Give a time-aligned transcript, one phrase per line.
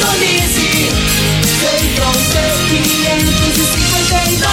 [0.00, 0.88] sintonize.
[1.60, 4.48] Feitron C559,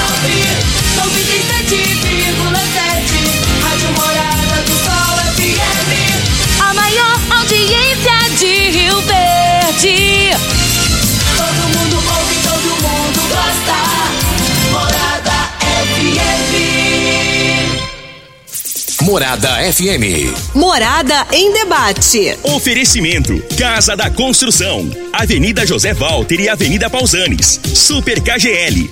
[0.97, 3.63] 97,7.
[3.63, 5.89] Rádio Morada do Sol FM.
[6.61, 10.56] A maior audiência de Rio Verde.
[19.07, 20.53] Morada FM.
[20.53, 22.37] Morada em debate.
[22.43, 27.57] Oferecimento: Casa da Construção, Avenida José Walter e Avenida Pausanes.
[27.73, 28.91] Super KGL,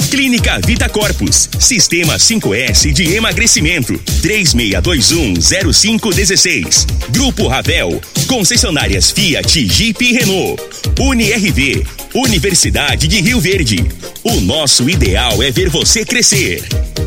[0.11, 1.49] Clínica Vita Corpus.
[1.57, 3.97] Sistema 5S de emagrecimento.
[4.21, 6.85] 36210516.
[7.11, 8.01] Grupo Ravel.
[8.27, 10.61] Concessionárias Fiat, Jeep e Renault.
[10.99, 11.85] UniRV.
[12.13, 13.85] Universidade de Rio Verde.
[14.21, 16.61] O nosso ideal é ver você crescer.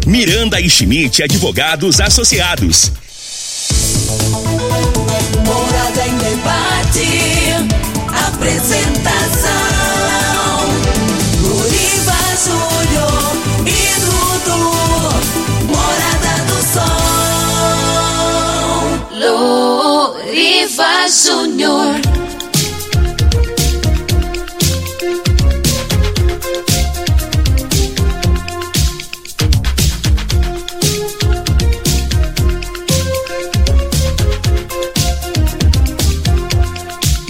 [0.06, 2.90] Miranda e Schmidt Advogados Associados.
[5.44, 7.06] Morada em debate.
[8.28, 9.73] Apresentação:
[20.84, 22.33] Loriva Júnior.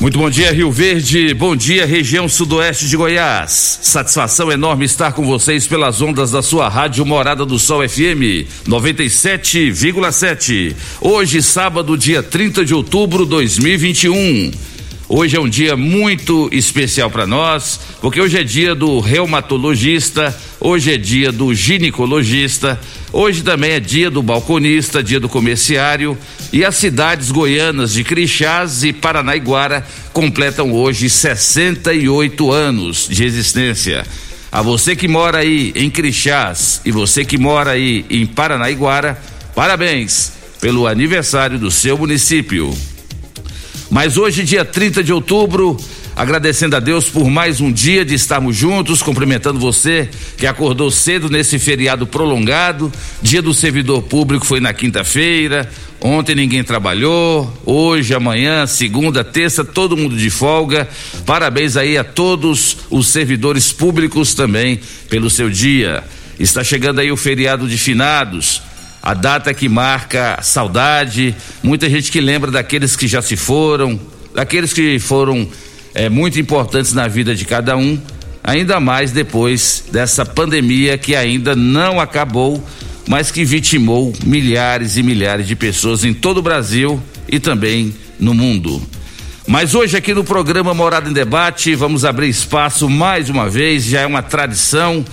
[0.04, 1.32] Muito bom dia, Rio Verde.
[1.32, 3.78] Bom dia, região sudoeste de Goiás.
[3.80, 10.76] Satisfação enorme estar com vocês pelas ondas da sua rádio Morada do Sol FM 97,7.
[11.00, 14.73] Hoje, sábado, dia 30 de outubro de 2021.
[15.06, 20.94] Hoje é um dia muito especial para nós, porque hoje é dia do reumatologista, hoje
[20.94, 22.80] é dia do ginecologista,
[23.12, 26.16] hoje também é dia do balconista, dia do comerciário
[26.50, 34.06] e as cidades goianas de Crixás e Paranaiguara completam hoje 68 anos de existência.
[34.50, 39.20] A você que mora aí em Crixás e você que mora aí em Paranaiguara,
[39.54, 40.32] parabéns
[40.62, 42.74] pelo aniversário do seu município.
[43.94, 45.76] Mas hoje, dia 30 de outubro,
[46.16, 51.30] agradecendo a Deus por mais um dia de estarmos juntos, cumprimentando você que acordou cedo
[51.30, 52.92] nesse feriado prolongado.
[53.22, 55.70] Dia do servidor público foi na quinta-feira.
[56.00, 57.56] Ontem ninguém trabalhou.
[57.64, 60.88] Hoje, amanhã, segunda, terça, todo mundo de folga.
[61.24, 66.02] Parabéns aí a todos os servidores públicos também pelo seu dia.
[66.36, 68.60] Está chegando aí o feriado de finados
[69.04, 74.00] a data que marca saudade, muita gente que lembra daqueles que já se foram,
[74.34, 75.46] daqueles que foram
[75.94, 78.00] é, muito importantes na vida de cada um,
[78.42, 82.66] ainda mais depois dessa pandemia que ainda não acabou,
[83.06, 86.98] mas que vitimou milhares e milhares de pessoas em todo o Brasil
[87.28, 88.82] e também no mundo.
[89.46, 94.00] Mas hoje aqui no programa Morada em Debate, vamos abrir espaço mais uma vez, já
[94.00, 95.04] é uma tradição,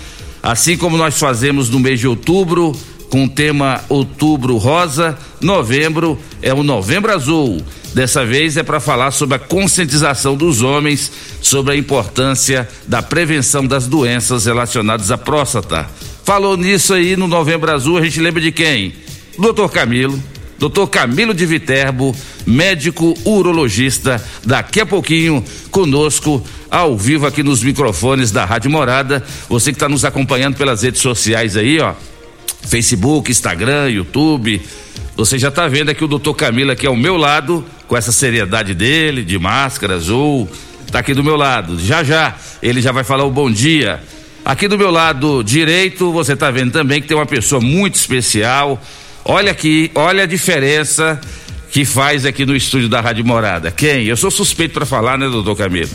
[0.42, 2.74] assim como nós fazemos no mês de outubro,
[3.12, 7.62] com o tema Outubro Rosa, novembro é o Novembro Azul.
[7.94, 11.12] Dessa vez é para falar sobre a conscientização dos homens
[11.42, 15.90] sobre a importância da prevenção das doenças relacionadas à próstata.
[16.24, 18.94] Falou nisso aí no Novembro Azul, a gente lembra de quem?
[19.38, 20.18] Doutor Camilo.
[20.58, 28.32] Doutor Camilo de Viterbo, médico urologista, daqui a pouquinho conosco, ao vivo aqui nos microfones
[28.32, 29.22] da Rádio Morada.
[29.50, 31.96] Você que está nos acompanhando pelas redes sociais aí, ó,
[32.64, 34.62] Facebook, Instagram, YouTube.
[35.16, 38.74] Você já está vendo aqui o doutor Camilo aqui ao meu lado, com essa seriedade
[38.74, 40.50] dele, de máscara azul.
[40.92, 41.80] Tá aqui do meu lado.
[41.80, 44.02] Já já ele já vai falar o bom dia.
[44.44, 48.82] Aqui do meu lado direito, você está vendo também que tem uma pessoa muito especial.
[49.24, 51.20] Olha aqui, olha a diferença
[51.72, 53.72] que faz aqui no estúdio da Rádio Morada.
[53.72, 54.06] Quem?
[54.06, 55.90] Eu sou suspeito para falar, né, doutor Camilo?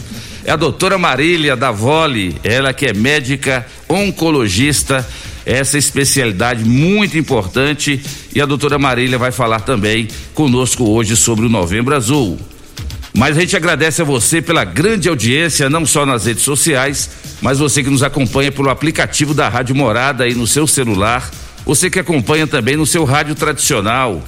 [0.44, 5.06] É a doutora Marília da Vole, ela que é médica oncologista,
[5.46, 8.00] essa especialidade muito importante
[8.34, 12.37] e a doutora Marília vai falar também conosco hoje sobre o Novembro Azul.
[13.14, 17.08] Mas a gente agradece a você pela grande audiência, não só nas redes sociais,
[17.40, 21.31] mas você que nos acompanha pelo aplicativo da Rádio Morada aí no seu celular,
[21.64, 24.22] você que acompanha também no seu rádio tradicional,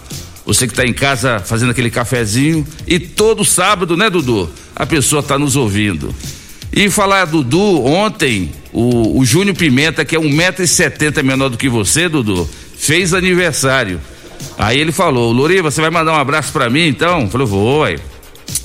[0.47, 4.49] você que está em casa fazendo aquele cafezinho e todo sábado, né, Dudu?
[4.75, 6.14] A pessoa está nos ouvindo.
[6.73, 11.49] E falar Dudu, ontem o, o Júnior Pimenta, que é um metro e setenta menor
[11.49, 14.00] do que você, Dudu, fez aniversário.
[14.56, 17.29] Aí ele falou, Loriva, você vai mandar um abraço para mim então?
[17.29, 17.85] Falou, vou.
[17.85, 17.99] Aí.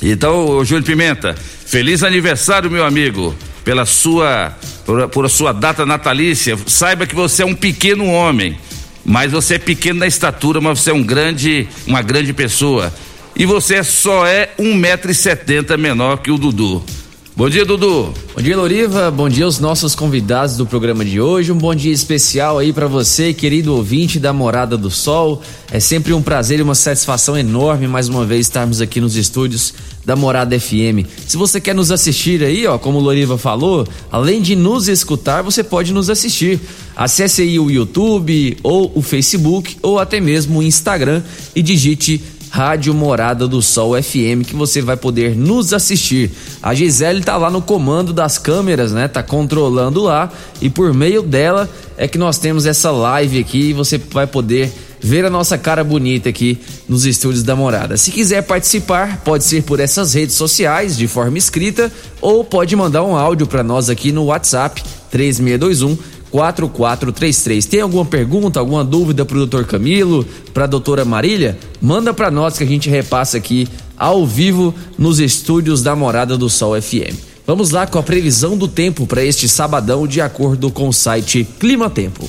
[0.01, 1.35] Então, Júnior Pimenta,
[1.65, 3.33] feliz aniversário, meu amigo,
[3.63, 6.57] pela sua, por, por sua data natalícia.
[6.67, 8.57] Saiba que você é um pequeno homem,
[9.03, 12.94] mas você é pequeno na estatura, mas você é um grande, uma grande pessoa.
[13.35, 16.83] E você só é um metro e setenta menor que o Dudu.
[17.44, 18.13] Bom dia, Dudu.
[18.34, 19.12] Bom dia, Loriva.
[19.12, 21.51] Bom dia aos nossos convidados do programa de hoje.
[21.51, 25.42] Um bom dia especial aí para você, querido ouvinte da Morada do Sol.
[25.69, 29.74] É sempre um prazer e uma satisfação enorme mais uma vez estarmos aqui nos estúdios
[30.06, 31.06] da Morada FM.
[31.28, 35.42] Se você quer nos assistir aí, ó, como o Loriva falou, além de nos escutar,
[35.42, 36.62] você pode nos assistir.
[36.95, 41.22] Acesse aí o YouTube ou o Facebook ou até mesmo o Instagram
[41.54, 42.22] e digite
[42.53, 46.29] Rádio Morada do Sol FM, que você vai poder nos assistir.
[46.61, 49.07] A Gisele tá lá no comando das câmeras, né?
[49.07, 51.67] Tá controlando lá e por meio dela
[51.97, 54.71] é que nós temos essa live aqui e você vai poder
[55.01, 57.97] ver a nossa cara bonita aqui nos estúdios da Morada.
[57.97, 61.91] Se quiser participar, pode ser por essas redes sociais de forma escrita
[62.21, 64.79] ou pode mandar um áudio para nós aqui no WhatsApp
[65.09, 65.97] 3621
[66.33, 67.63] 4433.
[67.68, 71.59] Tem alguma pergunta, alguma dúvida pro doutor Camilo, pra doutora Marília?
[71.80, 76.50] Manda para nós que a gente repassa aqui ao vivo nos estúdios da Morada do
[76.50, 77.15] Sol FM.
[77.45, 81.47] Vamos lá com a previsão do tempo para este sabadão de acordo com o site
[81.59, 82.27] Clima Tempo.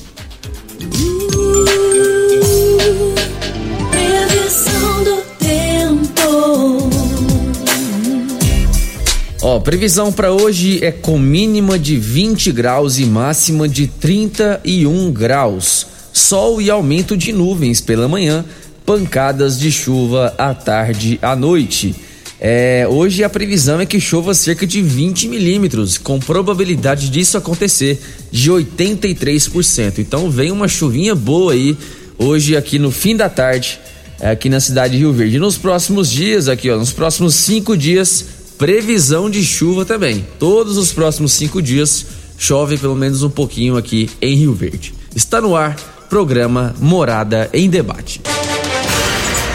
[9.47, 15.87] Ó, previsão para hoje é com mínima de 20 graus e máxima de 31 graus.
[16.15, 18.43] Sol e aumento de nuvens pela manhã,
[18.87, 21.95] pancadas de chuva à tarde à noite.
[22.41, 28.01] É, hoje a previsão é que chova cerca de 20 milímetros, com probabilidade disso acontecer
[28.33, 29.99] de 83%.
[29.99, 31.77] Então vem uma chuvinha boa aí
[32.17, 33.79] hoje aqui no fim da tarde,
[34.23, 35.39] aqui na cidade de Rio Verde.
[35.39, 38.25] Nos próximos dias, aqui ó, nos próximos cinco dias,
[38.59, 40.27] previsão de chuva também.
[40.39, 42.07] Todos os próximos cinco dias
[42.39, 44.95] chove pelo menos um pouquinho aqui em Rio Verde.
[45.15, 45.77] Está no ar,
[46.09, 48.21] programa Morada em Debate.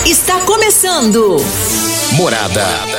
[0.05, 1.37] Está começando.
[2.13, 2.98] Morada.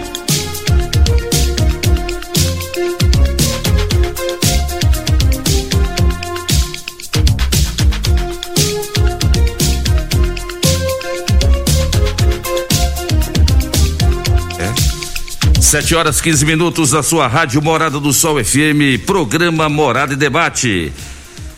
[15.71, 20.91] Sete horas 15 minutos da sua rádio Morada do Sol FM, programa Morada e Debate.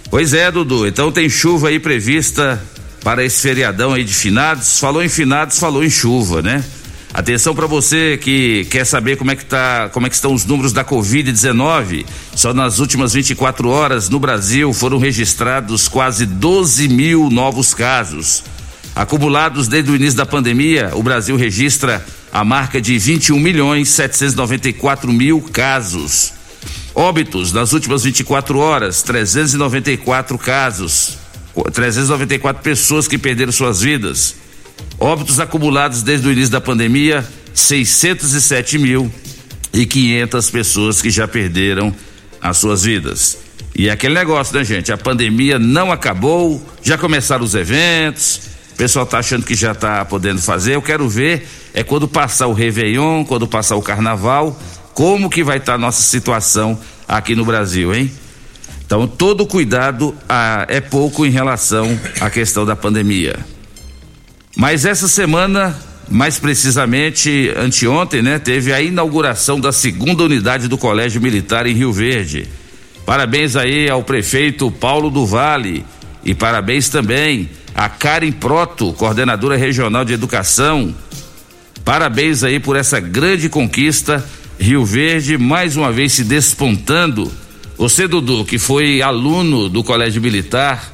[0.08, 2.64] Pois é, Dudu, então tem chuva aí prevista
[3.04, 4.78] para esse feriadão aí de finados.
[4.80, 6.64] Falou em finados, falou em chuva, né?
[7.12, 10.46] Atenção para você que quer saber como é que tá, como é que estão os
[10.46, 12.06] números da Covid-19.
[12.36, 18.44] Só nas últimas 24 horas no Brasil foram registrados quase 12 mil novos casos.
[18.96, 25.14] Acumulados desde o início da pandemia, o Brasil registra a marca de 21 milhões 794
[25.14, 26.34] mil casos.
[26.96, 31.20] Óbitos nas últimas 24 horas, 394 casos.
[31.72, 34.36] 394 pessoas que perderam suas vidas.
[34.98, 39.14] Óbitos acumulados desde o início da pandemia, 607 mil
[39.72, 41.96] e 500 pessoas que já perderam
[42.42, 43.38] as suas vidas.
[43.76, 44.92] E é aquele negócio, né, gente?
[44.92, 50.04] A pandemia não acabou, já começaram os eventos, o pessoal tá achando que já tá
[50.04, 50.76] podendo fazer.
[50.76, 54.60] Eu quero ver é quando passar o Réveillon, quando passar o Carnaval,
[54.94, 58.12] como que vai estar tá a nossa situação aqui no Brasil, hein?
[58.86, 63.38] Então, todo cuidado ah, é pouco em relação à questão da pandemia.
[64.56, 65.76] Mas essa semana,
[66.10, 71.94] mais precisamente anteontem, né, teve a inauguração da segunda unidade do Colégio Militar em Rio
[71.94, 72.48] Verde.
[73.06, 75.86] Parabéns aí ao prefeito Paulo do Vale
[76.26, 80.94] e parabéns também a Karen Proto, coordenadora regional de educação.
[81.84, 84.24] Parabéns aí por essa grande conquista.
[84.60, 87.32] Rio Verde mais uma vez se despontando.
[87.78, 90.94] Você, Dudu, que foi aluno do Colégio Militar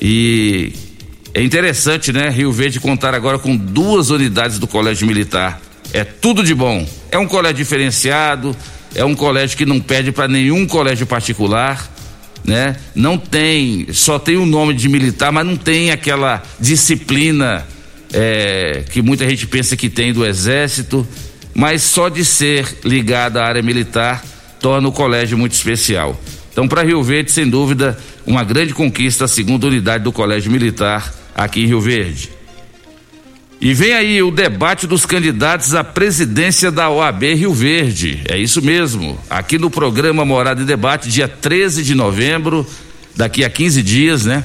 [0.00, 0.72] e
[1.34, 2.28] é interessante, né?
[2.28, 5.60] Rio Verde contar agora com duas unidades do Colégio Militar.
[5.92, 6.86] É tudo de bom.
[7.10, 8.54] É um colégio diferenciado,
[8.94, 11.90] é um colégio que não pede para nenhum colégio particular
[12.44, 12.76] né?
[12.94, 17.66] Não tem, só tem o nome de militar, mas não tem aquela disciplina
[18.12, 21.06] é, que muita gente pensa que tem do exército.
[21.54, 24.24] mas só de ser ligada à área militar
[24.60, 26.18] torna o colégio muito especial.
[26.50, 31.12] Então, para Rio Verde, sem dúvida, uma grande conquista a segunda unidade do Colégio Militar
[31.34, 32.31] aqui em Rio Verde.
[33.62, 38.20] E vem aí o debate dos candidatos à presidência da OAB Rio Verde.
[38.28, 39.16] É isso mesmo.
[39.30, 42.66] Aqui no programa Morada e Debate, dia 13 de novembro,
[43.14, 44.42] daqui a 15 dias, né?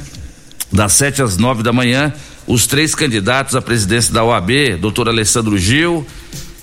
[0.72, 2.14] Das 7 às 9 da manhã,
[2.46, 6.06] os três candidatos à presidência da OAB, doutor Alessandro Gil,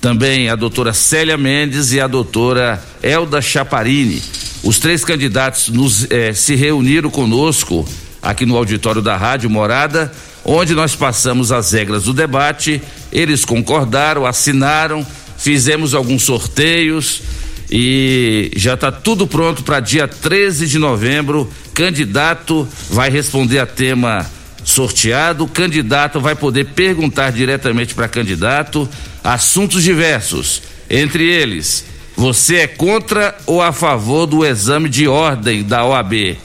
[0.01, 4.23] também a doutora Célia Mendes e a doutora Elda Chaparini.
[4.63, 7.85] Os três candidatos nos, eh, se reuniram conosco
[8.23, 10.13] aqui no auditório da Rádio Morada
[10.45, 15.07] onde nós passamos as regras do debate, eles concordaram, assinaram,
[15.39, 17.23] fizemos alguns sorteios
[17.71, 21.51] e já está tudo pronto para dia 13 de novembro.
[21.73, 24.31] Candidato vai responder a tema
[24.63, 28.89] sorteado, candidato vai poder perguntar diretamente para candidato
[29.23, 31.85] assuntos diversos, entre eles,
[32.17, 36.37] você é contra ou a favor do exame de ordem da OAB?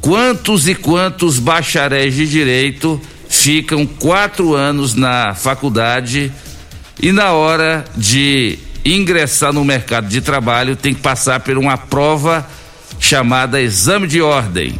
[0.00, 3.00] Quantos e quantos bacharéis de direito
[3.40, 6.30] ficam quatro anos na faculdade
[7.02, 12.46] e na hora de ingressar no mercado de trabalho tem que passar por uma prova
[12.98, 14.78] chamada exame de ordem.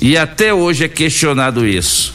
[0.00, 2.14] E até hoje é questionado isso.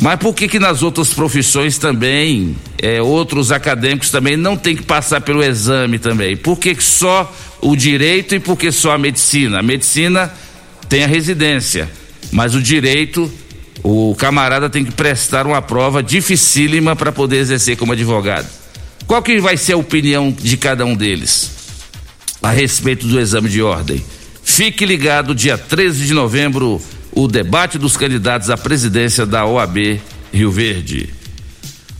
[0.00, 4.82] Mas por que que nas outras profissões também, é, outros acadêmicos também não tem que
[4.82, 6.36] passar pelo exame também?
[6.36, 9.60] Por que, que só o direito e por que só a medicina?
[9.60, 10.32] A medicina
[10.88, 11.88] tem a residência,
[12.32, 13.30] mas o direito
[13.82, 18.46] o camarada tem que prestar uma prova dificílima para poder exercer como advogado.
[19.06, 21.50] Qual que vai ser a opinião de cada um deles
[22.42, 24.04] a respeito do exame de ordem?
[24.42, 26.80] Fique ligado, dia 13 de novembro,
[27.12, 30.00] o debate dos candidatos à presidência da OAB
[30.32, 31.10] Rio Verde.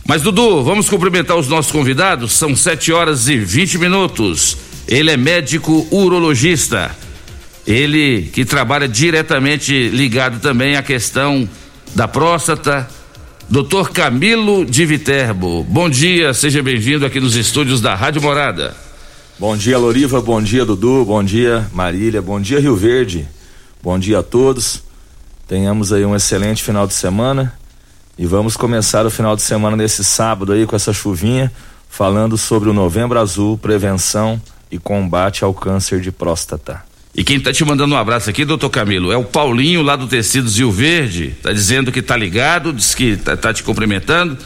[0.07, 2.33] Mas Dudu, vamos cumprimentar os nossos convidados.
[2.33, 4.57] São 7 horas e 20 minutos.
[4.87, 6.95] Ele é médico urologista.
[7.67, 11.47] Ele que trabalha diretamente ligado também à questão
[11.95, 12.87] da próstata,
[13.49, 13.89] Dr.
[13.93, 15.63] Camilo de Viterbo.
[15.63, 18.75] Bom dia, seja bem-vindo aqui nos estúdios da Rádio Morada.
[19.39, 23.27] Bom dia, Loriva, bom dia, Dudu, bom dia, Marília, bom dia, Rio Verde.
[23.81, 24.83] Bom dia a todos.
[25.47, 27.53] Tenhamos aí um excelente final de semana
[28.17, 31.51] e vamos começar o final de semana nesse sábado aí com essa chuvinha,
[31.89, 36.88] falando sobre o Novembro Azul, prevenção e combate ao câncer de próstata.
[37.15, 40.07] E quem está te mandando um abraço aqui, doutor Camilo, é o Paulinho lá do
[40.07, 41.35] Tecidos Rio Verde.
[41.41, 44.37] Tá dizendo que tá ligado, diz que tá, tá te cumprimentando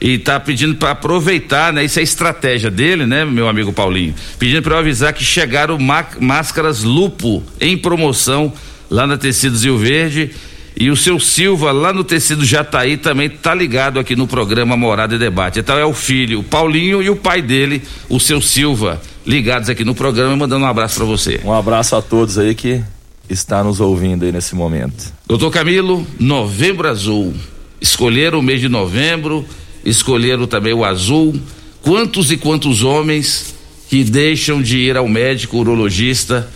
[0.00, 1.84] e tá pedindo para aproveitar, né?
[1.84, 4.14] Isso é estratégia dele, né, meu amigo Paulinho?
[4.38, 5.78] Pedindo para eu avisar que chegaram
[6.20, 8.52] máscaras Lupo em promoção
[8.90, 10.30] lá na Tecidos Rio Verde.
[10.76, 15.14] E o seu Silva, lá no Tecido Jataí, também tá ligado aqui no programa Morada
[15.14, 15.58] e Debate.
[15.58, 19.84] Então é o filho, o Paulinho e o pai dele, o seu Silva ligados aqui
[19.84, 21.40] no programa, mandando um abraço para você.
[21.44, 22.82] Um abraço a todos aí que
[23.28, 25.12] está nos ouvindo aí nesse momento.
[25.26, 27.34] Doutor Camilo, Novembro Azul.
[27.80, 29.44] Escolheram o mês de novembro,
[29.84, 31.38] escolheram também o azul.
[31.82, 33.54] Quantos e quantos homens
[33.88, 36.48] que deixam de ir ao médico urologista,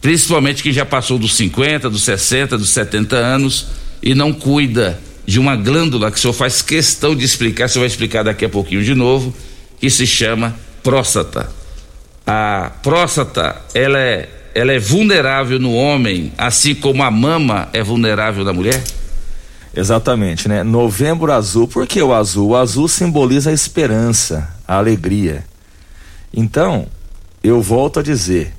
[0.00, 3.66] principalmente que já passou dos 50, dos 60, dos 70 anos
[4.02, 7.82] e não cuida de uma glândula que o senhor faz questão de explicar, o senhor
[7.82, 9.34] vai explicar daqui a pouquinho de novo,
[9.80, 11.59] que se chama próstata
[12.32, 18.44] a próstata ela é, ela é vulnerável no homem, assim como a mama é vulnerável
[18.44, 18.80] na mulher?
[19.74, 20.62] Exatamente, né?
[20.62, 22.50] Novembro azul, por que o azul?
[22.50, 25.44] O azul simboliza a esperança, a alegria.
[26.32, 26.86] Então,
[27.42, 28.54] eu volto a dizer,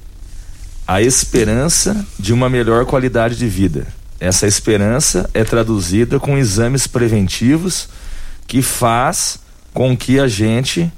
[0.86, 3.88] a esperança de uma melhor qualidade de vida.
[4.20, 7.88] Essa esperança é traduzida com exames preventivos
[8.46, 9.40] que faz
[9.74, 10.92] com que a gente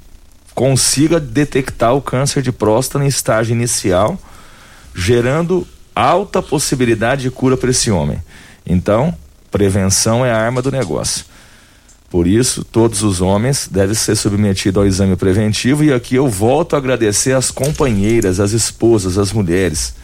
[0.54, 4.18] consiga detectar o câncer de próstata em estágio inicial,
[4.94, 8.22] gerando alta possibilidade de cura para esse homem.
[8.64, 9.14] Então,
[9.50, 11.24] prevenção é a arma do negócio.
[12.08, 16.74] Por isso, todos os homens devem ser submetidos ao exame preventivo e aqui eu volto
[16.74, 19.94] a agradecer as companheiras, as esposas, as mulheres,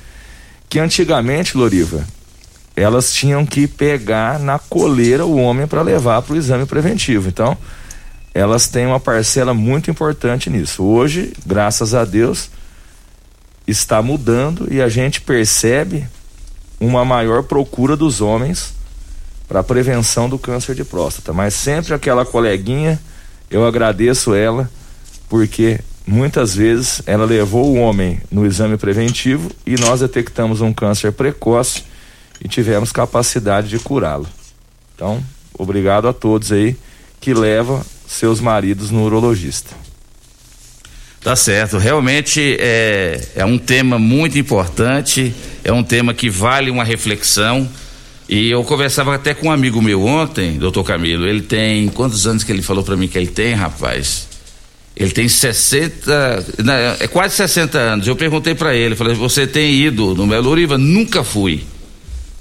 [0.69, 2.05] que antigamente, Loriva,
[2.75, 7.29] elas tinham que pegar na coleira o homem para levar para o exame preventivo.
[7.29, 7.57] Então,
[8.33, 10.85] elas têm uma parcela muito importante nisso.
[10.85, 12.51] Hoje, graças a Deus,
[13.67, 16.07] está mudando e a gente percebe
[16.79, 18.73] uma maior procura dos homens
[19.49, 21.33] para a prevenção do câncer de próstata.
[21.33, 23.01] Mas sempre aquela coleguinha,
[23.51, 24.71] eu agradeço ela,
[25.29, 31.13] porque muitas vezes ela levou o homem no exame preventivo e nós detectamos um câncer
[31.13, 31.85] precoce
[32.43, 34.27] e tivemos capacidade de curá-lo.
[34.95, 35.23] Então,
[35.53, 36.77] obrigado a todos aí
[37.21, 39.71] que levam seus maridos no urologista.
[41.23, 46.83] Tá certo, realmente é, é um tema muito importante, é um tema que vale uma
[46.83, 47.69] reflexão.
[48.29, 51.27] E eu conversava até com um amigo meu ontem, doutor Camilo.
[51.27, 51.89] Ele tem.
[51.89, 54.29] Quantos anos que ele falou para mim que ele tem, rapaz?
[54.97, 56.47] Ele tem 60.
[56.65, 58.07] Não, é quase 60 anos.
[58.07, 60.79] Eu perguntei para ele, falei, você tem ido no Melo Uriva?
[60.79, 61.65] Nunca fui.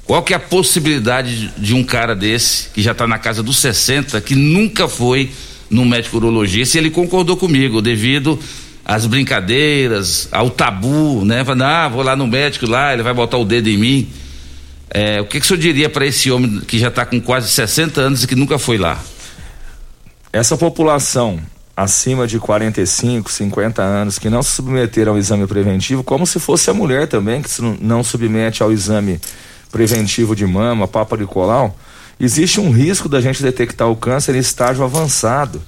[0.06, 3.58] Qual que é a possibilidade de um cara desse, que já está na casa dos
[3.58, 5.32] 60, que nunca foi
[5.70, 6.78] no médico urologista?
[6.78, 8.40] E ele concordou comigo, devido
[8.84, 11.44] às brincadeiras, ao tabu, né?
[11.44, 14.10] Falando, ah, vou lá no médico lá, ele vai botar o dedo em mim.
[14.90, 17.50] É, o que, que o senhor diria para esse homem que já está com quase
[17.50, 19.00] 60 anos e que nunca foi lá?
[20.34, 21.40] Essa população
[21.76, 26.70] acima de 45, 50 anos que não se submeteram ao exame preventivo, como se fosse
[26.70, 27.50] a mulher também que
[27.80, 29.20] não submete ao exame
[29.72, 31.78] preventivo de mama, papa de colau,
[32.20, 35.62] existe um risco da gente detectar o câncer em estágio avançado.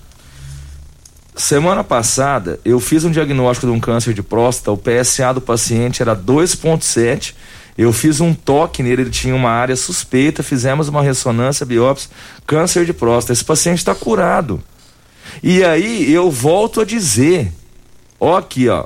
[1.36, 6.02] Semana passada, eu fiz um diagnóstico de um câncer de próstata, o PSA do paciente
[6.02, 7.34] era 2,7.
[7.78, 12.10] Eu fiz um toque nele, ele tinha uma área suspeita, fizemos uma ressonância, biópsia,
[12.46, 13.34] câncer de próstata.
[13.34, 14.62] Esse paciente está curado.
[15.42, 17.52] E aí eu volto a dizer,
[18.20, 18.86] ó aqui, ó,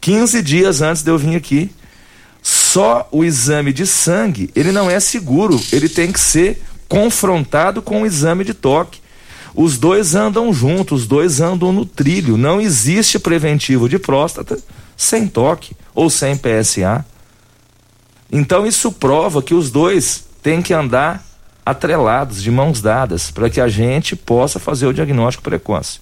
[0.00, 1.70] 15 dias antes de eu vir aqui,
[2.42, 8.02] só o exame de sangue, ele não é seguro, ele tem que ser confrontado com
[8.02, 9.00] o exame de toque.
[9.54, 12.36] Os dois andam juntos, os dois andam no trilho.
[12.36, 14.58] Não existe preventivo de próstata
[14.96, 17.04] sem toque ou sem PSA.
[18.30, 21.24] Então isso prova que os dois têm que andar
[21.64, 26.00] atrelados, de mãos dadas, para que a gente possa fazer o diagnóstico precoce.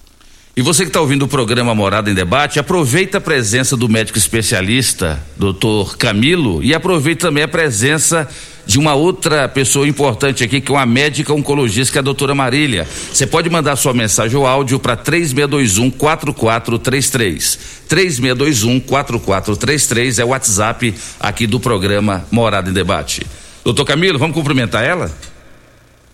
[0.57, 4.17] E você que está ouvindo o programa Morada em Debate, aproveita a presença do médico
[4.17, 8.27] especialista, doutor Camilo, e aproveita também a presença
[8.67, 12.35] de uma outra pessoa importante aqui, que é uma médica oncologista, que é a doutora
[12.35, 12.87] Marília.
[13.13, 17.59] Você pode mandar sua mensagem ou áudio para 3621 4433.
[17.89, 23.27] 3621 4433 é o WhatsApp aqui do programa Morada em Debate.
[23.65, 25.11] Doutor Camilo, vamos cumprimentar ela?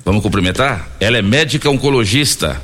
[0.04, 0.90] Vamos cumprimentar?
[1.00, 2.60] Ela é médica oncologista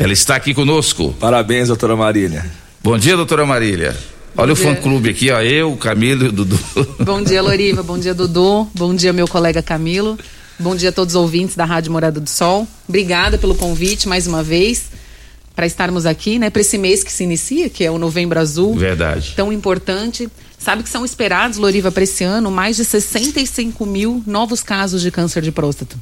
[0.00, 1.14] ela está aqui conosco.
[1.20, 2.50] Parabéns, doutora Marília.
[2.82, 3.94] Bom dia, doutora Marília.
[4.36, 5.40] Olha o fã clube aqui, ó.
[5.40, 6.58] Eu, Camilo e o Dudu.
[7.04, 7.82] Bom dia, Loriva.
[7.82, 8.68] Bom dia, Dudu.
[8.74, 10.18] Bom dia, meu colega Camilo.
[10.58, 12.66] Bom dia a todos os ouvintes da Rádio Morada do Sol.
[12.88, 14.90] Obrigada pelo convite mais uma vez
[15.54, 18.74] para estarmos aqui, né, para esse mês que se inicia, que é o Novembro Azul.
[18.76, 19.34] Verdade.
[19.36, 20.26] Tão importante.
[20.58, 25.10] Sabe que são esperados, Loriva, para esse ano, mais de 65 mil novos casos de
[25.10, 25.96] câncer de próstata.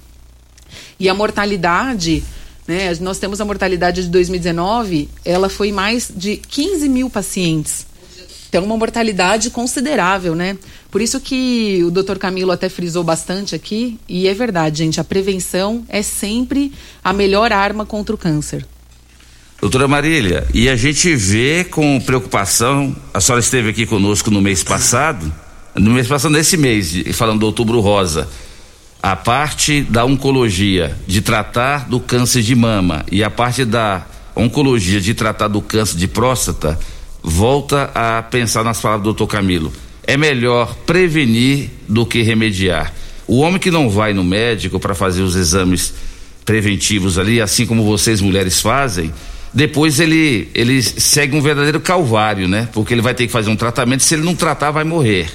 [0.99, 2.23] E a mortalidade,
[2.67, 2.93] né?
[3.01, 7.88] Nós temos a mortalidade de 2019, ela foi mais de 15 mil pacientes.
[8.49, 10.57] Então, uma mortalidade considerável, né?
[10.91, 15.05] Por isso que o doutor Camilo até frisou bastante aqui, e é verdade, gente, a
[15.05, 16.73] prevenção é sempre
[17.05, 18.67] a melhor arma contra o câncer.
[19.61, 24.63] Doutora Marília, e a gente vê com preocupação, a senhora esteve aqui conosco no mês
[24.63, 25.31] passado,
[25.75, 28.29] no mês passado, nesse mês, falando do outubro rosa,
[29.03, 35.01] a parte da oncologia de tratar do câncer de mama e a parte da oncologia
[35.01, 36.79] de tratar do câncer de próstata,
[37.23, 39.73] volta a pensar nas palavras do doutor Camilo.
[40.03, 42.93] É melhor prevenir do que remediar.
[43.27, 45.93] O homem que não vai no médico para fazer os exames
[46.45, 49.13] preventivos ali, assim como vocês mulheres fazem,
[49.53, 52.69] depois ele ele segue um verdadeiro calvário, né?
[52.73, 55.31] Porque ele vai ter que fazer um tratamento, se ele não tratar vai morrer.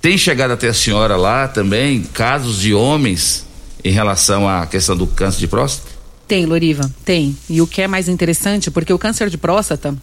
[0.00, 3.46] Tem chegado até a senhora lá também casos de homens
[3.84, 5.96] em relação à questão do câncer de próstata?
[6.26, 7.36] Tem, Loriva, tem.
[7.48, 9.94] E o que é mais interessante, porque o câncer de próstata,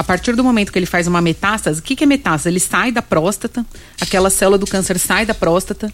[0.00, 2.48] a partir do momento que ele faz uma metástase, o que, que é metástase?
[2.48, 3.66] Ele sai da próstata,
[4.00, 5.92] aquela célula do câncer sai da próstata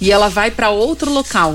[0.00, 1.54] e ela vai para outro local.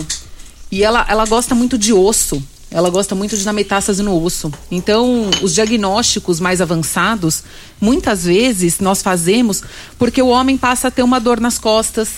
[0.72, 2.42] E ela, ela gosta muito de osso.
[2.72, 4.50] Ela gosta muito de dar metástase no osso.
[4.72, 7.44] Então, os diagnósticos mais avançados,
[7.82, 9.62] muitas vezes nós fazemos
[9.98, 12.12] porque o homem passa a ter uma dor nas costas,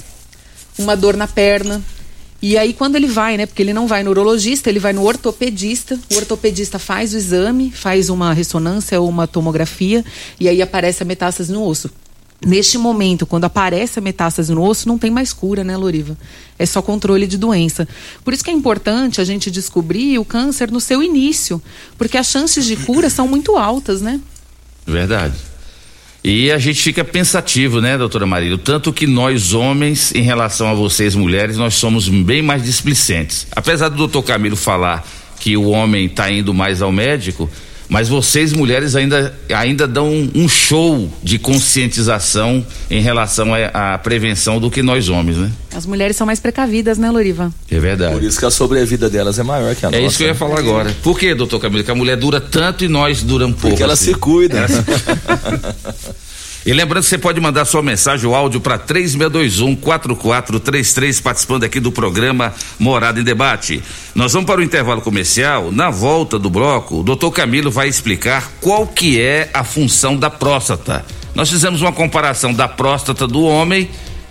[0.77, 1.81] uma dor na perna.
[2.41, 3.45] E aí, quando ele vai, né?
[3.45, 5.99] Porque ele não vai no urologista, ele vai no ortopedista.
[6.11, 10.03] O ortopedista faz o exame, faz uma ressonância ou uma tomografia,
[10.39, 11.91] e aí aparece a metástase no osso.
[12.43, 16.17] Neste momento, quando aparece a metástase no osso, não tem mais cura, né, Loriva?
[16.57, 17.87] É só controle de doença.
[18.23, 21.61] Por isso que é importante a gente descobrir o câncer no seu início,
[21.99, 24.19] porque as chances de cura são muito altas, né?
[24.87, 25.35] Verdade.
[26.23, 28.57] E a gente fica pensativo, né, doutora Marília?
[28.57, 33.47] Tanto que nós, homens, em relação a vocês, mulheres, nós somos bem mais displicentes.
[33.55, 35.03] Apesar do doutor Camilo falar
[35.39, 37.49] que o homem está indo mais ao médico,
[37.91, 44.71] Mas vocês, mulheres, ainda, ainda dão um, show de conscientização em relação à prevenção do
[44.71, 45.51] que nós homens, né?
[45.75, 47.53] As mulheres são mais precavidas, né, Loriva?
[47.69, 48.13] É verdade.
[48.13, 50.05] Por isso que a sobrevida delas é maior que a É nossa.
[50.05, 50.95] isso que eu ia falar agora.
[51.03, 51.83] Por que, doutor Camilo?
[51.83, 53.71] Que a mulher dura tanto e nós duramos pouco.
[53.71, 54.05] Porque ela assim?
[54.05, 54.67] se cuida.
[56.63, 62.53] E lembrando você pode mandar sua mensagem ou áudio para 3621-4433, participando aqui do programa
[62.77, 63.81] Morada em Debate.
[64.13, 65.71] Nós vamos para o intervalo comercial.
[65.71, 70.29] Na volta do bloco, o doutor Camilo vai explicar qual que é a função da
[70.29, 71.03] próstata.
[71.33, 73.89] Nós fizemos uma comparação da próstata do homem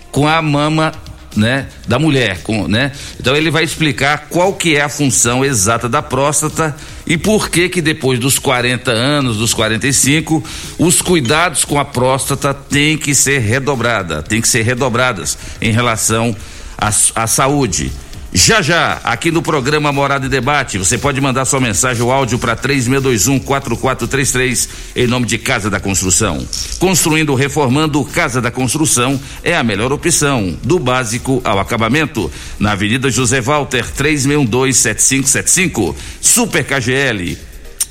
[0.09, 0.93] com a mama
[1.35, 2.91] né, da mulher, com, né?
[3.19, 7.69] Então ele vai explicar qual que é a função exata da próstata e por que
[7.69, 10.43] que depois dos 40 anos, dos 45,
[10.77, 16.35] os cuidados com a próstata têm que ser redobrada, tem que ser redobradas em relação
[16.77, 17.91] à, à saúde.
[18.33, 22.39] Já já, aqui no programa Morada e Debate, você pode mandar sua mensagem ou áudio
[22.39, 26.47] para 3621-4433 em nome de Casa da Construção.
[26.79, 32.31] Construindo reformando Casa da Construção é a melhor opção, do básico ao acabamento.
[32.57, 35.93] Na Avenida José Walter, 3612-7575.
[36.21, 37.37] Super KGL.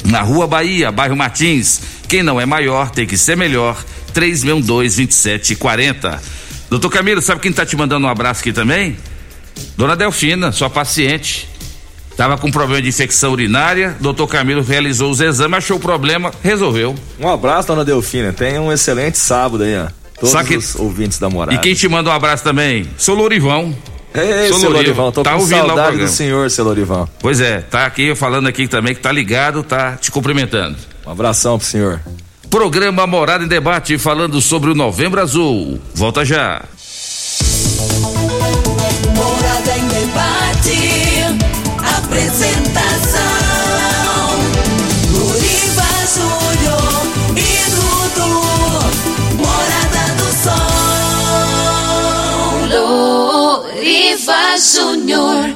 [0.07, 1.83] Na Rua Bahia, bairro Martins.
[2.09, 3.77] Quem não é maior tem que ser melhor.
[4.15, 6.19] 3612-2740.
[6.71, 8.97] Doutor Camilo, sabe quem está te mandando um abraço aqui também?
[9.77, 11.49] Dona Delfina, sua paciente,
[12.11, 13.97] estava com problema de infecção urinária.
[14.01, 16.95] Doutor Camilo realizou os exames, achou o problema, resolveu.
[17.19, 18.33] Um abraço, dona Delfina.
[18.33, 19.89] Tenha um excelente sábado aí, ó.
[20.21, 21.57] Todos os ouvintes da morada.
[21.57, 22.87] E quem te manda um abraço também?
[22.99, 23.75] Sou Lourivão.
[24.13, 24.71] Ei, seu Lourival.
[24.73, 27.09] Lorivão, tô Tá com saudade do senhor, seu Lorivão.
[27.21, 30.77] Pois é, tá aqui falando aqui também que tá ligado, tá te cumprimentando.
[31.07, 32.01] Um abração pro senhor.
[32.51, 35.81] Programa Morada em Debate falando sobre o Novembro Azul.
[35.95, 36.63] Volta já.
[40.11, 40.79] Debate.
[41.99, 43.21] Apresentação:
[45.13, 48.35] Luriva Júnior e Dudu.
[49.37, 50.67] Morada do Sol.
[53.79, 55.55] Loriva Júnior.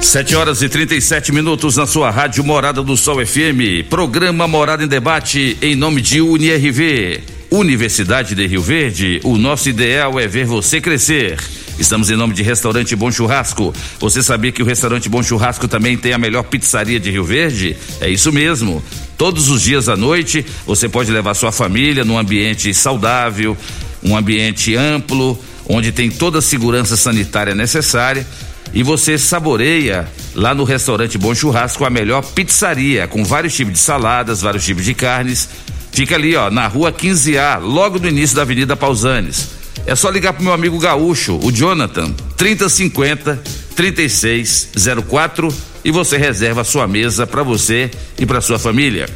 [0.00, 3.86] 7 horas e 37 minutos na sua rádio Morada do Sol FM.
[3.90, 7.20] Programa Morada em Debate em nome de UniRV.
[7.50, 9.20] Universidade de Rio Verde.
[9.24, 11.36] O nosso ideal é ver você crescer.
[11.78, 13.74] Estamos em nome de Restaurante Bom Churrasco.
[14.00, 17.76] Você sabia que o Restaurante Bom Churrasco também tem a melhor pizzaria de Rio Verde?
[18.00, 18.82] É isso mesmo.
[19.18, 23.56] Todos os dias à noite você pode levar sua família num ambiente saudável,
[24.02, 28.26] um ambiente amplo, onde tem toda a segurança sanitária necessária
[28.72, 33.78] e você saboreia lá no restaurante Bom Churrasco a melhor pizzaria com vários tipos de
[33.78, 35.48] saladas, vários tipos de carnes.
[35.92, 39.65] Fica ali, ó, na rua 15A, logo no início da Avenida Pausanes.
[39.84, 43.42] É só ligar pro meu amigo gaúcho, o Jonathan, 3050
[43.76, 49.06] 3604 e você reserva a sua mesa para você e para sua família.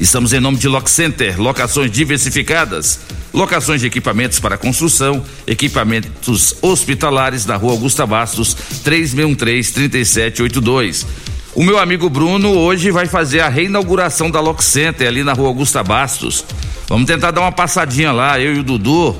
[0.00, 2.98] Estamos em nome de Lock Center, locações diversificadas,
[3.32, 11.06] locações de equipamentos para construção, equipamentos hospitalares na rua Augusta Bastos, 3613-3782.
[11.54, 15.48] O meu amigo Bruno hoje vai fazer a reinauguração da Lock Center ali na rua
[15.48, 16.44] Augusta Bastos.
[16.88, 19.16] Vamos tentar dar uma passadinha lá, eu e o Dudu.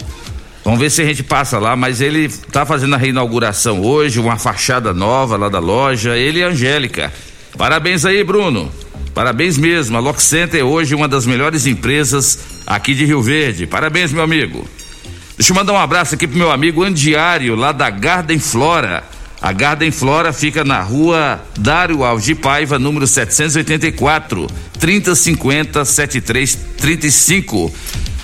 [0.71, 4.37] Vamos ver se a gente passa lá, mas ele tá fazendo a reinauguração hoje, uma
[4.37, 7.13] fachada nova lá da loja, ele e a Angélica.
[7.59, 8.71] Parabéns aí, Bruno.
[9.13, 9.97] Parabéns mesmo.
[9.97, 13.67] A Lock Center é hoje uma das melhores empresas aqui de Rio Verde.
[13.67, 14.65] Parabéns, meu amigo.
[15.37, 19.03] Deixa eu mandar um abraço aqui pro meu amigo Andiário, lá da Garden Flora.
[19.43, 24.47] A Garden Flora fica na rua Dário Alves de Paiva, número 784,
[24.79, 27.75] 3050 7335.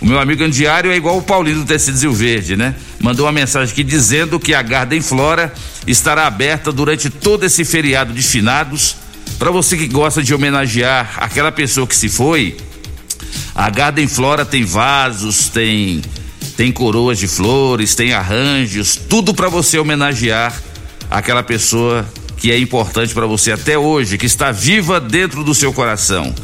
[0.01, 2.75] O meu amigo Andiário é igual o Paulinho do Tecido Rio Verde, né?
[3.01, 5.53] Mandou uma mensagem aqui dizendo que a Garden Flora
[5.87, 8.97] estará aberta durante todo esse feriado de finados.
[9.39, 12.57] Para você que gosta de homenagear aquela pessoa que se foi,
[13.55, 16.03] a Garden Flora tem vasos, tem
[16.57, 20.59] tem coroas de flores, tem arranjos, tudo para você homenagear
[21.11, 22.07] aquela pessoa
[22.39, 26.35] que é importante para você até hoje, que está viva dentro do seu coração.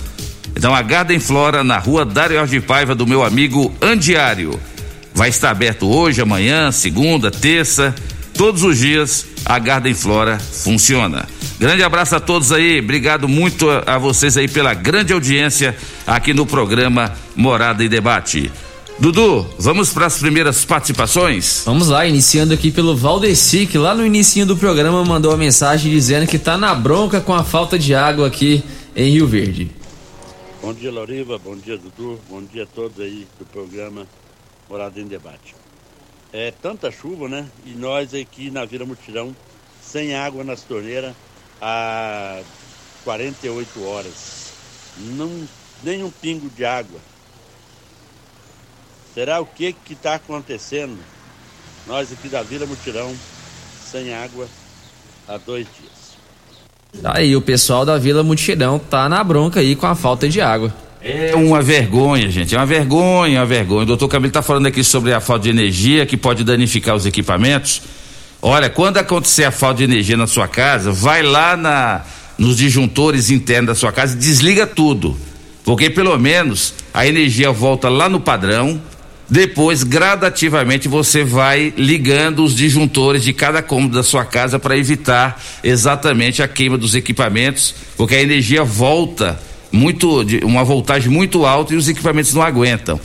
[0.57, 4.59] Então a Garden Flora na rua Dário de Paiva do meu amigo Andiário.
[5.15, 7.95] Vai estar aberto hoje, amanhã, segunda, terça,
[8.35, 11.27] todos os dias a Garden Flora funciona.
[11.59, 16.33] Grande abraço a todos aí, obrigado muito a, a vocês aí pela grande audiência aqui
[16.33, 18.51] no programa Morada e Debate.
[18.99, 21.63] Dudu, vamos para as primeiras participações?
[21.65, 25.91] Vamos lá, iniciando aqui pelo Valdeci, que lá no início do programa mandou uma mensagem
[25.91, 28.63] dizendo que tá na bronca com a falta de água aqui
[28.95, 29.71] em Rio Verde.
[30.63, 31.41] Bom dia, Loriva.
[31.41, 32.21] Bom dia, Dudu.
[32.29, 34.07] Bom dia a todos aí do programa
[34.69, 35.57] Morada em Debate.
[36.33, 37.51] É tanta chuva, né?
[37.67, 39.35] E nós aqui na Vila Mutirão,
[39.83, 41.17] sem água nas torneiras
[41.61, 42.41] há
[43.03, 44.53] 48 horas.
[44.99, 45.49] Não,
[45.83, 47.01] nem um pingo de água.
[49.13, 50.97] Será o que que está acontecendo?
[51.89, 53.13] Nós aqui da Vila Mutirão,
[53.91, 54.49] sem água
[55.27, 56.02] há dois dias.
[57.05, 60.73] Aí o pessoal da Vila Mutirão tá na bronca aí com a falta de água.
[61.03, 62.55] É uma vergonha, gente.
[62.55, 63.83] É uma vergonha, uma vergonha.
[63.83, 67.07] O doutor Camilo está falando aqui sobre a falta de energia que pode danificar os
[67.07, 67.83] equipamentos.
[68.41, 72.03] Olha, quando acontecer a falta de energia na sua casa, vai lá na,
[72.39, 75.17] nos disjuntores internos da sua casa e desliga tudo.
[75.65, 78.81] Porque pelo menos a energia volta lá no padrão.
[79.29, 85.43] Depois, gradativamente, você vai ligando os disjuntores de cada cômodo da sua casa para evitar
[85.65, 89.41] exatamente a queima dos equipamentos, porque a energia volta
[89.73, 93.01] muito, de uma voltagem muito alta e os equipamentos não aguentam.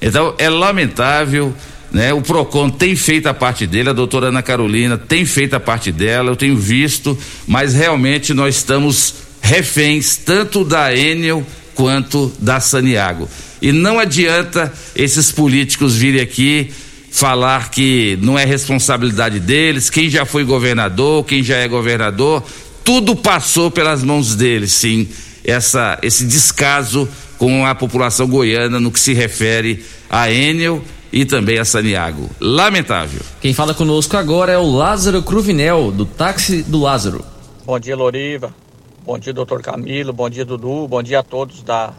[0.00, 1.52] Então é lamentável,
[1.90, 2.12] né?
[2.12, 5.90] O Procon tem feito a parte dele, a doutora Ana Carolina tem feito a parte
[5.90, 13.28] dela, eu tenho visto, mas realmente nós estamos reféns tanto da Enel quanto da Saniago.
[13.60, 16.72] E não adianta esses políticos virem aqui
[17.10, 22.42] falar que não é responsabilidade deles, quem já foi governador, quem já é governador,
[22.82, 25.08] tudo passou pelas mãos deles, sim
[25.44, 30.82] essa, esse descaso com a população goiana no que se refere a Enel
[31.12, 32.30] e também a Saniago.
[32.40, 33.20] Lamentável.
[33.40, 37.24] Quem fala conosco agora é o Lázaro Cruvinel, do táxi do Lázaro.
[37.64, 38.63] Bom dia, Loriva.
[39.04, 40.14] Bom dia, doutor Camilo.
[40.14, 40.88] Bom dia, Dudu.
[40.88, 41.92] Bom dia a todos da,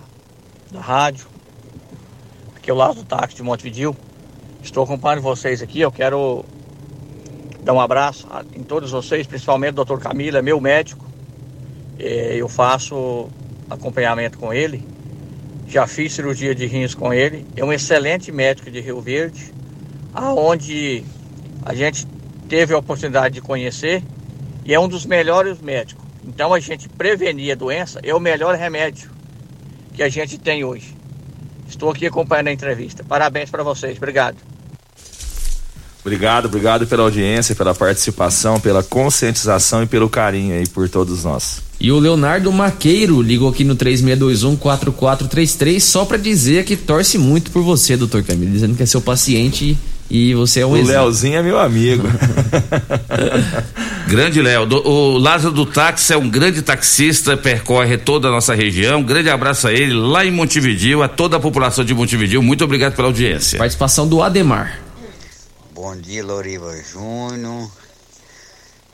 [0.71, 1.27] da rádio.
[2.55, 3.95] Aqui é o Lázaro táxi de Montevidil.
[4.63, 5.81] Estou acompanhando vocês aqui.
[5.81, 6.43] Eu quero
[7.63, 11.05] dar um abraço a, em todos vocês, principalmente o doutor Camilo, é meu médico.
[11.99, 13.29] É, eu faço
[13.69, 14.83] acompanhamento com ele,
[15.67, 17.45] já fiz cirurgia de rins com ele.
[17.55, 19.53] É um excelente médico de Rio Verde,
[20.11, 21.03] aonde
[21.63, 22.07] a gente
[22.49, 24.01] teve a oportunidade de conhecer
[24.65, 26.04] e é um dos melhores médicos.
[26.27, 29.09] Então a gente prevenir a doença é o melhor remédio
[29.93, 30.93] que a gente tem hoje.
[31.67, 33.03] Estou aqui acompanhando a entrevista.
[33.03, 33.97] Parabéns para vocês.
[33.97, 34.37] Obrigado.
[36.01, 41.63] Obrigado, obrigado pela audiência, pela participação, pela conscientização e pelo carinho aí por todos nós.
[41.79, 47.63] E o Leonardo Maqueiro ligou aqui no 3621-4433 só para dizer que torce muito por
[47.63, 49.77] você, doutor Camilo, dizendo que é seu paciente e
[50.35, 50.91] você é um O exemplo.
[51.01, 52.03] Leozinho é meu amigo.
[54.07, 58.53] Grande Léo, do- o Lázaro do Táxi é um grande taxista, percorre toda a nossa
[58.53, 59.01] região.
[59.03, 62.41] Grande abraço a ele lá em Montevidil, a toda a população de Montevidil.
[62.41, 63.57] Muito obrigado pela audiência.
[63.57, 64.79] Participação do Ademar.
[65.73, 67.69] Bom dia, Loriva Júnior.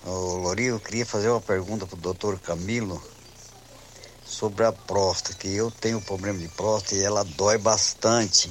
[0.06, 3.02] Ô, Loriva, eu queria fazer uma pergunta pro doutor Camilo
[4.26, 8.50] sobre a próstata, que eu tenho problema de próstata e ela dói bastante.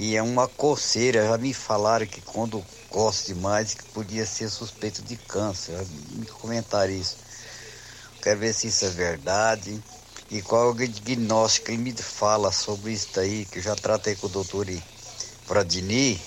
[0.00, 5.02] E é uma coceira, já me falaram que quando coça demais que podia ser suspeito
[5.02, 5.72] de câncer.
[5.72, 5.84] Já
[6.14, 7.16] me comentaram isso.
[8.22, 9.82] Quero ver se isso é verdade.
[10.30, 13.74] E qual é o diagnóstico que ele me fala sobre isso aí, que eu já
[13.74, 14.68] tratei com o doutor
[15.48, 16.22] Pradini.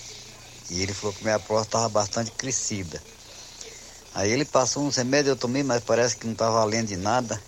[0.70, 3.02] E ele falou que minha próstata estava bastante crescida.
[4.14, 7.42] Aí ele passou uns remédios, eu tomei, mas parece que não estava valendo de nada.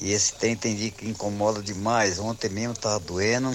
[0.00, 2.18] E esse tem, entendi que incomoda demais.
[2.18, 3.54] Ontem mesmo estava doendo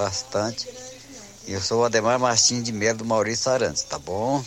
[0.00, 0.66] bastante.
[1.46, 4.42] E eu sou o Ademar Martins de Melo do Maurício Arantes, tá bom?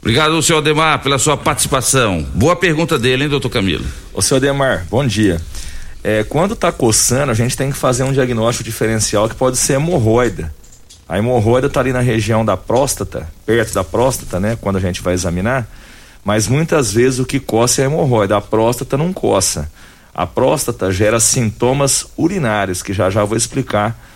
[0.00, 2.22] Obrigado, senhor Ademar, pela sua participação.
[2.34, 3.84] Boa pergunta dele, hein, doutor Camilo?
[4.12, 5.40] Ô, seu Ademar, bom dia.
[6.02, 9.74] É, quando tá coçando, a gente tem que fazer um diagnóstico diferencial que pode ser
[9.74, 10.52] hemorroida.
[11.06, 14.56] A hemorroida tá ali na região da próstata, perto da próstata, né?
[14.60, 15.68] Quando a gente vai examinar.
[16.24, 19.70] Mas muitas vezes o que coça é a hemorroida, a próstata não coça.
[20.14, 24.11] A próstata gera sintomas urinários, que já já vou explicar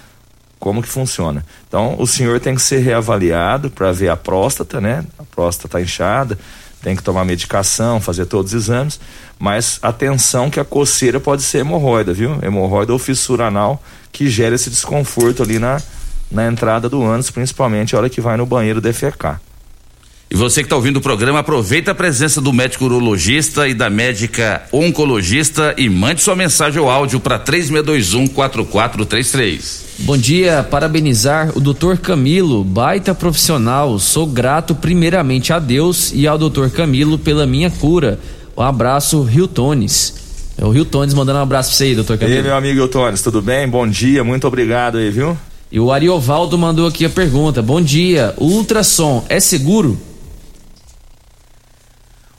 [0.58, 1.44] como que funciona.
[1.68, 5.04] Então, o senhor tem que ser reavaliado para ver a próstata, né?
[5.18, 6.38] A próstata tá inchada,
[6.82, 9.00] tem que tomar medicação, fazer todos os exames,
[9.38, 12.38] mas atenção que a coceira pode ser hemorroida, viu?
[12.42, 15.80] Hemorroida ou fissura anal que gera esse desconforto ali na,
[16.30, 19.40] na entrada do ânus, principalmente a hora que vai no banheiro defecar.
[20.28, 23.88] E você que está ouvindo o programa, aproveita a presença do médico urologista e da
[23.88, 29.85] médica oncologista e mande sua mensagem ou áudio para 3621-4433.
[30.00, 33.98] Bom dia, parabenizar o doutor Camilo, baita profissional.
[33.98, 38.18] Sou grato primeiramente a Deus e ao doutor Camilo pela minha cura.
[38.56, 40.52] Um abraço, Rio Tones.
[40.58, 42.42] É o Rio Tones mandando um abraço pra você aí, doutor E aí, Camilo.
[42.44, 43.66] meu amigo Eutones, tudo bem?
[43.68, 45.36] Bom dia, muito obrigado aí, viu?
[45.72, 47.62] E o Ariovaldo mandou aqui a pergunta.
[47.62, 49.98] Bom dia, o ultrassom é seguro?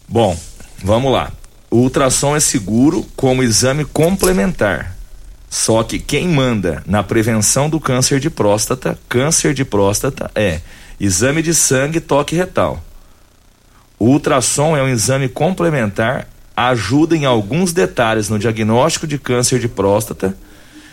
[0.08, 0.38] Bom,
[0.84, 1.32] vamos lá.
[1.70, 4.96] O ultrassom é seguro como exame complementar.
[5.50, 10.62] Só que quem manda na prevenção do câncer de próstata, câncer de próstata é
[11.00, 12.84] exame de sangue toque retal.
[13.98, 19.68] O ultrassom é um exame complementar ajuda em alguns detalhes no diagnóstico de câncer de
[19.68, 20.36] próstata,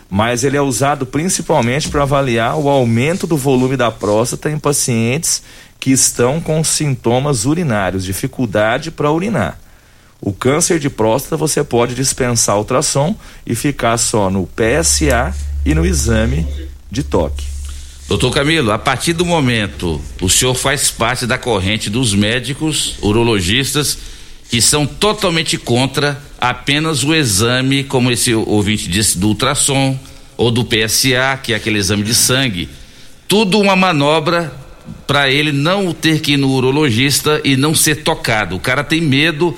[0.07, 5.41] mas ele é usado principalmente para avaliar o aumento do volume da próstata em pacientes
[5.79, 9.59] que estão com sintomas urinários, dificuldade para urinar.
[10.21, 15.85] O câncer de próstata você pode dispensar ultrassom e ficar só no PSA e no
[15.85, 16.47] exame
[16.89, 17.45] de toque.
[18.07, 23.97] Doutor Camilo, a partir do momento o senhor faz parte da corrente dos médicos urologistas
[24.49, 29.97] que são totalmente contra apenas o exame, como esse ouvinte disse, do ultrassom
[30.37, 32.69] ou do PSA, que é aquele exame de sangue.
[33.27, 34.53] Tudo uma manobra
[35.07, 38.55] para ele não ter que ir no urologista e não ser tocado.
[38.55, 39.55] O cara tem medo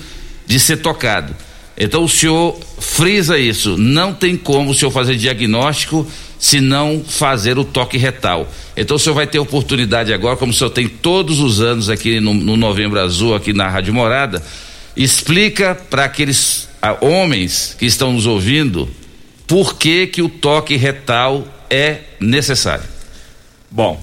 [0.48, 1.36] de ser tocado.
[1.78, 3.78] Então o senhor frisa isso.
[3.78, 6.08] Não tem como o senhor fazer diagnóstico
[6.40, 8.52] se não fazer o toque retal.
[8.76, 12.20] Então o senhor vai ter oportunidade agora, como o senhor tem todos os anos aqui
[12.20, 14.42] no, no Novembro Azul, aqui na Rádio Morada,
[14.96, 18.90] explica para aqueles ah, homens que estão nos ouvindo
[19.46, 22.86] por que que o toque retal é necessário.
[23.70, 24.02] Bom,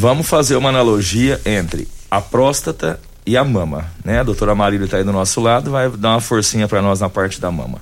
[0.00, 4.20] Vamos fazer uma analogia entre a próstata e a mama, né?
[4.20, 7.10] A doutora Marília está aí do nosso lado, vai dar uma forcinha para nós na
[7.10, 7.78] parte da mama.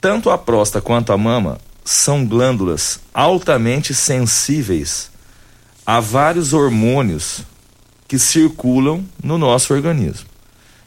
[0.00, 5.12] Tanto a próstata quanto a mama são glândulas altamente sensíveis
[5.86, 7.42] a vários hormônios
[8.08, 10.26] que circulam no nosso organismo.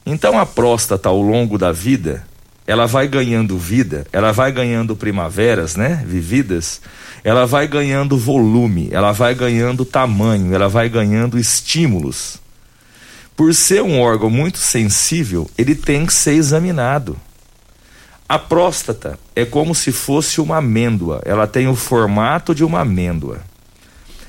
[0.06, 2.26] Então a próstata ao longo da vida,
[2.68, 6.82] ela vai ganhando vida, ela vai ganhando primaveras, né, vividas,
[7.24, 12.42] ela vai ganhando volume, ela vai ganhando tamanho, ela vai ganhando estímulos.
[13.42, 17.20] Por ser um órgão muito sensível, ele tem que ser examinado.
[18.30, 23.40] A próstata é como se fosse uma amêndoa, ela tem o formato de uma amêndoa.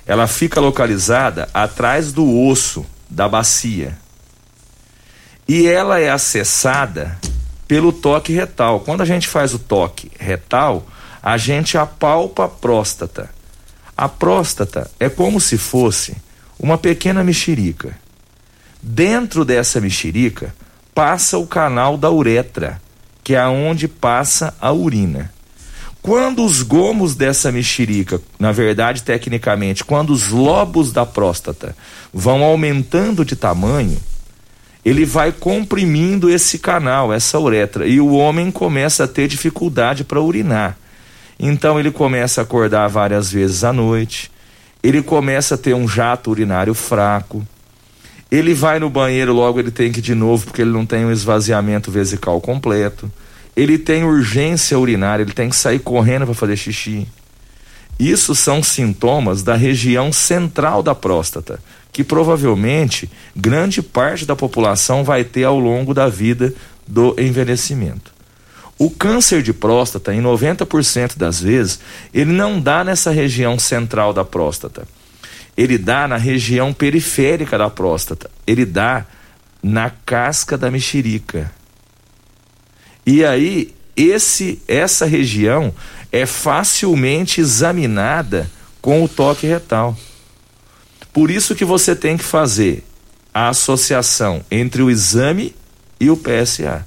[0.06, 3.98] Ela fica localizada atrás do osso da bacia.
[5.46, 7.18] E ela é acessada
[7.68, 8.80] pelo toque retal.
[8.80, 10.86] Quando a gente faz o toque retal,
[11.22, 13.28] a gente apalpa a próstata.
[13.94, 16.16] A próstata é como se fosse
[16.58, 18.00] uma pequena mexerica.
[18.82, 20.52] Dentro dessa mexerica
[20.92, 22.82] passa o canal da uretra,
[23.22, 25.32] que é aonde passa a urina.
[26.02, 31.76] Quando os gomos dessa mexerica, na verdade, tecnicamente, quando os lobos da próstata
[32.12, 33.96] vão aumentando de tamanho,
[34.84, 40.20] ele vai comprimindo esse canal, essa uretra, e o homem começa a ter dificuldade para
[40.20, 40.76] urinar.
[41.38, 44.28] Então ele começa a acordar várias vezes à noite,
[44.82, 47.46] ele começa a ter um jato urinário fraco,
[48.32, 51.04] ele vai no banheiro, logo ele tem que ir de novo porque ele não tem
[51.04, 53.12] um esvaziamento vesical completo.
[53.54, 57.06] Ele tem urgência urinária, ele tem que sair correndo para fazer xixi.
[57.98, 61.60] Isso são sintomas da região central da próstata,
[61.92, 66.54] que provavelmente grande parte da população vai ter ao longo da vida
[66.88, 68.14] do envelhecimento.
[68.78, 71.80] O câncer de próstata, em 90% das vezes,
[72.14, 74.88] ele não dá nessa região central da próstata.
[75.56, 78.30] Ele dá na região periférica da próstata.
[78.46, 79.04] Ele dá
[79.62, 81.52] na casca da mexerica.
[83.04, 85.74] E aí, esse essa região
[86.10, 89.96] é facilmente examinada com o toque retal.
[91.12, 92.84] Por isso que você tem que fazer
[93.34, 95.54] a associação entre o exame
[96.00, 96.86] e o PSA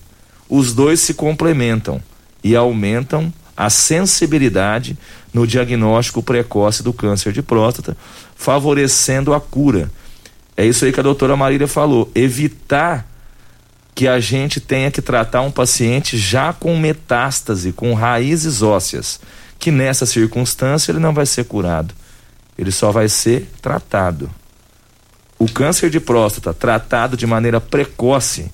[0.49, 2.01] os dois se complementam
[2.43, 4.97] e aumentam a sensibilidade
[5.33, 7.95] no diagnóstico precoce do câncer de próstata,
[8.35, 9.89] favorecendo a cura.
[10.57, 13.05] É isso aí que a doutora Marília falou, evitar
[13.93, 19.21] que a gente tenha que tratar um paciente já com metástase, com raízes ósseas,
[19.57, 21.93] que nessa circunstância ele não vai ser curado,
[22.57, 24.29] ele só vai ser tratado.
[25.39, 28.51] O câncer de próstata tratado de maneira precoce,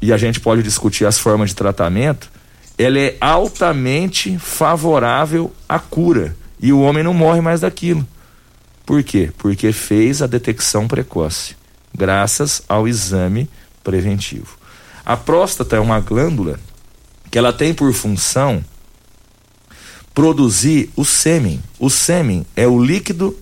[0.00, 2.30] e a gente pode discutir as formas de tratamento,
[2.82, 8.06] ela é altamente favorável à cura e o homem não morre mais daquilo.
[8.86, 9.30] Por quê?
[9.36, 11.54] Porque fez a detecção precoce,
[11.94, 13.50] graças ao exame
[13.84, 14.56] preventivo.
[15.04, 16.58] A próstata é uma glândula
[17.30, 18.64] que ela tem por função
[20.14, 21.62] produzir o sêmen.
[21.78, 23.36] O sêmen é o líquido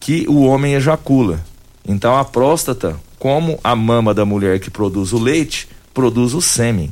[0.00, 1.44] que o homem ejacula.
[1.86, 6.90] Então a próstata como a mama da mulher que produz o leite produz o sêmen.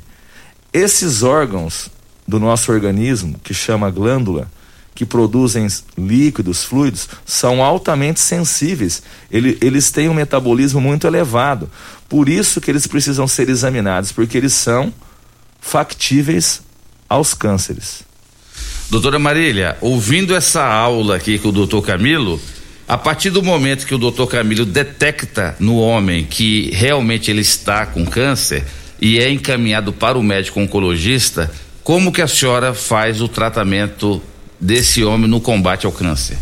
[0.78, 1.90] Esses órgãos
[2.24, 4.48] do nosso organismo, que chama glândula,
[4.94, 5.66] que produzem
[5.96, 9.02] líquidos, fluidos, são altamente sensíveis.
[9.28, 11.68] Ele, eles têm um metabolismo muito elevado.
[12.08, 14.94] Por isso que eles precisam ser examinados, porque eles são
[15.60, 16.62] factíveis
[17.08, 18.04] aos cânceres.
[18.88, 22.40] Doutora Marília, ouvindo essa aula aqui com o doutor Camilo,
[22.86, 27.84] a partir do momento que o doutor Camilo detecta no homem que realmente ele está
[27.84, 28.64] com câncer,
[29.00, 31.50] e é encaminhado para o médico oncologista,
[31.82, 34.20] como que a senhora faz o tratamento
[34.60, 36.36] desse homem no combate ao câncer?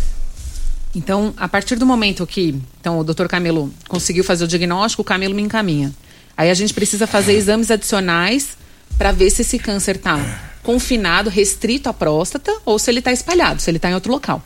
[0.95, 5.05] Então, a partir do momento que então, o doutor Camilo conseguiu fazer o diagnóstico, o
[5.05, 5.93] Camilo me encaminha.
[6.37, 8.57] Aí a gente precisa fazer exames adicionais
[8.97, 10.19] para ver se esse câncer está
[10.63, 14.43] confinado, restrito à próstata, ou se ele está espalhado, se ele está em outro local.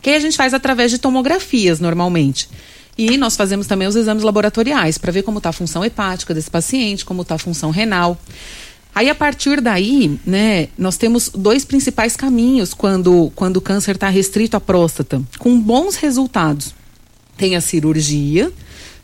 [0.00, 2.48] Que aí a gente faz através de tomografias, normalmente.
[2.96, 6.50] E nós fazemos também os exames laboratoriais para ver como está a função hepática desse
[6.50, 8.20] paciente, como está a função renal.
[8.94, 14.08] Aí, a partir daí, né, nós temos dois principais caminhos quando, quando o câncer está
[14.10, 16.74] restrito à próstata, com bons resultados.
[17.36, 18.52] Tem a cirurgia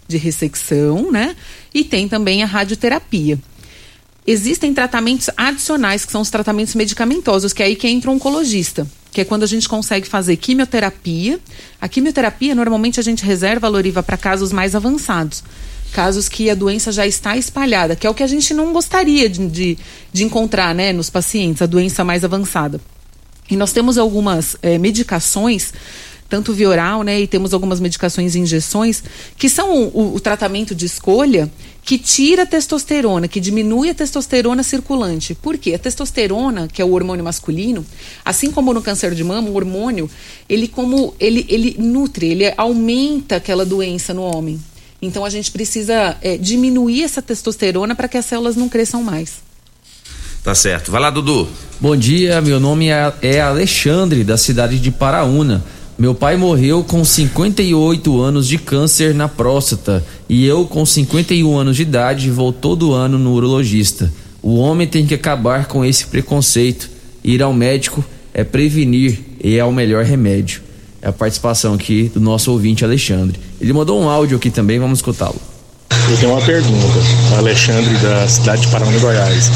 [0.07, 1.34] de ressecção, né?
[1.72, 3.39] E tem também a radioterapia.
[4.26, 8.86] Existem tratamentos adicionais, que são os tratamentos medicamentosos, que é aí que entra o oncologista,
[9.12, 11.40] que é quando a gente consegue fazer quimioterapia.
[11.80, 15.42] A quimioterapia, normalmente, a gente reserva a Loriva para casos mais avançados
[15.92, 19.28] casos que a doença já está espalhada, que é o que a gente não gostaria
[19.28, 19.78] de, de,
[20.12, 22.80] de encontrar né, nos pacientes, a doença mais avançada.
[23.50, 25.72] E nós temos algumas é, medicações,
[26.28, 29.02] tanto via oral, né, e temos algumas medicações e injeções,
[29.36, 31.50] que são o, o, tratamento de escolha
[31.89, 35.34] que tira a testosterona, que diminui a testosterona circulante.
[35.34, 35.72] Por quê?
[35.72, 37.82] A testosterona, que é o hormônio masculino,
[38.22, 40.11] assim como no câncer de mama, o hormônio,
[40.47, 44.62] ele como ele, ele nutre, ele aumenta aquela doença no homem.
[45.01, 49.36] Então a gente precisa é, diminuir essa testosterona para que as células não cresçam mais.
[50.45, 50.91] Tá certo.
[50.91, 51.49] Vai lá, Dudu.
[51.80, 55.64] Bom dia, meu nome é, é Alexandre, da cidade de Paraúna.
[55.99, 61.76] Meu pai morreu com 58 anos de câncer na próstata e eu, com 51 anos
[61.76, 64.12] de idade, vou todo ano no urologista.
[64.40, 66.88] O homem tem que acabar com esse preconceito.
[67.24, 70.68] Ir ao médico é prevenir e é o melhor remédio
[71.01, 73.38] é a participação aqui do nosso ouvinte Alexandre.
[73.61, 75.40] Ele mandou um áudio aqui também, vamos escutá-lo.
[76.11, 76.99] Eu tenho uma pergunta,
[77.36, 79.51] Alexandre da cidade de Paraná, Goiás.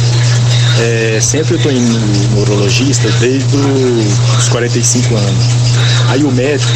[0.81, 1.99] É, sempre eu estou indo
[2.35, 5.45] no urologista desde os 45 anos.
[6.13, 6.75] Aí o médico,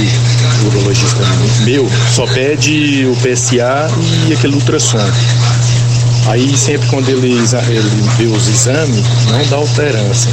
[0.62, 1.20] o urologista
[1.66, 3.86] meu, só pede o PSA
[4.26, 4.96] e aquele ultrassom.
[6.26, 10.30] Aí sempre quando ele, ele vê os exames, não dá alterância.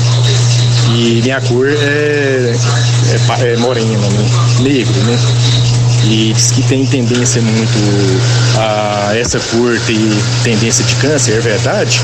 [0.96, 2.56] E minha cor é,
[3.42, 4.30] é, é morena, né?
[4.62, 5.20] Negro, né?
[6.06, 8.22] E diz que tem tendência muito
[8.58, 10.00] a essa cor ter
[10.46, 12.00] tendência de câncer, é verdade?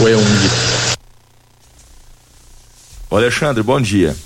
[0.00, 0.98] Ou é um mito?
[3.08, 4.16] Alexandre, bom dia.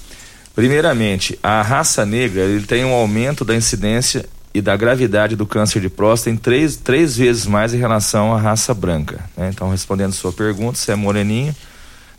[0.54, 5.80] Primeiramente, a raça negra ele tem um aumento da incidência e da gravidade do câncer
[5.80, 9.24] de próstata em três, três vezes mais em relação à raça branca.
[9.36, 9.50] Né?
[9.52, 11.54] Então, respondendo sua pergunta, você é moreninho,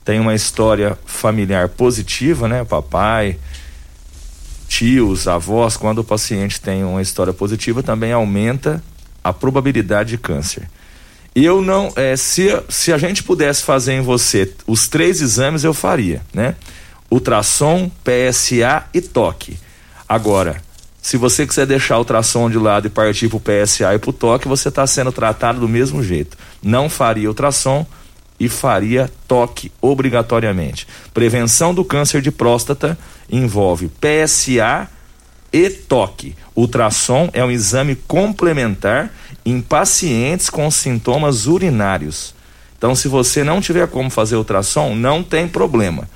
[0.04, 2.64] tem uma história familiar positiva, né?
[2.64, 3.38] Papai,
[4.68, 8.82] tios, avós, quando o paciente tem uma história positiva, também aumenta
[9.24, 10.68] a probabilidade de câncer.
[11.36, 15.74] Eu não, é, se, se a gente pudesse fazer em você os três exames, eu
[15.74, 16.56] faria, né?
[17.12, 19.60] Ultrassom, PSA e toque.
[20.08, 20.62] Agora,
[21.02, 24.10] se você quiser deixar o ultrassom de lado e partir para o PSA e para
[24.10, 26.38] o toque, você está sendo tratado do mesmo jeito.
[26.64, 27.86] Não faria ultrassom,
[28.42, 30.88] e faria toque obrigatoriamente.
[31.14, 32.98] Prevenção do câncer de próstata
[33.32, 34.90] envolve PSA
[35.54, 36.36] e toque.
[36.56, 39.14] Ultrassom é um exame complementar
[39.46, 42.34] em pacientes com sintomas urinários.
[42.76, 46.10] Então, se você não tiver como fazer ultrassom, não tem problema.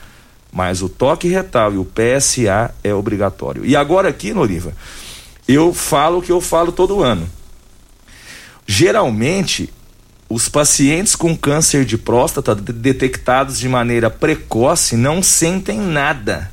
[0.56, 3.66] Mas o toque retal e o PSA é obrigatório.
[3.66, 4.72] E agora aqui, Noriva,
[5.46, 7.30] eu falo o que eu falo todo ano.
[8.66, 9.70] Geralmente,
[10.30, 16.50] os pacientes com câncer de próstata detectados de maneira precoce não sentem nada.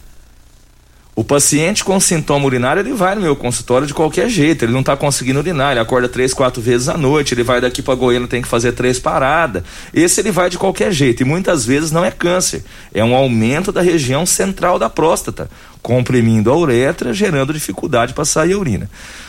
[1.15, 4.81] O paciente com sintoma urinário, ele vai no meu consultório de qualquer jeito, ele não
[4.81, 8.27] está conseguindo urinar, ele acorda três, quatro vezes à noite, ele vai daqui para Goiânia,
[8.27, 9.63] tem que fazer três paradas.
[9.93, 13.71] Esse ele vai de qualquer jeito e muitas vezes não é câncer, é um aumento
[13.71, 15.51] da região central da próstata,
[15.83, 18.89] comprimindo a uretra, gerando dificuldade para sair a urina.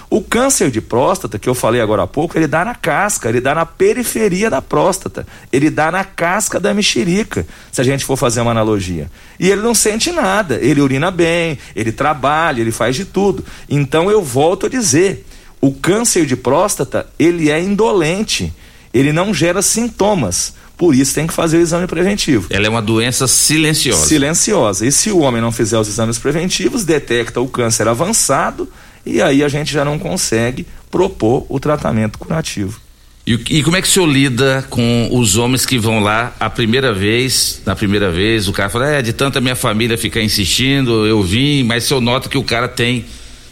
[0.09, 3.41] O câncer de próstata, que eu falei agora há pouco, ele dá na casca, ele
[3.41, 8.15] dá na periferia da próstata, ele dá na casca da mexerica, se a gente for
[8.15, 9.09] fazer uma analogia.
[9.39, 13.43] E ele não sente nada, ele urina bem, ele trabalha, ele faz de tudo.
[13.67, 15.25] Então eu volto a dizer,
[15.59, 18.53] o câncer de próstata, ele é indolente,
[18.93, 20.53] ele não gera sintomas.
[20.77, 22.47] Por isso tem que fazer o exame preventivo.
[22.49, 24.05] Ela é uma doença silenciosa.
[24.05, 24.85] Silenciosa.
[24.85, 28.67] E se o homem não fizer os exames preventivos, detecta o câncer avançado
[29.05, 32.79] e aí a gente já não consegue propor o tratamento curativo.
[33.25, 36.49] E, e, como é que o senhor lida com os homens que vão lá a
[36.49, 41.05] primeira vez, na primeira vez, o cara fala, é, de tanta minha família ficar insistindo,
[41.05, 43.05] eu vim, mas o senhor nota que o cara tem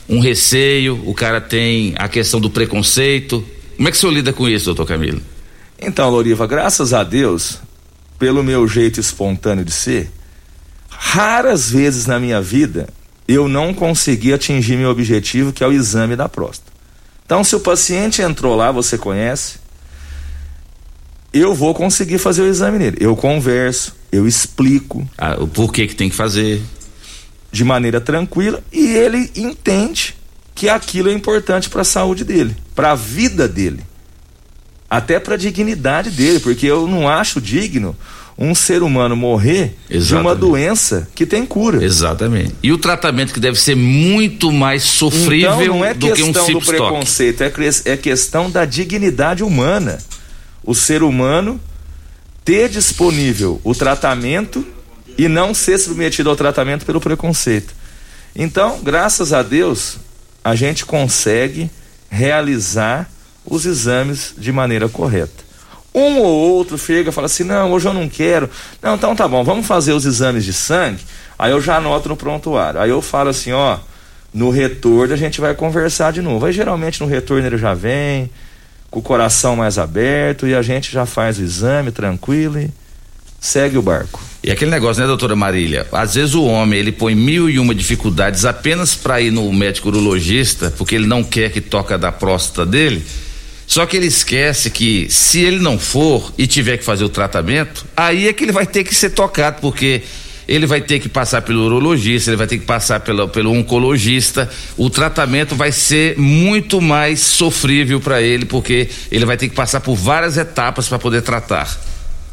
[0.09, 3.45] um receio, o cara tem a questão do preconceito.
[3.77, 5.21] Como é que o senhor lida com isso, doutor Camilo?
[5.79, 7.59] Então, Loriva, graças a Deus,
[8.19, 10.11] pelo meu jeito espontâneo de ser,
[10.89, 12.89] raras vezes na minha vida
[13.27, 16.71] eu não consegui atingir meu objetivo, que é o exame da próstata.
[17.25, 19.59] Então, se o paciente entrou lá, você conhece,
[21.33, 22.97] eu vou conseguir fazer o exame nele.
[22.99, 25.07] Eu converso, eu explico.
[25.17, 26.61] Ah, o porquê que tem que fazer.
[27.51, 30.15] De maneira tranquila e ele entende
[30.55, 33.83] que aquilo é importante para a saúde dele, para a vida dele,
[34.89, 37.93] até para a dignidade dele, porque eu não acho digno
[38.43, 40.07] um ser humano morrer Exatamente.
[40.07, 41.85] de uma doença que tem cura.
[41.85, 42.55] Exatamente.
[42.63, 46.33] E o tratamento que deve ser muito mais sofrível então, não é do que um
[46.33, 47.51] questão do preconceito, é,
[47.85, 49.99] é questão da dignidade humana.
[50.63, 51.61] O ser humano
[52.43, 54.65] ter disponível o tratamento
[55.15, 57.75] e não ser submetido ao tratamento pelo preconceito.
[58.35, 59.97] Então, graças a Deus,
[60.43, 61.69] a gente consegue
[62.09, 63.07] realizar
[63.45, 65.50] os exames de maneira correta.
[65.93, 68.49] Um ou outro chega e fala assim: não, hoje eu não quero.
[68.81, 71.03] Não, então tá bom, vamos fazer os exames de sangue.
[71.37, 72.79] Aí eu já anoto no prontuário.
[72.79, 73.77] Aí eu falo assim: ó,
[74.33, 76.45] no retorno a gente vai conversar de novo.
[76.45, 78.29] Aí geralmente no retorno ele já vem,
[78.89, 82.69] com o coração mais aberto e a gente já faz o exame tranquilo e
[83.39, 84.21] segue o barco.
[84.43, 85.87] E aquele negócio, né, doutora Marília?
[85.91, 89.89] Às vezes o homem ele põe mil e uma dificuldades apenas para ir no médico
[89.89, 93.05] urologista, porque ele não quer que toca da próstata dele.
[93.71, 97.85] Só que ele esquece que se ele não for e tiver que fazer o tratamento,
[97.95, 100.01] aí é que ele vai ter que ser tocado, porque
[100.45, 104.49] ele vai ter que passar pelo urologista, ele vai ter que passar pelo, pelo oncologista.
[104.75, 109.79] O tratamento vai ser muito mais sofrível para ele, porque ele vai ter que passar
[109.79, 111.73] por várias etapas para poder tratar.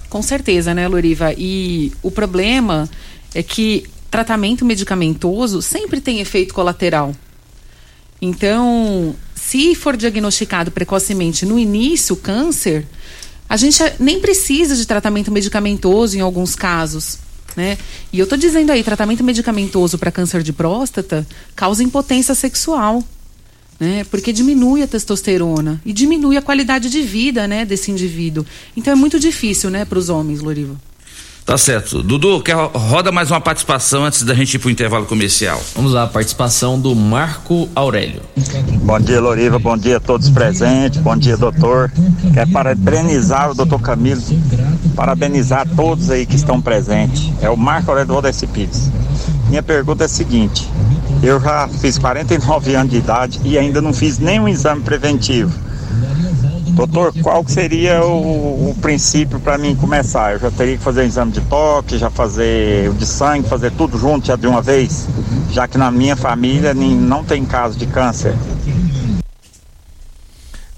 [0.08, 1.32] Com certeza, né, Loriva?
[1.38, 2.90] E o problema
[3.32, 7.14] é que tratamento medicamentoso sempre tem efeito colateral.
[8.20, 12.86] Então, se for diagnosticado precocemente no início o câncer,
[13.48, 17.18] a gente nem precisa de tratamento medicamentoso em alguns casos.
[17.56, 17.78] Né?
[18.12, 21.26] E eu estou dizendo aí, tratamento medicamentoso para câncer de próstata
[21.56, 23.02] causa impotência sexual
[23.78, 24.04] né?
[24.10, 28.44] Porque diminui a testosterona e diminui a qualidade de vida, né, desse indivíduo.
[28.76, 30.76] Então é muito difícil, né, para os homens, Loriva.
[31.48, 32.02] Tá certo.
[32.02, 35.58] Dudu, quer roda mais uma participação antes da gente ir pro intervalo comercial.
[35.74, 38.20] Vamos lá, a participação do Marco Aurélio.
[38.82, 39.58] Bom dia, Loriva.
[39.58, 41.00] Bom dia a todos presentes.
[41.00, 41.90] Bom dia, doutor.
[42.34, 44.20] Quero parabenizar o doutor Camilo.
[44.94, 47.32] Parabenizar todos aí que estão presentes.
[47.40, 48.90] É o Marco Aurélio Valdeci Pires.
[49.48, 50.68] Minha pergunta é a seguinte:
[51.22, 55.50] eu já fiz 49 anos de idade e ainda não fiz nenhum exame preventivo
[56.78, 60.34] Doutor, qual seria o, o princípio para mim começar?
[60.34, 63.72] Eu já teria que fazer o exame de toque, já fazer o de sangue, fazer
[63.72, 65.08] tudo junto já de uma vez,
[65.50, 68.32] já que na minha família nem, não tem caso de câncer.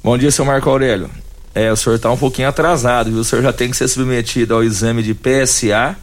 [0.03, 1.11] Bom dia, seu Marco Aurélio.
[1.55, 3.21] É, o senhor está um pouquinho atrasado, viu?
[3.21, 5.95] O senhor já tem que ser submetido ao exame de PSA,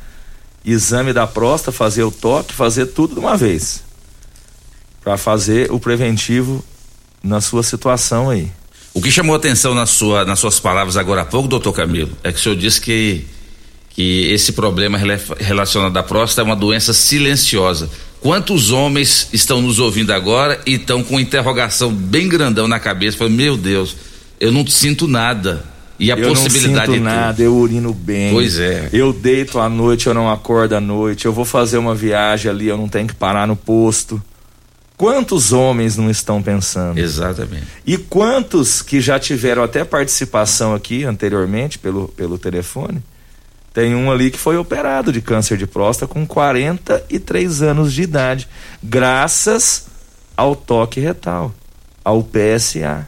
[0.63, 3.81] exame da próstata, fazer o toque, fazer tudo de uma vez.
[5.03, 6.63] Para fazer o preventivo
[7.23, 8.51] na sua situação aí.
[8.97, 12.31] O que chamou atenção na sua, nas suas palavras agora há pouco, doutor Camilo, é
[12.31, 13.25] que o senhor disse que,
[13.91, 14.97] que esse problema
[15.37, 17.91] relacionado à próstata é uma doença silenciosa.
[18.19, 23.35] Quantos homens estão nos ouvindo agora e estão com interrogação bem grandão na cabeça, falando,
[23.35, 23.95] meu Deus,
[24.39, 25.63] eu não sinto nada.
[25.99, 28.31] E a eu possibilidade não sinto nada, eu urino bem.
[28.33, 28.89] Pois é.
[28.91, 31.27] Eu deito à noite, eu não acordo à noite.
[31.27, 34.19] Eu vou fazer uma viagem ali, eu não tenho que parar no posto.
[34.97, 36.97] Quantos homens não estão pensando?
[36.97, 37.67] Exatamente.
[37.85, 43.03] E quantos que já tiveram até participação aqui anteriormente pelo, pelo telefone?
[43.71, 48.47] Tem um ali que foi operado de câncer de próstata com 43 anos de idade,
[48.81, 49.85] graças
[50.35, 51.53] ao toque retal,
[52.03, 53.07] ao PSA.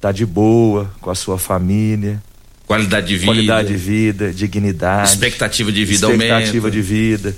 [0.00, 2.20] Tá de boa com a sua família.
[2.66, 3.26] Qualidade de vida.
[3.26, 5.10] Qualidade de vida, dignidade.
[5.10, 6.34] Expectativa de vida expectativa aumenta.
[6.40, 7.36] Expectativa de vida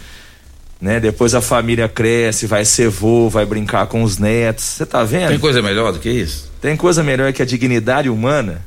[0.82, 0.98] né?
[0.98, 4.64] Depois a família cresce, vai ser vô, vai brincar com os netos.
[4.64, 5.28] Você tá vendo?
[5.28, 6.50] Tem coisa melhor do que isso?
[6.60, 8.66] Tem coisa melhor que a dignidade humana,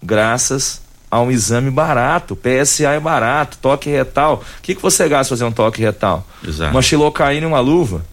[0.00, 0.80] graças
[1.10, 2.36] a um exame barato.
[2.36, 4.44] PSA é barato, toque retal.
[4.58, 6.24] O que, que você gasta fazer um toque retal?
[6.46, 6.70] Exato.
[6.70, 8.06] Uma xilocaína e uma luva.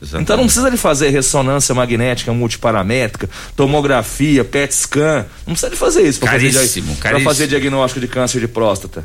[0.00, 0.22] Exatamente.
[0.22, 5.26] Então não precisa de fazer ressonância magnética multiparamétrica, tomografia, PET scan.
[5.46, 9.04] Não precisa de fazer isso para fazer, fazer diagnóstico de câncer de próstata.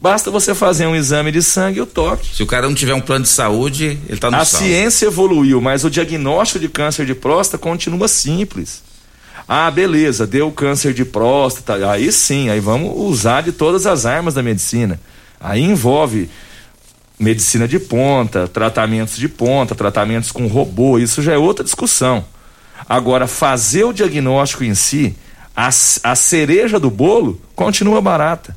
[0.00, 2.34] Basta você fazer um exame de sangue e o toque.
[2.34, 4.66] Se o cara não tiver um plano de saúde, ele está no A salvo.
[4.66, 8.82] ciência evoluiu, mas o diagnóstico de câncer de próstata continua simples.
[9.46, 14.32] Ah, beleza, deu câncer de próstata, aí sim, aí vamos usar de todas as armas
[14.32, 14.98] da medicina.
[15.38, 16.30] Aí envolve
[17.18, 22.24] medicina de ponta, tratamentos de ponta, tratamentos com robô, isso já é outra discussão.
[22.88, 25.14] Agora, fazer o diagnóstico em si,
[25.54, 28.56] a, a cereja do bolo continua barata.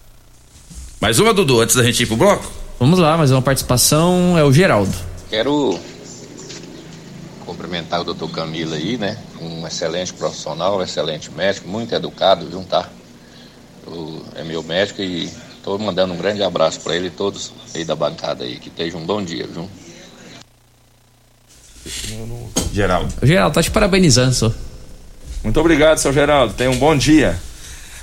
[1.03, 2.49] Mais uma, Dudu, antes da gente ir pro bloco?
[2.79, 4.93] Vamos lá, mais uma participação é o Geraldo.
[5.29, 5.77] Quero
[7.45, 9.17] cumprimentar o doutor Camilo aí, né?
[9.41, 12.87] Um excelente profissional, um excelente médico, muito educado, viu, tá?
[13.85, 17.83] O, é meu médico e estou mandando um grande abraço para ele e todos aí
[17.83, 18.57] da bancada aí.
[18.57, 19.69] Que tenham um bom dia, viu?
[22.71, 23.13] Geraldo.
[23.21, 24.53] O Geraldo, tá te parabenizando, só.
[25.43, 26.53] Muito obrigado, seu Geraldo.
[26.53, 27.37] Tenha um bom dia.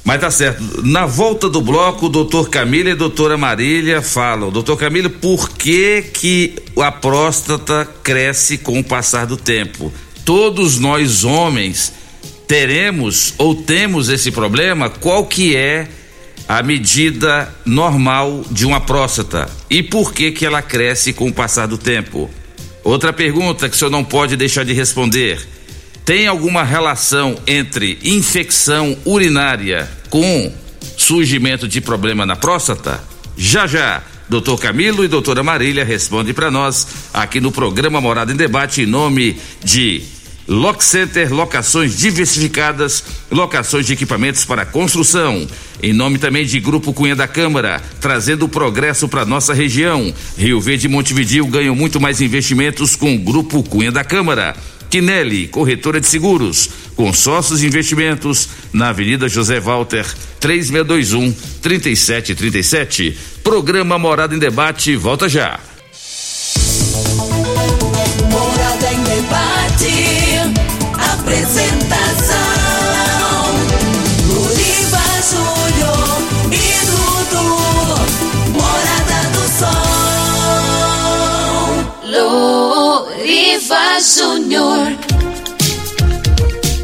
[0.05, 0.83] Mas tá certo.
[0.83, 4.51] Na volta do bloco, o doutor Camilo e a doutora Marília falam.
[4.51, 9.93] Doutor Camilo, por que que a próstata cresce com o passar do tempo?
[10.25, 11.93] Todos nós homens
[12.47, 14.89] teremos ou temos esse problema?
[14.89, 15.89] Qual que é
[16.49, 19.49] a medida normal de uma próstata?
[19.69, 22.29] E por que que ela cresce com o passar do tempo?
[22.83, 25.47] Outra pergunta que o senhor não pode deixar de responder.
[26.11, 30.53] Tem alguma relação entre infecção urinária com
[30.97, 33.01] surgimento de problema na próstata?
[33.37, 36.85] Já já, doutor Camilo e doutora Marília respondem para nós
[37.15, 40.03] aqui no programa Morada em Debate em nome de
[40.49, 45.47] Lock Center, locações diversificadas, locações de equipamentos para construção.
[45.81, 50.13] Em nome também de Grupo Cunha da Câmara, trazendo progresso para nossa região.
[50.37, 54.57] Rio Verde e Montevidil ganham muito mais investimentos com o Grupo Cunha da Câmara.
[54.91, 60.05] Quinelli, corretora de seguros, consórcios e investimentos, na Avenida José Walter,
[60.41, 61.33] 3621
[61.63, 63.17] 3737.
[63.45, 65.61] Programa Morada em Debate, volta já.
[68.29, 69.93] Morada em debate.
[71.13, 72.37] Apresentação:
[74.27, 77.47] Luriva Júnior e Dudu.
[78.59, 80.11] Morada do Sol.
[83.31, 84.89] Luriva Júnior.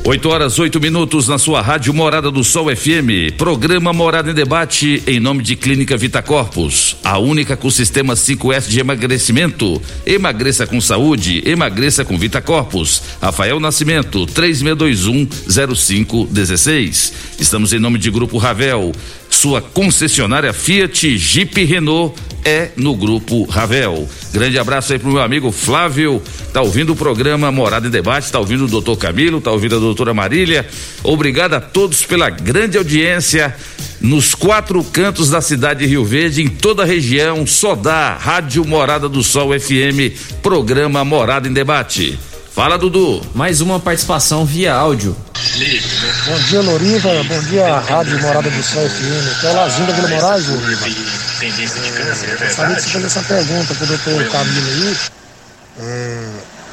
[0.04, 3.34] 8 horas, 8 minutos na sua rádio Morada do Sol FM.
[3.36, 6.98] Programa Morada em Debate em nome de Clínica Vita Corpus.
[7.02, 9.82] A única com sistema 5S de emagrecimento.
[10.06, 13.02] Emagreça com saúde, emagreça com Vita Corpus.
[13.20, 17.12] Rafael Nascimento, 36210516.
[17.40, 18.92] Estamos em nome de Grupo Ravel.
[19.28, 22.14] Sua concessionária Fiat, Jeep Renault
[22.46, 24.08] é no Grupo Ravel.
[24.32, 26.22] Grande abraço aí pro meu amigo Flávio,
[26.52, 29.80] tá ouvindo o programa Morada em Debate, tá ouvindo o doutor Camilo, tá ouvindo a
[29.80, 30.64] doutora Marília.
[31.02, 33.52] Obrigado a todos pela grande audiência
[34.00, 38.64] nos quatro cantos da cidade de Rio Verde, em toda a região, só dá Rádio
[38.64, 42.16] Morada do Sol FM, programa Morada em Debate.
[42.54, 43.20] Fala, Dudu.
[43.34, 45.16] Mais uma participação via áudio.
[46.26, 47.08] Bom dia, Loriva.
[47.24, 49.36] Bom dia, Rádio Morada do Sol FM.
[49.36, 51.25] Aqui é o Lazinho da Vila Moraes, Loriva.
[51.36, 51.66] Gostaria
[52.76, 54.96] de você fazer essa pergunta pro doutor Camilo aí.
[55.78, 56.28] É,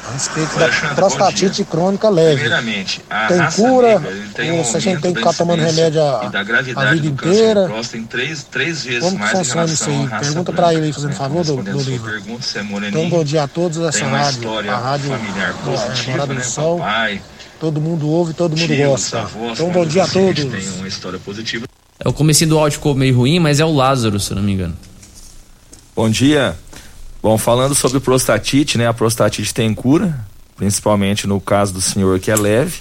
[0.08, 2.40] a respeito da prostatite crônica leve.
[2.40, 3.98] Primeiramente, Tem cura?
[3.98, 6.44] negra, tem ou um se a gente tem que ficar tomando remédio a, a vida
[6.44, 7.72] câncer de inteira?
[7.96, 10.08] em três, três vezes Como que mais funciona isso aí?
[10.20, 11.16] Pergunta pra ele aí, fazendo né?
[11.16, 12.10] favor, do, do livro.
[12.10, 16.34] pergunta, é Então, bom dia a todos uma rádio, a rádio familiar é, positiva, né?
[16.34, 16.78] do Sol.
[16.78, 17.22] Papai,
[17.60, 19.20] Todo mundo ouve, todo mundo gosta.
[19.20, 20.44] avós, Então, bom dia a todos.
[20.44, 21.66] Tem uma história positiva.
[22.04, 24.42] É o comecinho do áudio ficou meio ruim, mas é o Lázaro, se eu não
[24.42, 24.76] me engano.
[25.96, 26.54] Bom dia.
[27.22, 28.86] Bom, falando sobre prostatite, né?
[28.86, 32.80] A prostatite tem cura, principalmente no caso do senhor que é leve,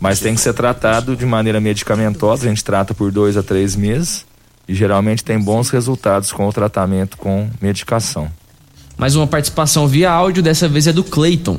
[0.00, 2.46] mas tem que ser tratado de maneira medicamentosa.
[2.46, 4.24] A gente trata por dois a três meses
[4.66, 8.32] e geralmente tem bons resultados com o tratamento com medicação.
[8.96, 11.58] Mais uma participação via áudio, dessa vez é do Cleiton.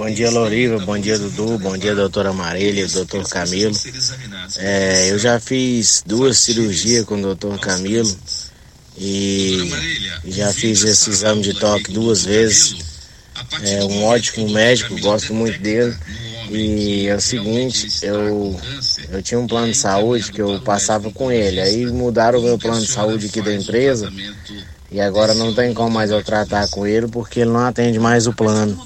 [0.00, 0.78] Bom dia, Loriva.
[0.78, 1.58] Bom dia, Dudu.
[1.58, 3.76] Bom dia, doutora Marília, doutor Camilo.
[4.56, 8.10] É, eu já fiz duas cirurgias com o doutor Camilo
[8.96, 9.70] e
[10.24, 12.76] já fiz esse exame de toque duas vezes.
[13.60, 15.94] É um ótimo médico, gosto muito dele.
[16.48, 18.58] E é o seguinte, eu,
[19.10, 21.60] eu tinha um plano de saúde que eu passava com ele.
[21.60, 24.10] Aí mudaram o meu plano de saúde aqui da empresa
[24.90, 28.26] e agora não tem como mais eu tratar com ele porque ele não atende mais
[28.26, 28.82] o plano.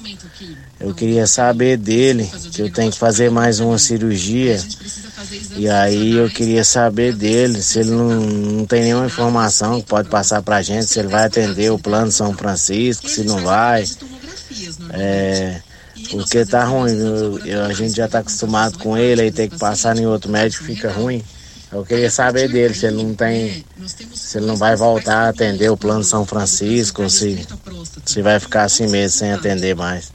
[0.85, 4.63] Eu queria saber dele, que eu tenho que fazer mais uma cirurgia.
[5.55, 10.07] E aí eu queria saber dele, se ele não, não tem nenhuma informação que pode
[10.09, 13.83] passar pra gente, se ele vai atender o plano São Francisco, se não vai.
[14.91, 15.59] É,
[16.11, 16.91] porque tá ruim,
[17.43, 20.65] eu- a gente já tá acostumado com ele, aí tem que passar em outro médico
[20.65, 21.23] fica ruim.
[21.71, 23.65] Eu queria saber dele, se ele não tem.
[24.13, 27.43] Se ele não vai voltar a atender o plano São Francisco, se,
[28.05, 30.13] se vai ficar assim mesmo sem atender mais.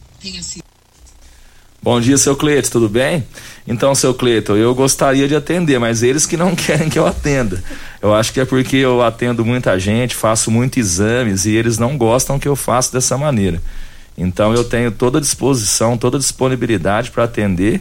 [1.83, 3.27] Bom dia, seu Cleito, tudo bem?
[3.66, 7.62] Então, seu Cleito, eu gostaria de atender, mas eles que não querem que eu atenda.
[8.03, 11.97] Eu acho que é porque eu atendo muita gente, faço muitos exames e eles não
[11.97, 13.62] gostam que eu faça dessa maneira.
[14.16, 17.81] Então, eu tenho toda a disposição, toda a disponibilidade para atender,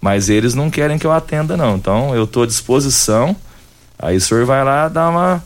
[0.00, 1.76] Mas eles não querem que eu atenda, não.
[1.76, 3.34] Então eu estou à disposição.
[3.98, 5.42] Aí o senhor vai lá dar uma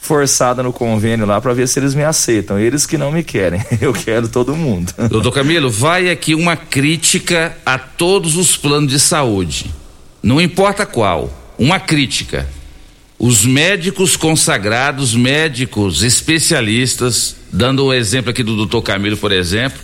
[0.00, 2.58] forçada no convênio lá para ver se eles me aceitam.
[2.58, 3.62] Eles que não me querem.
[3.80, 4.92] Eu quero todo mundo.
[5.08, 9.70] Doutor Camilo, vai aqui uma crítica a todos os planos de saúde.
[10.22, 11.32] Não importa qual.
[11.58, 12.48] Uma crítica.
[13.18, 19.78] Os médicos consagrados, médicos especialistas, dando o um exemplo aqui do doutor Camilo, por exemplo,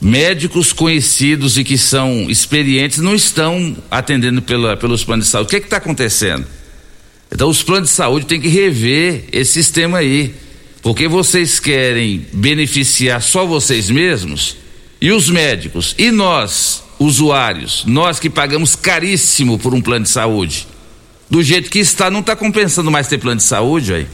[0.00, 5.48] médicos conhecidos e que são experientes não estão atendendo pela, pelos planos de saúde.
[5.48, 6.46] O que está acontecendo?
[7.32, 10.34] Então os planos de saúde têm que rever esse sistema aí.
[10.82, 14.56] Porque vocês querem beneficiar só vocês mesmos
[15.00, 20.66] e os médicos e nós, usuários, nós que pagamos caríssimo por um plano de saúde.
[21.28, 24.06] Do jeito que está, não está compensando mais ter plano de saúde aí.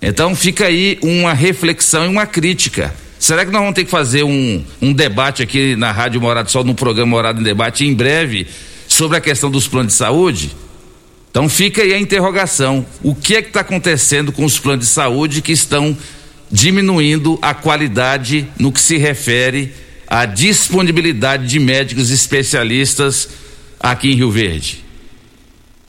[0.00, 2.94] Então fica aí uma reflexão e uma crítica.
[3.18, 6.64] Será que nós vamos ter que fazer um, um debate aqui na Rádio Morado Sol,
[6.64, 8.46] no programa Morado em Debate, em breve,
[8.88, 10.50] sobre a questão dos planos de saúde?
[11.32, 14.92] Então fica aí a interrogação: o que é que está acontecendo com os planos de
[14.92, 15.96] saúde que estão
[16.50, 19.74] diminuindo a qualidade no que se refere
[20.06, 23.30] à disponibilidade de médicos especialistas
[23.80, 24.84] aqui em Rio Verde?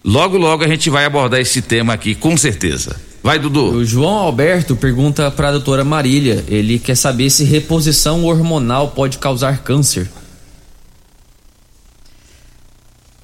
[0.01, 2.95] Logo, logo a gente vai abordar esse tema aqui, com certeza.
[3.21, 3.71] Vai, Dudu.
[3.71, 6.43] O João Alberto pergunta para a doutora Marília.
[6.47, 10.09] Ele quer saber se reposição hormonal pode causar câncer.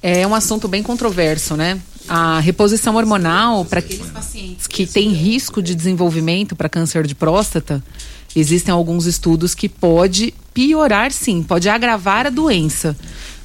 [0.02, 1.78] É um assunto bem controverso, né?
[2.12, 7.80] A reposição hormonal, para aqueles pacientes que têm risco de desenvolvimento para câncer de próstata,
[8.34, 12.96] existem alguns estudos que pode piorar sim, pode agravar a doença.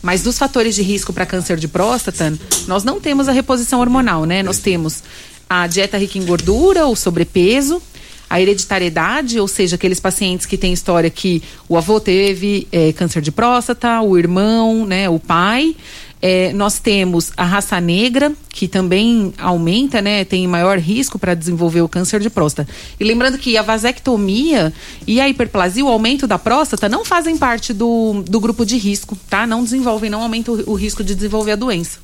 [0.02, 2.34] Mas dos fatores de risco para câncer de próstata,
[2.68, 4.42] nós não temos a reposição hormonal, né?
[4.42, 5.04] Nós temos
[5.48, 7.80] a dieta rica em gordura, o sobrepeso,
[8.28, 13.22] a hereditariedade, ou seja, aqueles pacientes que têm história que o avô teve é, câncer
[13.22, 15.76] de próstata, o irmão, né, o pai.
[16.22, 20.26] É, nós temos a raça negra, que também aumenta, né?
[20.26, 22.68] Tem maior risco para desenvolver o câncer de próstata.
[23.00, 24.74] E lembrando que a vasectomia
[25.06, 29.18] e a hiperplasia, o aumento da próstata, não fazem parte do, do grupo de risco,
[29.30, 29.46] tá?
[29.46, 32.00] Não desenvolvem, não aumentam o, o risco de desenvolver a doença.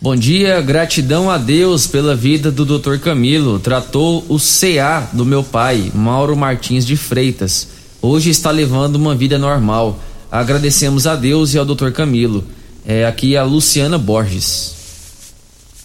[0.00, 2.98] Bom dia, gratidão a Deus pela vida do Dr.
[2.98, 3.58] Camilo.
[3.58, 7.68] Tratou o CA do meu pai, Mauro Martins de Freitas.
[8.02, 9.98] Hoje está levando uma vida normal.
[10.30, 11.90] Agradecemos a Deus e ao Dr.
[11.90, 12.44] Camilo.
[12.86, 14.74] É aqui a Luciana Borges.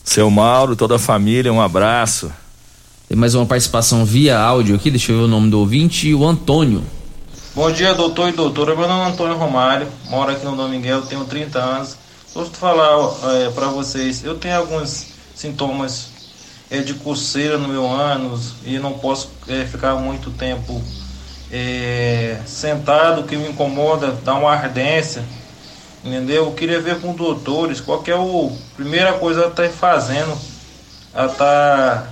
[0.04, 2.30] Seu Mauro, toda a família, um abraço.
[3.08, 6.28] Tem mais uma participação via áudio aqui, deixa eu ver o nome do ouvinte, o
[6.28, 6.84] Antônio.
[7.56, 8.76] Bom dia, doutor e doutora.
[8.76, 11.96] Meu nome é Antônio Romário, moro aqui no Dom Miguel, tenho 30 anos.
[12.34, 16.10] Gosto de falar é, para vocês, eu tenho alguns sintomas
[16.70, 20.82] é, de coceira no meu ânus e não posso é, ficar muito tempo
[21.50, 25.24] é, sentado, que me incomoda, dá uma ardência
[26.04, 26.46] entendeu?
[26.46, 30.38] Eu queria ver com doutores qual que é a primeira coisa a estar tá fazendo,
[31.14, 32.08] a tá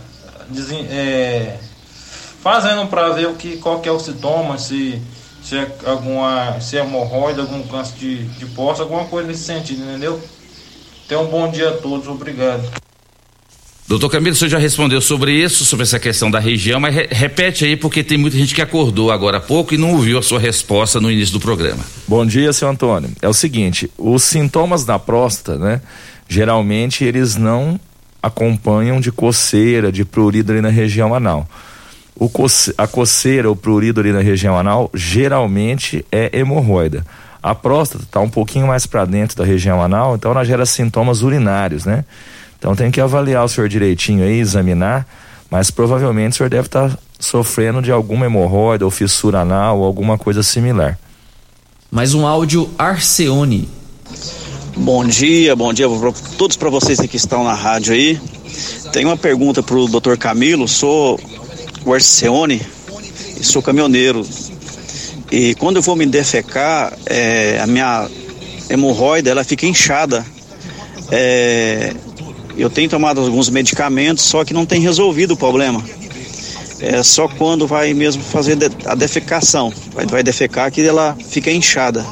[0.89, 1.57] é,
[2.41, 5.01] fazendo para ver o que qual que é o sintoma, se
[5.41, 9.83] se é alguma se é hemorroida, algum câncer de, de próstata, alguma coisa nesse sentido,
[9.83, 10.21] entendeu?
[11.07, 12.86] Tenha um bom dia a todos, obrigado.
[13.87, 17.63] Doutor Camilo, você já respondeu sobre isso, sobre essa questão da região, mas re repete
[17.63, 20.41] aí porque tem muita gente que acordou agora há pouco e não ouviu a sua
[20.41, 21.85] resposta no início do programa.
[22.05, 23.09] Bom dia, seu Antônio.
[23.21, 25.81] É o seguinte, os sintomas da próstata, né?
[26.27, 27.79] Geralmente eles não
[28.21, 31.47] acompanham de coceira, de prurido ali na região anal.
[32.13, 37.05] O coce a coceira ou prurido ali na região anal geralmente é hemorroida.
[37.41, 41.21] A próstata está um pouquinho mais para dentro da região anal, então ela gera sintomas
[41.21, 42.03] urinários, né?
[42.57, 45.07] Então tem que avaliar o senhor direitinho aí, examinar,
[45.49, 49.85] mas provavelmente o senhor deve estar tá sofrendo de alguma hemorroida ou fissura anal ou
[49.85, 50.97] alguma coisa similar.
[51.91, 53.69] Mais um áudio Arceone.
[54.75, 58.19] Bom dia, bom dia para todos para vocês que estão na rádio aí.
[58.91, 60.17] Tenho uma pergunta para o Dr.
[60.17, 60.67] Camilo.
[60.67, 61.19] Sou
[61.85, 62.61] o Arceone
[63.39, 64.25] e sou caminhoneiro.
[65.31, 68.07] E quando eu vou me defecar, é, a minha
[68.69, 70.25] hemorroida ela fica inchada.
[71.11, 71.93] É,
[72.61, 75.83] eu tenho tomado alguns medicamentos, só que não tem resolvido o problema.
[76.79, 82.05] É só quando vai mesmo fazer a defecação, vai, vai defecar que ela fica inchada.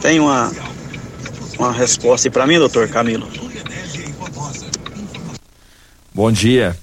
[0.00, 0.52] Tem uma,
[1.58, 3.28] uma resposta aí para mim, doutor Camilo?
[6.14, 6.76] Bom dia.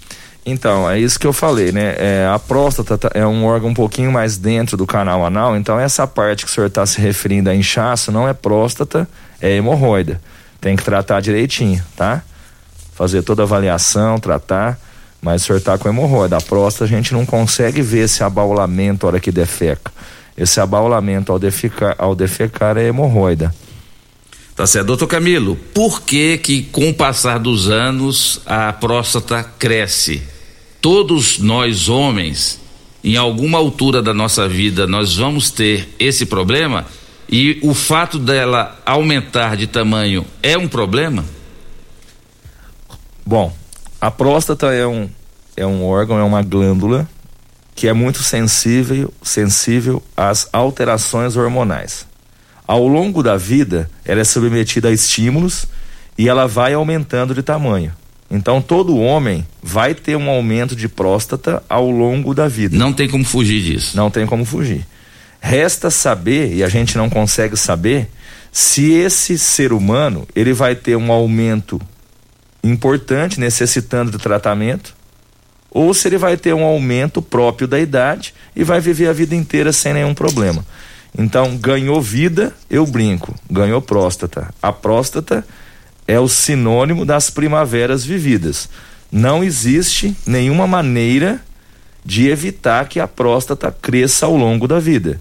[0.45, 1.95] Então, é isso que eu falei, né?
[1.97, 5.77] É, a próstata tá, é um órgão um pouquinho mais dentro do canal anal, então
[5.77, 9.07] essa parte que o senhor está se referindo a inchaço não é próstata,
[9.41, 10.21] é hemorroida.
[10.61, 12.23] Tem que tratar direitinho, tá?
[12.97, 14.79] Fazer toda a avaliação, tratar,
[15.21, 16.35] mas o senhor está com hemorroida.
[16.37, 19.91] A próstata a gente não consegue ver esse abaulamento na hora que defeca.
[20.35, 23.53] Esse abaulamento ao defecar, ao defecar é hemorroida.
[24.55, 24.87] Tá certo.
[24.87, 30.23] Doutor Camilo, por que que com o passar dos anos a próstata cresce?
[30.81, 32.59] Todos nós homens,
[33.03, 36.85] em alguma altura da nossa vida, nós vamos ter esse problema
[37.29, 41.36] e o fato dela aumentar de tamanho é um problema?
[43.27, 43.51] Bom,
[43.99, 45.09] a próstata é um,
[45.57, 47.05] é um órgão, é uma glândula
[47.75, 52.07] que é muito sensível, sensível às alterações hormonais.
[52.65, 55.67] Ao longo da vida, ela é submetida a estímulos
[56.17, 57.91] e ela vai aumentando de tamanho.
[58.31, 62.77] Então todo homem vai ter um aumento de próstata ao longo da vida.
[62.77, 63.97] Não tem como fugir disso.
[63.97, 64.87] Não tem como fugir.
[65.41, 68.09] Resta saber, e a gente não consegue saber,
[68.53, 71.77] se esse ser humano ele vai ter um aumento
[72.67, 74.95] importante, necessitando de tratamento,
[75.69, 79.35] ou se ele vai ter um aumento próprio da idade e vai viver a vida
[79.35, 80.65] inteira sem nenhum problema.
[81.17, 84.53] Então, ganhou vida, eu brinco, ganhou próstata.
[84.61, 85.45] A próstata
[86.07, 88.69] é o sinônimo das primaveras vividas.
[89.11, 91.41] Não existe nenhuma maneira
[92.03, 95.19] de evitar que a próstata cresça ao longo da vida.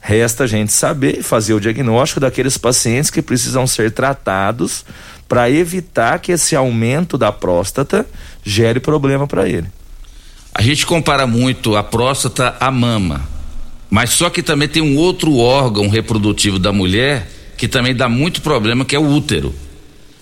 [0.00, 4.84] Resta a gente saber fazer o diagnóstico daqueles pacientes que precisam ser tratados
[5.28, 8.06] para evitar que esse aumento da próstata
[8.44, 9.66] gere problema para ele.
[10.54, 13.28] A gente compara muito a próstata à mama,
[13.90, 18.42] mas só que também tem um outro órgão reprodutivo da mulher que também dá muito
[18.42, 19.54] problema, que é o útero.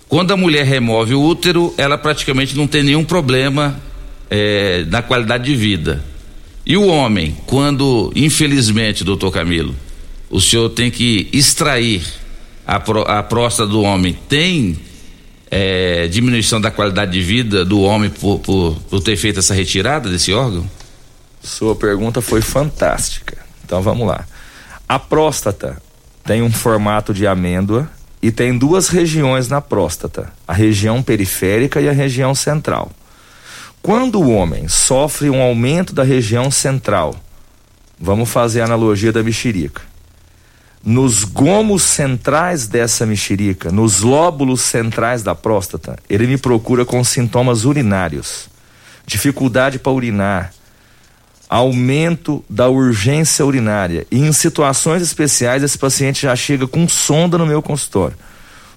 [0.09, 3.81] Quando a mulher remove o útero, ela praticamente não tem nenhum problema
[4.31, 6.05] é, na qualidade de vida.
[6.65, 9.75] E o homem, quando, infelizmente, doutor Camilo,
[10.31, 12.03] o senhor tem que extrair
[12.67, 14.79] a, a próstata do homem, tem
[15.55, 20.09] é, diminuição da qualidade de vida do homem por, por, por ter feito essa retirada
[20.09, 20.69] desse órgão?
[21.43, 23.37] Sua pergunta foi fantástica.
[23.63, 24.25] Então vamos lá.
[24.89, 25.77] A próstata
[26.25, 27.87] tem um formato de amêndoa
[28.23, 32.91] e tem duas regiões na próstata: a região periférica e a região central.
[33.83, 37.15] Quando o homem sofre um aumento da região central,
[38.01, 39.92] vamos fazer a analogia da mexerica
[40.85, 47.65] nos gomos centrais dessa mexerica, nos lóbulos centrais da próstata, ele me procura com sintomas
[47.65, 48.49] urinários,
[49.07, 50.53] dificuldade para urinar,
[51.49, 54.07] aumento da urgência urinária.
[54.11, 58.17] E em situações especiais, esse paciente já chega com sonda no meu consultório.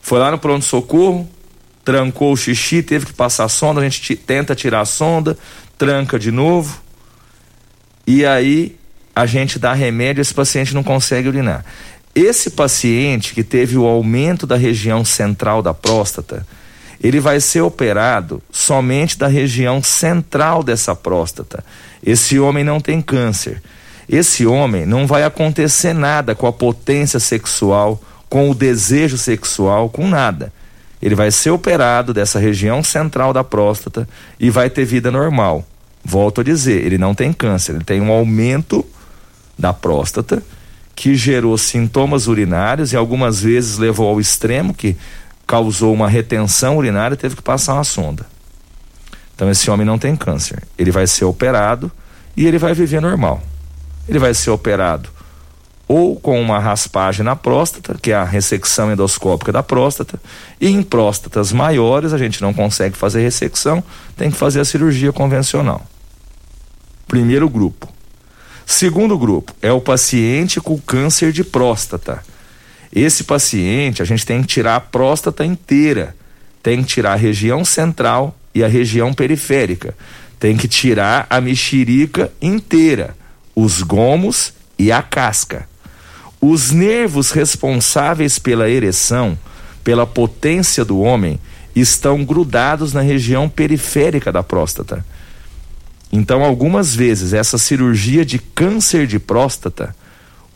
[0.01, 1.27] Foi lá no pronto-socorro,
[1.83, 5.37] trancou o xixi, teve que passar a sonda, a gente tenta tirar a sonda,
[5.77, 6.81] tranca de novo.
[8.05, 8.77] E aí
[9.15, 11.63] a gente dá remédio, esse paciente não consegue urinar.
[12.15, 16.47] Esse paciente que teve o aumento da região central da próstata,
[17.03, 21.61] ele vai ser operado somente da região central dessa próstata.
[22.01, 23.61] Esse homem não tem câncer.
[24.07, 30.07] Esse homem não vai acontecer nada com a potência sexual, com o desejo sexual, com
[30.07, 30.53] nada.
[31.01, 34.07] Ele vai ser operado dessa região central da próstata
[34.39, 35.65] e vai ter vida normal.
[36.01, 38.85] Volto a dizer, ele não tem câncer, ele tem um aumento
[39.59, 40.41] da próstata
[40.95, 44.95] que gerou sintomas urinários e algumas vezes levou ao extremo que
[45.45, 48.25] causou uma retenção urinária e teve que passar uma sonda.
[49.35, 50.63] Então esse homem não tem câncer.
[50.77, 51.91] Ele vai ser operado
[52.37, 53.43] e ele vai viver normal.
[54.07, 55.09] Ele vai ser operado
[55.87, 60.19] ou com uma raspagem na próstata, que é a ressecção endoscópica da próstata,
[60.59, 63.83] e em próstatas maiores a gente não consegue fazer ressecção,
[64.17, 65.85] tem que fazer a cirurgia convencional.
[67.07, 67.87] Primeiro grupo.
[68.65, 72.23] Segundo grupo é o paciente com câncer de próstata.
[72.91, 76.15] Esse paciente, a gente tem que tirar a próstata inteira,
[76.63, 79.95] tem que tirar a região central e a região periférica,
[80.39, 83.15] tem que tirar a mexerica inteira,
[83.55, 85.67] os gomos e a casca.
[86.41, 89.37] Os nervos responsáveis pela ereção,
[89.83, 91.39] pela potência do homem,
[91.75, 95.05] estão grudados na região periférica da próstata.
[96.15, 99.93] Então, algumas vezes, essa cirurgia de câncer de próstata,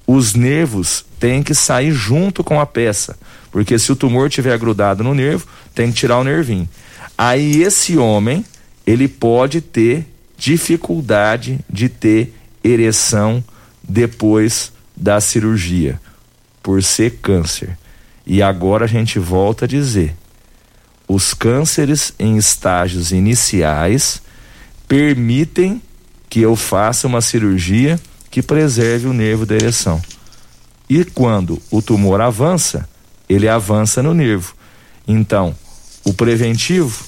[0.07, 3.19] os nervos têm que sair junto com a peça,
[3.51, 5.45] porque se o tumor tiver grudado no nervo,
[5.75, 6.67] tem que tirar o nervinho.
[7.17, 8.45] Aí esse homem,
[8.87, 10.07] ele pode ter
[10.37, 12.33] dificuldade de ter
[12.63, 13.43] ereção
[13.83, 15.99] depois da cirurgia,
[16.63, 17.77] por ser câncer.
[18.25, 20.15] E agora a gente volta a dizer:
[21.05, 24.21] os cânceres em estágios iniciais
[24.89, 25.79] permitem
[26.27, 27.99] que eu faça uma cirurgia
[28.31, 30.01] que preserve o nervo da ereção.
[30.89, 32.89] E quando o tumor avança,
[33.29, 34.55] ele avança no nervo.
[35.07, 35.55] Então,
[36.03, 37.03] o preventivo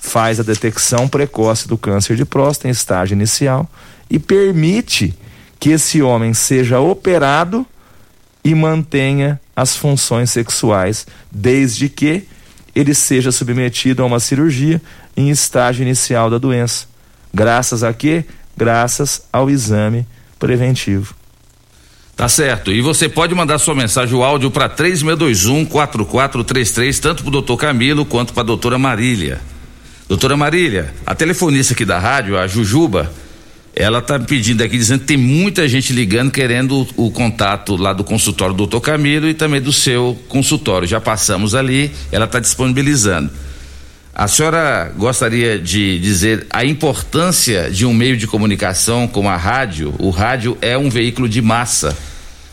[0.00, 3.68] faz a detecção precoce do câncer de próstata em estágio inicial
[4.08, 5.14] e permite
[5.60, 7.66] que esse homem seja operado
[8.42, 12.26] e mantenha as funções sexuais, desde que
[12.74, 14.80] ele seja submetido a uma cirurgia
[15.14, 16.86] em estágio inicial da doença.
[17.32, 18.24] Graças a quê?
[18.56, 20.06] Graças ao exame
[20.38, 21.14] preventivo.
[22.16, 22.72] Tá certo.
[22.72, 28.04] E você pode mandar sua mensagem, o áudio para 3621-4433, tanto para o doutor Camilo
[28.04, 29.40] quanto para a doutora Marília.
[30.08, 33.12] Doutora Marília, a telefonista aqui da rádio, a Jujuba,
[33.76, 37.92] ela tá pedindo aqui, dizendo que tem muita gente ligando, querendo o, o contato lá
[37.92, 40.88] do consultório do doutor Camilo e também do seu consultório.
[40.88, 43.30] Já passamos ali, ela está disponibilizando.
[44.18, 49.94] A senhora gostaria de dizer a importância de um meio de comunicação como a rádio?
[49.96, 51.96] O rádio é um veículo de massa.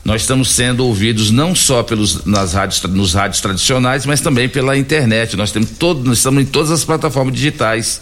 [0.03, 4.78] Nós estamos sendo ouvidos não só pelos nas rádios nos rádios tradicionais, mas também pela
[4.78, 5.36] internet.
[5.36, 7.99] Nós temos todo, nós estamos em todas as plataformas digitais.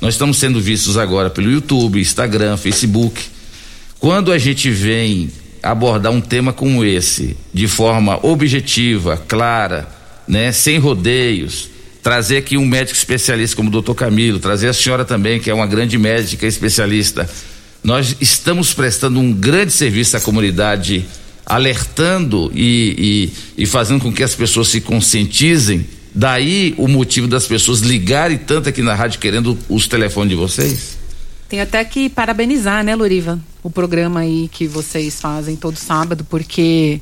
[0.00, 3.22] Nós estamos sendo vistos agora pelo YouTube, Instagram, Facebook.
[4.00, 5.30] Quando a gente vem
[5.62, 9.88] abordar um tema como esse de forma objetiva, clara,
[10.26, 11.73] né, sem rodeios,
[12.04, 15.54] trazer aqui um médico especialista como o doutor Camilo, trazer a senhora também, que é
[15.54, 17.28] uma grande médica especialista.
[17.82, 21.06] Nós estamos prestando um grande serviço à comunidade,
[21.46, 25.86] alertando e, e, e fazendo com que as pessoas se conscientizem.
[26.14, 30.98] Daí o motivo das pessoas ligarem tanto aqui na rádio querendo os telefones de vocês?
[31.48, 33.40] Tem até que parabenizar, né, Loriva?
[33.62, 37.00] O programa aí que vocês fazem todo sábado, porque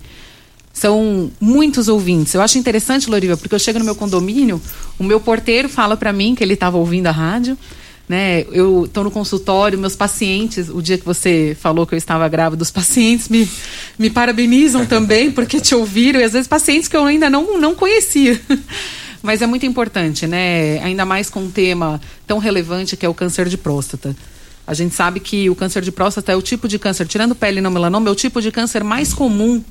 [0.72, 2.34] são muitos ouvintes.
[2.34, 4.60] Eu acho interessante, Loriva, porque eu chego no meu condomínio,
[4.98, 7.58] o meu porteiro fala para mim que ele estava ouvindo a rádio,
[8.08, 8.44] né?
[8.50, 12.62] Eu estou no consultório, meus pacientes, o dia que você falou que eu estava grávida,
[12.62, 13.48] os pacientes me,
[13.98, 17.74] me parabenizam também porque te ouviram, e às vezes pacientes que eu ainda não, não
[17.74, 18.40] conhecia.
[19.22, 20.80] Mas é muito importante, né?
[20.82, 24.16] Ainda mais com um tema tão relevante que é o câncer de próstata.
[24.66, 27.58] A gente sabe que o câncer de próstata é o tipo de câncer, tirando pele
[27.58, 29.62] e não melanoma, é o tipo de câncer mais comum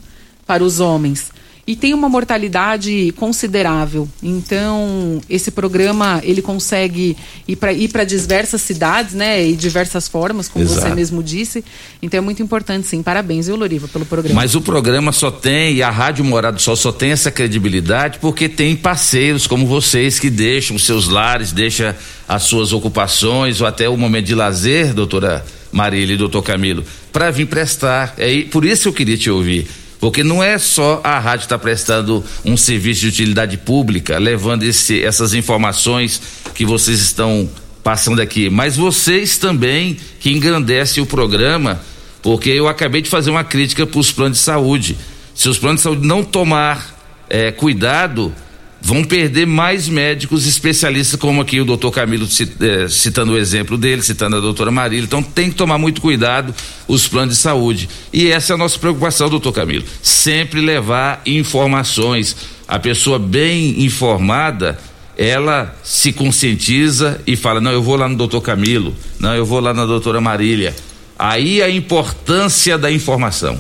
[0.52, 1.32] para os homens
[1.66, 4.06] e tem uma mortalidade considerável.
[4.22, 7.16] Então, esse programa ele consegue
[7.48, 10.82] ir para ir para diversas cidades, né, e diversas formas, como Exato.
[10.82, 11.64] você mesmo disse.
[12.02, 13.02] Então é muito importante, sim.
[13.02, 14.42] Parabéns, viu, Loriva, pelo programa.
[14.42, 18.20] Mas o programa só tem, e a Rádio Morado do Sol só tem essa credibilidade
[18.20, 21.96] porque tem parceiros como vocês que deixam seus lares, deixam
[22.28, 26.84] as suas ocupações ou até o momento de lazer, doutora Marília e doutor Camilo,
[27.14, 28.14] para vir prestar.
[28.18, 29.68] É por isso eu queria te ouvir.
[30.02, 35.02] Porque não é só a rádio estar prestando um serviço de utilidade pública, levando esse-
[35.04, 36.20] essas informações
[36.56, 37.48] que vocês estão
[37.84, 41.80] passando aqui, mas vocês também que engrandecem o programa,
[42.22, 44.98] porque eu acabei de fazer uma crítica para os planos de saúde.
[45.36, 47.00] Se os planos de saúde não tomar
[47.30, 48.34] eh, cuidado,
[48.82, 54.02] vão perder mais médicos especialistas, como aqui o doutor Camilo eh, citando o exemplo dele,
[54.02, 55.06] citando a doutora Marília.
[55.06, 56.54] Então tem que tomar muito cuidado
[56.88, 57.88] os planos de saúde.
[58.12, 59.86] E essa é a nossa preocupação, doutor Camilo.
[60.02, 62.36] Sempre levar informações.
[62.68, 64.80] A pessoa bem informada,
[65.16, 69.60] ela se conscientiza e fala: não, eu vou lá no doutor Camilo, não, eu vou
[69.60, 70.76] lá na doutora Marília.
[71.20, 73.60] Aí a importância da informação.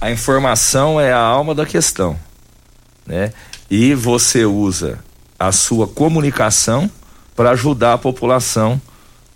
[0.00, 2.18] A informação é a alma da questão,
[3.06, 3.32] né?
[3.70, 4.98] E você usa
[5.38, 6.90] a sua comunicação
[7.36, 8.80] para ajudar a população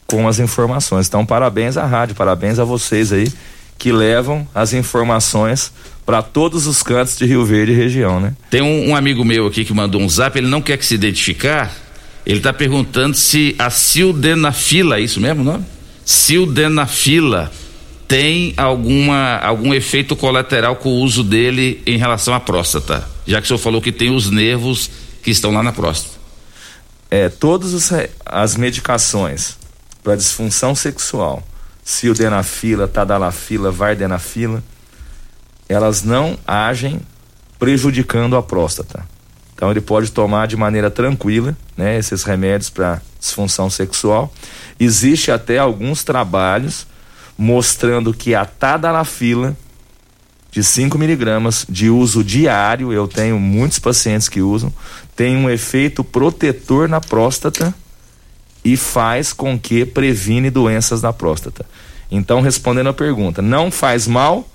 [0.07, 1.07] com as informações.
[1.07, 3.33] Então, parabéns à rádio, parabéns a vocês aí
[3.79, 5.73] que levam as informações
[6.05, 8.35] para todos os cantos de Rio Verde e região, né?
[8.51, 10.95] Tem um, um amigo meu aqui que mandou um zap, ele não quer que se
[10.95, 11.73] identificar.
[12.27, 15.65] Ele está perguntando se a sildenafila, é isso mesmo o nome?
[16.05, 17.51] Sildenafila
[18.07, 23.45] tem alguma algum efeito colateral com o uso dele em relação à próstata, já que
[23.45, 24.91] o senhor falou que tem os nervos
[25.23, 26.15] que estão lá na próstata.
[27.11, 29.57] É, todas re- as medicações
[30.03, 31.43] para disfunção sexual,
[31.83, 34.63] sildenafila, tadalafila, vardenafila,
[35.69, 37.01] elas não agem
[37.59, 39.07] prejudicando a próstata.
[39.55, 44.33] Então ele pode tomar de maneira tranquila, né, esses remédios para disfunção sexual.
[44.79, 46.87] Existe até alguns trabalhos
[47.37, 49.57] mostrando que a tadalafila
[50.51, 54.73] de 5 miligramas de uso diário, eu tenho muitos pacientes que usam,
[55.17, 57.75] tem um efeito protetor na próstata
[58.65, 61.67] e faz com que previne doenças na próstata.
[62.11, 64.49] Então, respondendo a pergunta, não faz mal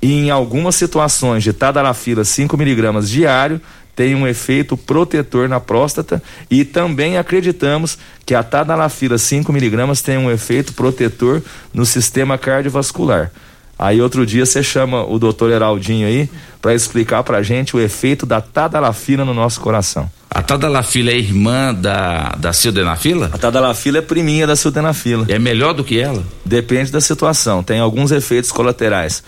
[0.00, 3.60] e em algumas situações de tadalafila 5 miligramas diário
[3.98, 10.16] tem um efeito protetor na próstata e também acreditamos que a tadalafila 5 miligramas tem
[10.16, 11.42] um efeito protetor
[11.74, 13.32] no sistema cardiovascular.
[13.76, 16.30] Aí outro dia você chama o doutor Heraldinho aí
[16.62, 20.08] para explicar pra gente o efeito da tadalafila no nosso coração.
[20.30, 23.30] A tadalafila é irmã da, da sildenafila?
[23.32, 25.26] A tadalafila é priminha da sildenafila.
[25.28, 26.22] É melhor do que ela?
[26.44, 27.64] Depende da situação.
[27.64, 29.24] Tem alguns efeitos colaterais.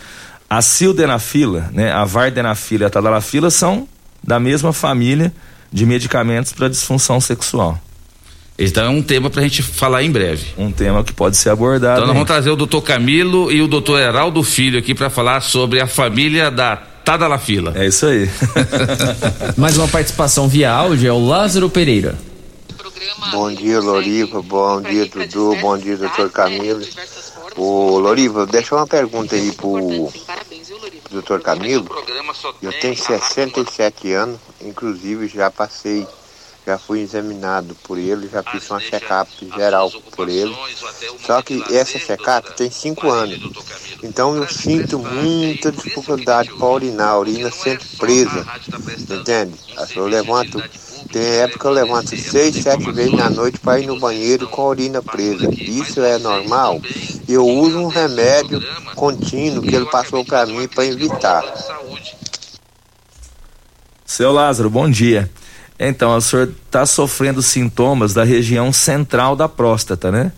[0.49, 3.89] A sildenafila, né, a vardenafila e a tadalafila são
[4.23, 5.33] da mesma família
[5.73, 7.79] de medicamentos para disfunção sexual.
[8.59, 10.49] Então é um tema para a gente falar em breve.
[10.59, 11.95] Um tema que pode ser abordado.
[11.95, 15.41] Então nós vamos trazer o doutor Camilo e o doutor Heraldo Filho aqui para falar
[15.41, 17.73] sobre a família da Tadalafila.
[17.75, 18.29] É isso aí.
[19.57, 22.18] Mais uma participação via áudio é o Lázaro Pereira.
[23.33, 24.43] Bom dia, Loriva.
[24.43, 25.57] Bom dia, Dudu.
[25.61, 26.81] Bom dia, doutor Camilo.
[27.57, 30.13] Ô, Loriva, deixa uma pergunta aí pro
[31.11, 31.89] doutor Camilo.
[32.63, 36.07] Eu tenho 67 anos, inclusive já passei,
[36.67, 40.57] já fui examinado por ele, já fiz uma check-up geral por ele.
[41.27, 43.39] Só que essa check-up tem 5 anos.
[44.03, 48.47] Então eu sinto muita dificuldade para urinar, a urina sempre presa.
[49.11, 49.55] Entende?
[49.97, 50.63] Eu levanto
[51.13, 54.69] tem época eu levanto seis, sete vezes na noite para ir no banheiro com a
[54.69, 55.49] urina presa.
[55.53, 56.81] Isso é normal?
[57.29, 58.63] Eu uso um remédio
[58.95, 61.45] contínuo que ele passou para mim para evitar.
[64.05, 65.31] Seu Lázaro, bom dia.
[65.79, 70.33] Então, o senhor está sofrendo sintomas da região central da próstata, né?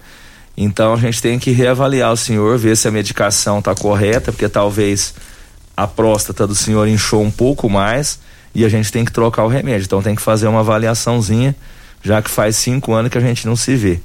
[0.57, 4.49] Então a gente tem que reavaliar o senhor, ver se a medicação está correta, porque
[4.49, 5.15] talvez
[5.77, 8.21] a próstata do senhor inchou um pouco mais
[8.55, 9.85] e a gente tem que trocar o remédio.
[9.85, 11.55] Então tem que fazer uma avaliaçãozinha,
[12.03, 14.01] já que faz cinco anos que a gente não se vê.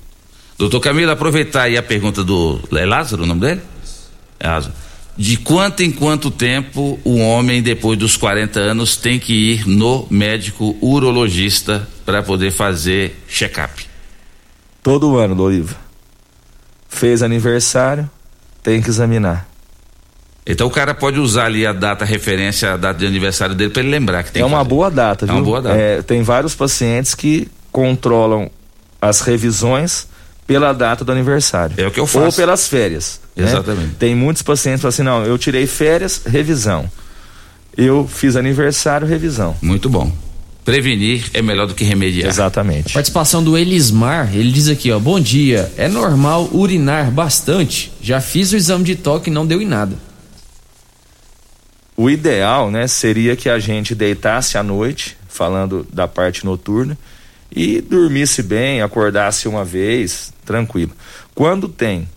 [0.57, 3.61] Doutor Camilo, aproveitar aí a pergunta do é Lázaro, o nome dele?
[4.39, 4.73] É Lázaro.
[5.15, 10.07] De quanto em quanto tempo o homem, depois dos 40 anos, tem que ir no
[10.11, 13.87] médico urologista para poder fazer check-up?
[14.83, 15.75] Todo ano, Doriva.
[16.87, 18.09] Fez aniversário,
[18.61, 19.47] tem que examinar.
[20.49, 23.81] Então o cara pode usar ali a data referência, a data de aniversário dele para
[23.81, 24.69] ele lembrar que tem é que uma fazer.
[24.69, 25.35] boa data, É viu?
[25.35, 25.75] uma boa data.
[25.75, 28.49] É, tem vários pacientes que controlam
[29.01, 30.07] as revisões
[30.47, 31.75] pela data do aniversário.
[31.77, 32.25] É o que eu faço.
[32.25, 33.19] Ou pelas férias.
[33.35, 33.43] né?
[33.45, 33.95] Exatamente.
[33.95, 36.89] Tem muitos pacientes que falam assim, não, eu tirei férias, revisão.
[37.75, 39.55] Eu fiz aniversário, revisão.
[39.61, 40.11] Muito bom.
[40.63, 42.27] Prevenir é melhor do que remediar.
[42.29, 42.93] Exatamente.
[42.93, 48.51] Participação do Elismar, ele diz aqui, ó, bom dia, é normal urinar bastante, já fiz
[48.51, 49.95] o exame de toque e não deu em nada.
[51.99, 56.95] O ideal, né, seria que a gente deitasse à noite, falando da parte noturna,
[57.51, 60.91] e dormisse bem, acordasse uma vez, tranquilo.
[61.33, 62.07] Quando tem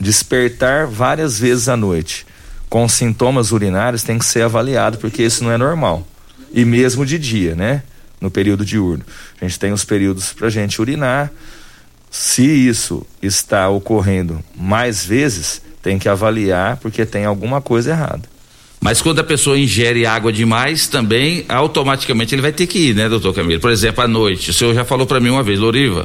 [0.00, 2.26] despertar várias vezes à noite
[2.68, 6.04] com sintomas urinários, tem que ser avaliado, porque isso não é normal.
[6.52, 7.84] E mesmo de dia, né?
[8.20, 9.04] No período diurno.
[9.40, 11.30] A gente tem os períodos para gente urinar.
[12.10, 18.31] Se isso está ocorrendo mais vezes, tem que avaliar, porque tem alguma coisa errada.
[18.82, 23.08] Mas quando a pessoa ingere água demais, também automaticamente ele vai ter que ir, né,
[23.08, 23.60] doutor Camilo?
[23.60, 26.04] Por exemplo, à noite, o senhor já falou para mim uma vez, Loriva,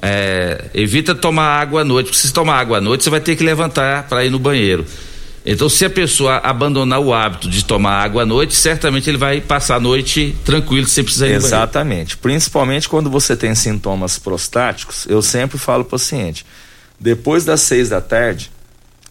[0.00, 3.36] é, evita tomar água à noite, porque se tomar água à noite, você vai ter
[3.36, 4.86] que levantar para ir no banheiro.
[5.44, 9.42] Então, se a pessoa abandonar o hábito de tomar água à noite, certamente ele vai
[9.42, 11.34] passar a noite tranquilo, sem precisar ir.
[11.34, 12.16] Exatamente.
[12.16, 16.46] Principalmente quando você tem sintomas prostáticos, eu sempre falo ao paciente:
[16.98, 18.50] depois das seis da tarde,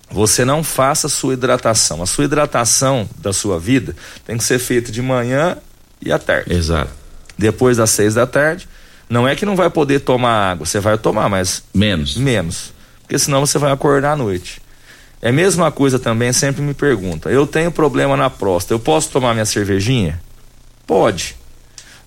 [0.10, 2.02] você não faça a sua hidratação.
[2.02, 3.96] A sua hidratação da sua vida
[4.26, 5.58] tem que ser feita de manhã
[6.02, 6.54] e à tarde.
[6.54, 6.92] Exato.
[7.38, 8.68] Depois das seis da tarde,
[9.10, 12.16] não é que não vai poder tomar água, você vai tomar, mas menos.
[12.16, 12.74] Menos.
[13.02, 14.62] Porque senão você vai acordar à noite.
[15.22, 17.30] É a mesma coisa também, sempre me pergunta.
[17.30, 20.22] Eu tenho problema na próstata, eu posso tomar minha cervejinha?
[20.86, 21.36] Pode.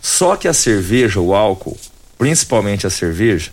[0.01, 1.77] Só que a cerveja, o álcool,
[2.17, 3.51] principalmente a cerveja,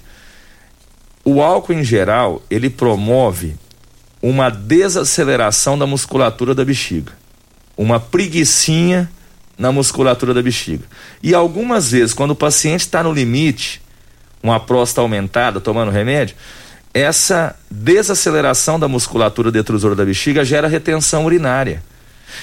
[1.24, 3.56] o álcool em geral, ele promove
[4.28, 7.12] uma desaceleração da musculatura da bexiga.
[7.78, 9.08] Uma preguiçinha
[9.56, 10.84] na musculatura da bexiga.
[11.22, 13.80] E algumas vezes, quando o paciente está no limite,
[14.42, 16.36] uma próstata aumentada, tomando remédio,
[16.92, 21.84] essa desaceleração da musculatura detrusora da bexiga gera retenção urinária.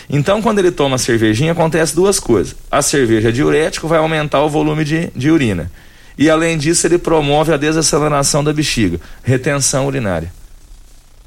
[0.09, 2.55] Então, quando ele toma cervejinha, acontece duas coisas.
[2.71, 5.69] A cerveja diurético, vai aumentar o volume de, de urina.
[6.17, 10.33] E além disso, ele promove a desaceleração da bexiga, retenção urinária.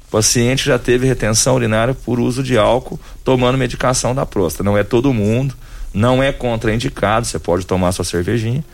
[0.08, 4.62] O paciente já teve retenção urinária por uso de álcool, tomando medicação da próstata.
[4.64, 5.54] Não é todo mundo,
[5.92, 8.64] não é contraindicado, você pode tomar sua cervejinha,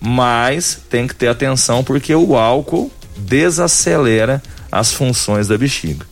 [0.00, 6.06] mas tem que ter atenção porque o álcool desacelera as funções da bexiga.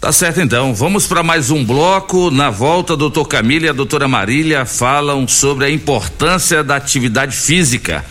[0.00, 2.30] Tá certo então, vamos para mais um bloco.
[2.30, 8.04] Na volta, doutor Camilo e a doutora Marília falam sobre a importância da atividade física.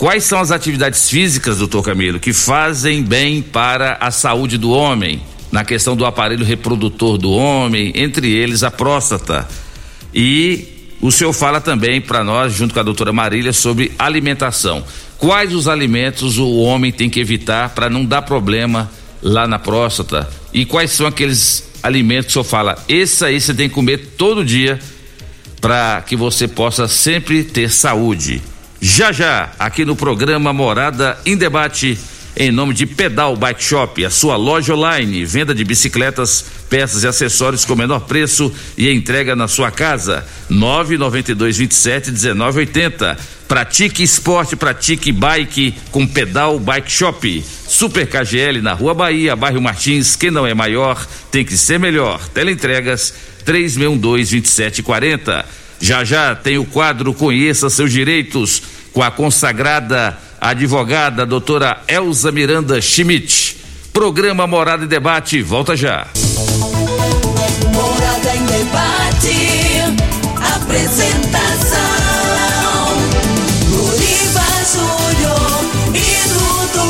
[0.00, 5.20] Quais são as atividades físicas, doutor Camilo, que fazem bem para a saúde do homem?
[5.52, 9.46] Na questão do aparelho reprodutor do homem, entre eles a próstata.
[10.14, 14.82] E o senhor fala também para nós, junto com a doutora Marília, sobre alimentação.
[15.18, 18.90] Quais os alimentos o homem tem que evitar para não dar problema
[19.22, 20.26] lá na próstata?
[20.50, 23.98] E quais são aqueles alimento que o senhor fala, esse aí você tem que comer
[24.16, 24.80] todo dia
[25.60, 28.40] para que você possa sempre ter saúde.
[28.82, 31.98] Já já, aqui no programa Morada em Debate,
[32.34, 37.06] em nome de Pedal Bike Shop, a sua loja online, venda de bicicletas, peças e
[37.06, 40.24] acessórios com menor preço e entrega na sua casa.
[40.48, 43.18] 992 27 1980.
[43.46, 47.44] Pratique esporte, pratique bike com Pedal Bike Shop.
[47.68, 50.16] Super KGL na Rua Bahia, bairro Martins.
[50.16, 52.26] Quem não é maior tem que ser melhor.
[52.28, 53.12] Teleentregas
[53.44, 55.60] 3612 2740.
[55.80, 58.62] Já já tem o quadro Conheça seus direitos
[58.92, 63.56] com a consagrada advogada doutora Elza Miranda Schmidt.
[63.92, 66.06] Programa Morada e Debate, volta já.
[67.72, 69.34] Morada em debate.
[70.54, 71.78] Apresentação:
[73.70, 76.88] Luriva Júnior e Dudu.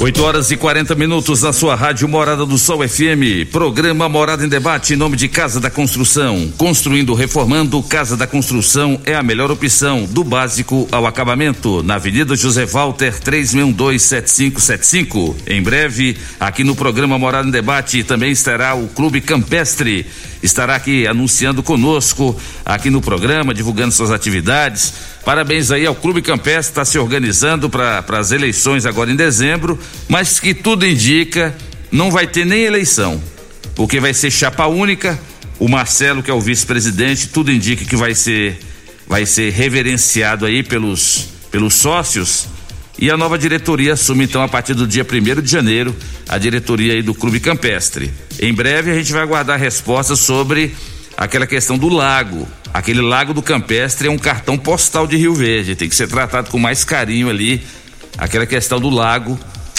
[0.00, 3.52] Oito horas e 40 minutos na sua rádio Morada do Sol FM.
[3.52, 6.50] Programa Morada em Debate em nome de Casa da Construção.
[6.56, 11.82] Construindo, reformando, Casa da Construção é a melhor opção, do básico ao acabamento.
[11.82, 15.36] Na Avenida José Walter, 3627575.
[15.46, 20.06] Em breve, aqui no programa Morada em Debate também estará o Clube Campestre.
[20.42, 24.92] Estará aqui anunciando conosco, aqui no programa, divulgando suas atividades.
[25.24, 30.40] Parabéns aí ao Clube Campestre, está se organizando para as eleições agora em dezembro, mas
[30.40, 31.54] que tudo indica,
[31.92, 33.22] não vai ter nem eleição,
[33.74, 35.18] porque vai ser chapa única.
[35.58, 38.58] O Marcelo, que é o vice-presidente, tudo indica que vai ser
[39.06, 42.48] vai ser reverenciado aí pelos pelos sócios.
[43.00, 45.96] E a nova diretoria assume então a partir do dia 1 de janeiro
[46.28, 48.12] a diretoria aí do Clube Campestre.
[48.38, 50.74] Em breve a gente vai aguardar respostas sobre
[51.16, 52.46] aquela questão do lago.
[52.74, 56.50] Aquele lago do Campestre é um cartão postal de Rio Verde, tem que ser tratado
[56.50, 57.62] com mais carinho ali.
[58.18, 59.38] Aquela questão do lago,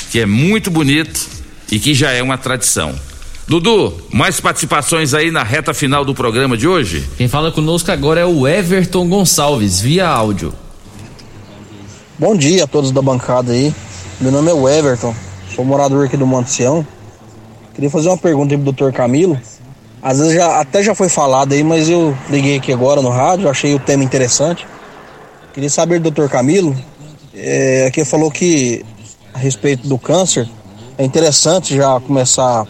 [0.09, 1.29] que é muito bonito
[1.71, 2.95] e que já é uma tradição.
[3.47, 7.07] Dudu, mais participações aí na reta final do programa de hoje?
[7.17, 10.53] Quem fala conosco agora é o Everton Gonçalves, via áudio.
[12.21, 13.73] Bom dia a todos da bancada aí.
[14.19, 15.11] Meu nome é Everton,
[15.55, 16.63] sou morador aqui do Monte.
[17.73, 19.41] Queria fazer uma pergunta aí pro doutor Camilo.
[20.03, 23.49] Às vezes já, até já foi falado aí, mas eu liguei aqui agora no rádio,
[23.49, 24.67] achei o tema interessante.
[25.51, 26.77] Queria saber do doutor Camilo,
[27.33, 28.85] é, aqui falou que
[29.33, 30.47] a respeito do câncer,
[30.99, 32.67] é interessante já começar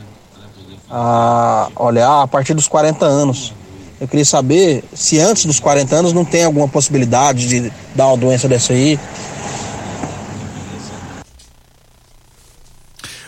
[0.90, 3.54] a olhar a partir dos 40 anos.
[4.00, 8.18] Eu queria saber se antes dos 40 anos não tem alguma possibilidade de dar uma
[8.18, 8.98] doença dessa aí.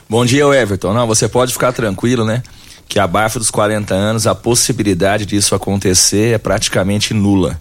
[0.09, 0.93] Bom dia, Everton.
[0.93, 2.43] Não, você pode ficar tranquilo, né?
[2.87, 7.59] Que abaixo dos 40 anos a possibilidade disso acontecer é praticamente nula.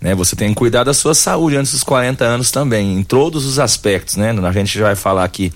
[0.00, 0.14] Né?
[0.14, 3.58] Você tem que cuidar da sua saúde antes dos 40 anos também, em todos os
[3.58, 4.30] aspectos, né?
[4.30, 5.52] A gente já vai falar aqui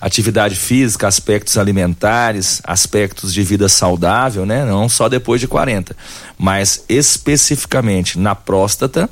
[0.00, 4.64] atividade física, aspectos alimentares, aspectos de vida saudável, né?
[4.64, 5.96] Não só depois de 40,
[6.36, 9.08] mas especificamente na próstata,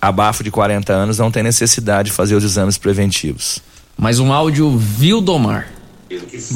[0.00, 3.60] abaixo de 40 anos não tem necessidade de fazer os exames preventivos.
[3.96, 5.79] Mais um áudio Vildomar.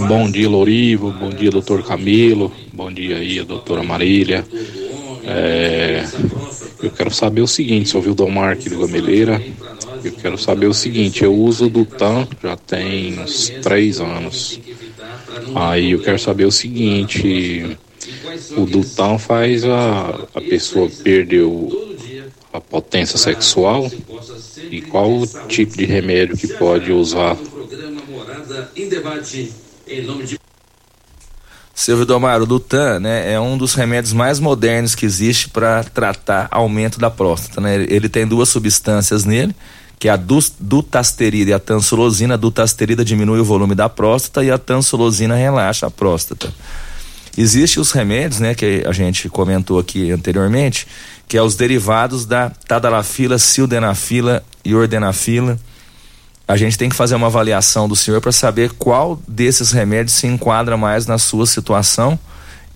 [0.08, 1.12] Bom dia, Lorivo.
[1.12, 2.52] Bom dia, doutor Camilo.
[2.72, 4.44] Bom dia aí, doutora Marília.
[5.24, 6.04] É,
[6.82, 9.40] eu quero saber o seguinte, sou Vildomar aqui do Gameleira.
[10.02, 14.60] Eu quero saber o seguinte, eu uso o Dutan já tem uns três anos.
[15.54, 17.78] Aí eu quero saber o seguinte,
[18.56, 21.72] o Dutan faz a, a pessoa perder o,
[22.52, 23.88] a potência sexual
[24.68, 27.38] e qual o tipo de remédio que pode usar
[28.76, 29.52] em debate
[29.86, 30.38] em nome de
[31.74, 36.46] Silvio Domar, o Dutan, né, é um dos remédios mais modernos que existe para tratar
[36.50, 37.74] aumento da próstata, né?
[37.74, 39.54] Ele tem duas substâncias nele,
[39.98, 42.34] que é a dutasterida e a tansulosina.
[42.34, 46.54] A dutasterida diminui o volume da próstata e a tansulosina relaxa a próstata.
[47.36, 50.86] Existem os remédios, né, que a gente comentou aqui anteriormente,
[51.26, 55.58] que é os derivados da tadalafila, sildenafila e ordenafila
[56.46, 60.26] a gente tem que fazer uma avaliação do senhor para saber qual desses remédios se
[60.26, 62.18] enquadra mais na sua situação.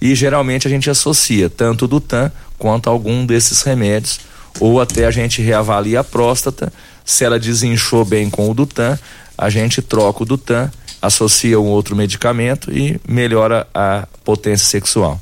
[0.00, 4.20] E geralmente a gente associa tanto o Dutan quanto algum desses remédios.
[4.58, 6.72] Ou até a gente reavalia a próstata,
[7.04, 8.98] se ela desinchou bem com o Dutan,
[9.36, 10.70] a gente troca o Dutan,
[11.00, 15.20] associa um outro medicamento e melhora a potência sexual.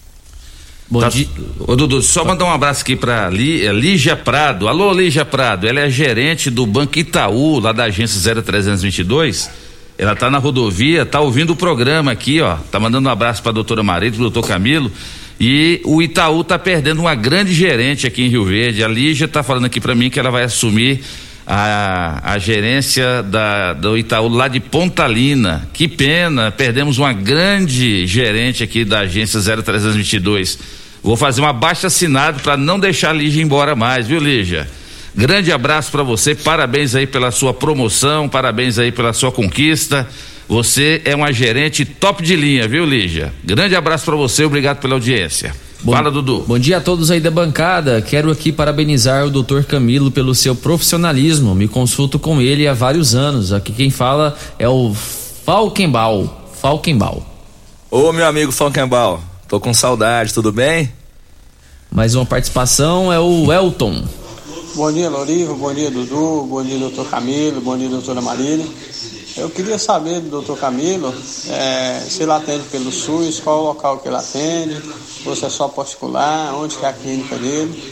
[0.88, 1.26] Bom tá, dia.
[1.60, 4.68] Ô Dudu, só mandar um abraço aqui pra Lí, é Lígia Prado.
[4.68, 5.66] Alô, Lígia Prado.
[5.66, 9.50] Ela é gerente do Banco Itaú, lá da agência 0322.
[9.98, 12.56] Ela tá na rodovia, tá ouvindo o programa aqui, ó.
[12.70, 14.92] Tá mandando um abraço pra doutora Marita, pro doutor Camilo.
[15.40, 18.84] E o Itaú tá perdendo uma grande gerente aqui em Rio Verde.
[18.84, 21.02] A Lígia tá falando aqui para mim que ela vai assumir
[21.46, 25.68] a, a gerência da, do Itaú lá de Pontalina.
[25.72, 30.58] Que pena, perdemos uma grande gerente aqui da agência 0322.
[31.02, 34.68] Vou fazer uma baixa assinado para não deixar a Lígia embora mais, viu, Lígia?
[35.14, 40.06] Grande abraço para você, parabéns aí pela sua promoção, parabéns aí pela sua conquista.
[40.48, 43.32] Você é uma gerente top de linha, viu, Lígia?
[43.42, 45.54] Grande abraço para você, obrigado pela audiência.
[45.86, 46.42] Bom, Fala, Dudu.
[46.48, 48.02] Bom dia a todos aí da bancada.
[48.02, 49.62] Quero aqui parabenizar o Dr.
[49.62, 51.54] Camilo pelo seu profissionalismo.
[51.54, 53.52] Me consulto com ele há vários anos.
[53.52, 54.92] Aqui quem fala é o
[55.44, 56.48] Falkenbal.
[56.60, 57.24] Falkenbal.
[57.88, 60.92] Ô, meu amigo Falkenbal, tô com saudade, tudo bem?
[61.88, 64.02] Mais uma participação é o Elton.
[64.74, 65.54] Bom dia, Loriva.
[65.54, 66.48] Bom dia, Dudu.
[66.50, 67.60] Bom dia, doutor Camilo.
[67.60, 68.66] Bom dia, doutora Marília.
[69.36, 71.14] Eu queria saber do doutor Camilo
[71.50, 74.82] é, se ele atende pelo SUS, qual o local que ele atende,
[75.26, 77.82] ou se é só particular, onde que é a clínica dele.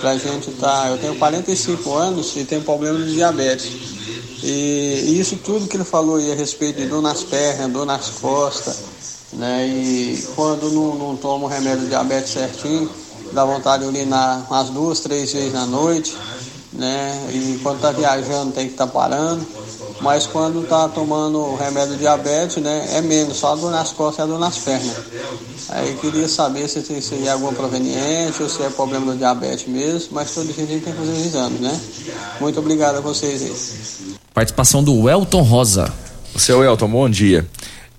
[0.00, 0.88] Pra gente tá.
[0.88, 3.70] Eu tenho 45 anos e tenho problema de diabetes.
[4.42, 7.84] E, e isso tudo que ele falou aí a respeito de dor nas pernas, dor
[7.84, 8.78] nas costas,
[9.34, 9.66] né?
[9.66, 12.88] E quando não, não tomo o remédio de diabetes certinho,
[13.32, 16.16] dá vontade de urinar umas duas, três vezes na noite,
[16.72, 17.28] né?
[17.30, 19.44] E quando tá viajando tem que estar tá parando.
[20.00, 23.92] Mas quando tá tomando o remédio de diabetes, né, é menos, só a dor nas
[23.92, 24.96] costas e a dor nas pernas.
[25.70, 29.66] Aí queria saber se, se, se é alguma proveniente ou se é problema do diabetes
[29.66, 31.80] mesmo, mas todo dia a gente tem que fazer os exames, né?
[32.40, 34.16] Muito obrigado a vocês aí.
[34.32, 35.92] Participação do Elton Rosa.
[36.36, 37.46] Seu Elton, bom dia.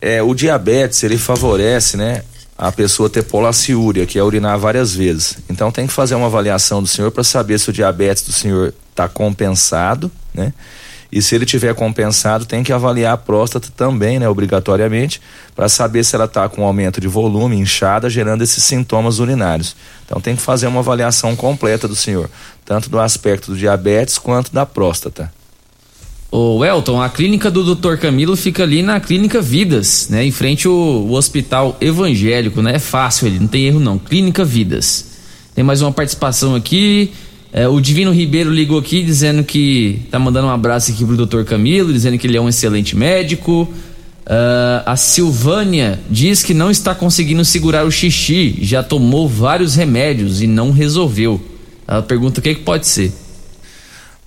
[0.01, 2.23] É, o diabetes, ele favorece, né,
[2.57, 5.37] a pessoa ter polaciúria, que é urinar várias vezes.
[5.49, 8.73] Então tem que fazer uma avaliação do senhor para saber se o diabetes do senhor
[8.89, 10.53] está compensado, né?
[11.11, 15.19] E se ele tiver compensado, tem que avaliar a próstata também, né, obrigatoriamente,
[15.55, 19.75] para saber se ela está com aumento de volume, inchada, gerando esses sintomas urinários.
[20.05, 22.29] Então tem que fazer uma avaliação completa do senhor,
[22.63, 25.31] tanto do aspecto do diabetes quanto da próstata.
[26.31, 27.95] O Elton, a clínica do Dr.
[27.95, 30.23] Camilo fica ali na Clínica Vidas, né?
[30.23, 32.75] Em frente ao, o Hospital Evangélico, né?
[32.75, 33.97] É fácil ele, não tem erro não.
[33.97, 35.07] Clínica Vidas.
[35.55, 37.11] Tem mais uma participação aqui.
[37.51, 41.43] É, o Divino Ribeiro ligou aqui dizendo que tá mandando um abraço aqui pro Dr.
[41.43, 43.67] Camilo, dizendo que ele é um excelente médico.
[44.29, 50.39] Uh, a Silvânia diz que não está conseguindo segurar o xixi, já tomou vários remédios
[50.39, 51.41] e não resolveu.
[51.87, 53.11] Ela pergunta o que, que pode ser.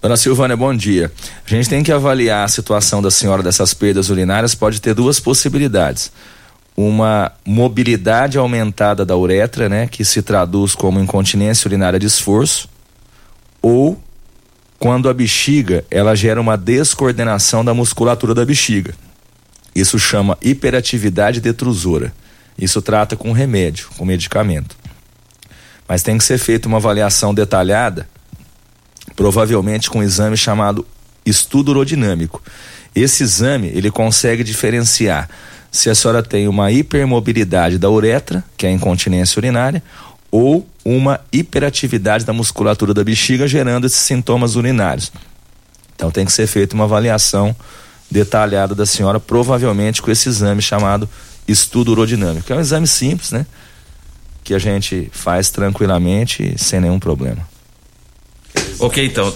[0.00, 1.12] Dona Silvânia, bom dia.
[1.46, 5.20] A gente tem que avaliar a situação da senhora dessas perdas urinárias, pode ter duas
[5.20, 6.10] possibilidades.
[6.76, 12.68] Uma mobilidade aumentada da uretra, né, que se traduz como incontinência urinária de esforço,
[13.62, 13.98] ou
[14.78, 18.92] quando a bexiga, ela gera uma descoordenação da musculatura da bexiga.
[19.74, 22.12] Isso chama hiperatividade detrusora.
[22.58, 24.76] Isso trata com remédio, com medicamento.
[25.88, 28.08] Mas tem que ser feita uma avaliação detalhada
[29.14, 30.86] provavelmente com um exame chamado
[31.24, 32.42] estudo urodinâmico.
[32.94, 35.28] Esse exame, ele consegue diferenciar
[35.70, 39.82] se a senhora tem uma hipermobilidade da uretra, que é a incontinência urinária,
[40.32, 45.12] ou uma hiperatividade da musculatura da bexiga, gerando esses sintomas urinários.
[45.94, 47.54] Então tem que ser feita uma avaliação
[48.10, 51.08] detalhada da senhora, provavelmente com esse exame chamado
[51.46, 52.50] estudo urodinâmico.
[52.52, 53.46] É um exame simples, né?
[54.42, 57.46] Que a gente faz tranquilamente, sem nenhum problema.
[58.78, 59.32] Ok, então.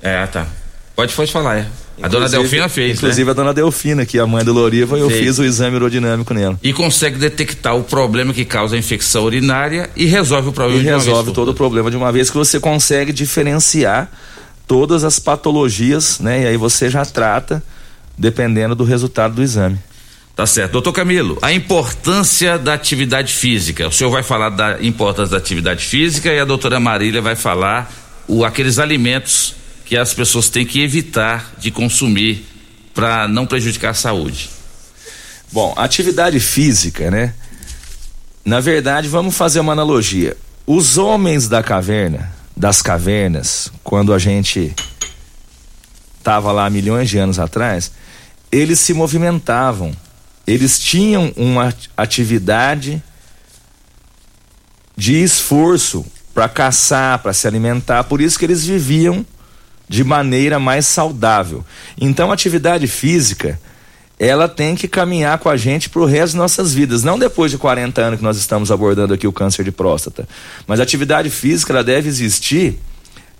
[0.00, 0.46] É, tá.
[0.94, 1.66] Pode, pode falar, é.
[2.02, 3.30] A dona Delfina fez, Inclusive né?
[3.30, 5.20] a dona Delfina, que é a mãe do Loriva, eu Fez.
[5.20, 6.58] fiz o exame urodinâmico nela.
[6.62, 10.80] E consegue detectar o problema que causa a infecção urinária e resolve o E problema
[10.82, 14.10] de uma vez resolve todo o problema de uma vez que você consegue diferenciar
[14.66, 16.42] todas as patologias, né?
[16.42, 17.62] E aí você já trata
[18.18, 19.78] dependendo do resultado do exame.
[20.34, 20.72] Tá certo.
[20.72, 23.86] Doutor Camilo, a importância da atividade física.
[23.86, 27.92] O senhor vai falar da importância da atividade física e a doutora Marília vai falar
[28.26, 29.54] o, aqueles alimentos
[29.84, 32.46] que as pessoas têm que evitar de consumir
[32.94, 34.48] para não prejudicar a saúde.
[35.52, 37.34] Bom, atividade física, né?
[38.44, 40.36] Na verdade, vamos fazer uma analogia.
[40.66, 44.74] Os homens da caverna, das cavernas, quando a gente
[46.18, 47.92] estava lá milhões de anos atrás,
[48.50, 49.94] eles se movimentavam.
[50.46, 53.02] Eles tinham uma atividade
[54.96, 59.24] de esforço para caçar, para se alimentar, por isso que eles viviam
[59.88, 61.64] de maneira mais saudável.
[62.00, 63.58] Então, a atividade física,
[64.18, 67.58] ela tem que caminhar com a gente pro resto das nossas vidas, não depois de
[67.58, 70.28] 40 anos que nós estamos abordando aqui o câncer de próstata.
[70.66, 72.78] Mas a atividade física, ela deve existir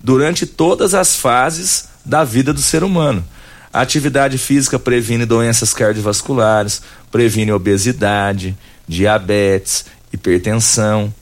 [0.02, 3.24] durante todas as fases da vida do ser humano.
[3.72, 8.56] A atividade física previne doenças cardiovasculares, previne obesidade,
[8.86, 11.12] diabetes, hipertensão.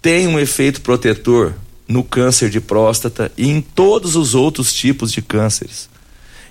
[0.00, 1.54] Tem um efeito protetor
[1.86, 5.88] no câncer de próstata e em todos os outros tipos de cânceres.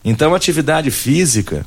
[0.04, 1.66] Então, a atividade física,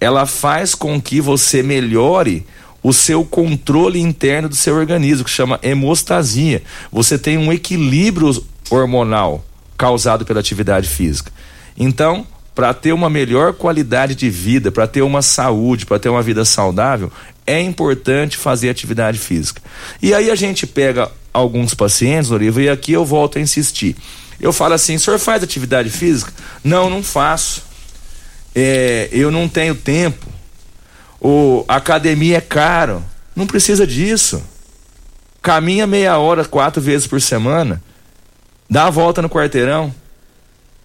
[0.00, 2.46] ela faz com que você melhore
[2.82, 6.62] o seu controle interno do seu organismo, que chama hemostasia.
[6.90, 9.44] Você tem um equilíbrio hormonal
[9.78, 11.32] causado pela atividade física.
[11.78, 16.22] Então, para ter uma melhor qualidade de vida, para ter uma saúde, para ter uma
[16.22, 17.10] vida saudável,
[17.46, 19.62] é importante fazer atividade física.
[20.00, 23.96] E aí a gente pega alguns pacientes, Loriva, e aqui eu volto a insistir.
[24.40, 26.32] Eu falo assim: o senhor faz atividade física?
[26.62, 27.62] Não, não faço.
[28.54, 30.26] É, eu não tenho tempo.
[31.20, 33.02] O, academia é caro.
[33.34, 34.42] Não precisa disso.
[35.40, 37.82] Caminha meia hora, quatro vezes por semana.
[38.68, 39.94] Dá a volta no quarteirão.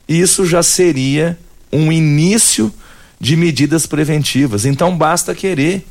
[0.08, 1.38] Isso já seria
[1.72, 2.74] um início
[3.20, 4.66] de medidas preventivas.
[4.66, 5.86] Então basta querer.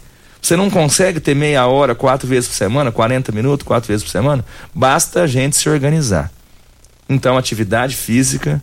[0.47, 4.13] Você não consegue ter meia hora, quatro vezes por semana, 40 minutos, quatro vezes por
[4.13, 4.45] semana?
[4.73, 6.31] Basta a gente se organizar.
[7.09, 8.63] Então, atividade física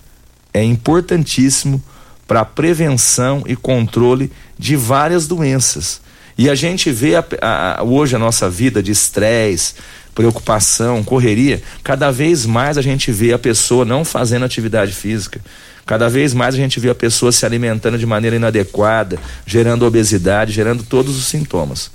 [0.53, 1.83] é importantíssimo
[2.25, 5.99] para prevenção e controle de várias doenças.
[6.37, 9.73] E a gente vê a, a, hoje a nossa vida de estresse,
[10.15, 15.41] preocupação, correria, cada vez mais a gente vê a pessoa não fazendo atividade física.
[15.85, 20.51] Cada vez mais a gente vê a pessoa se alimentando de maneira inadequada, gerando obesidade,
[20.51, 21.91] gerando todos os sintomas.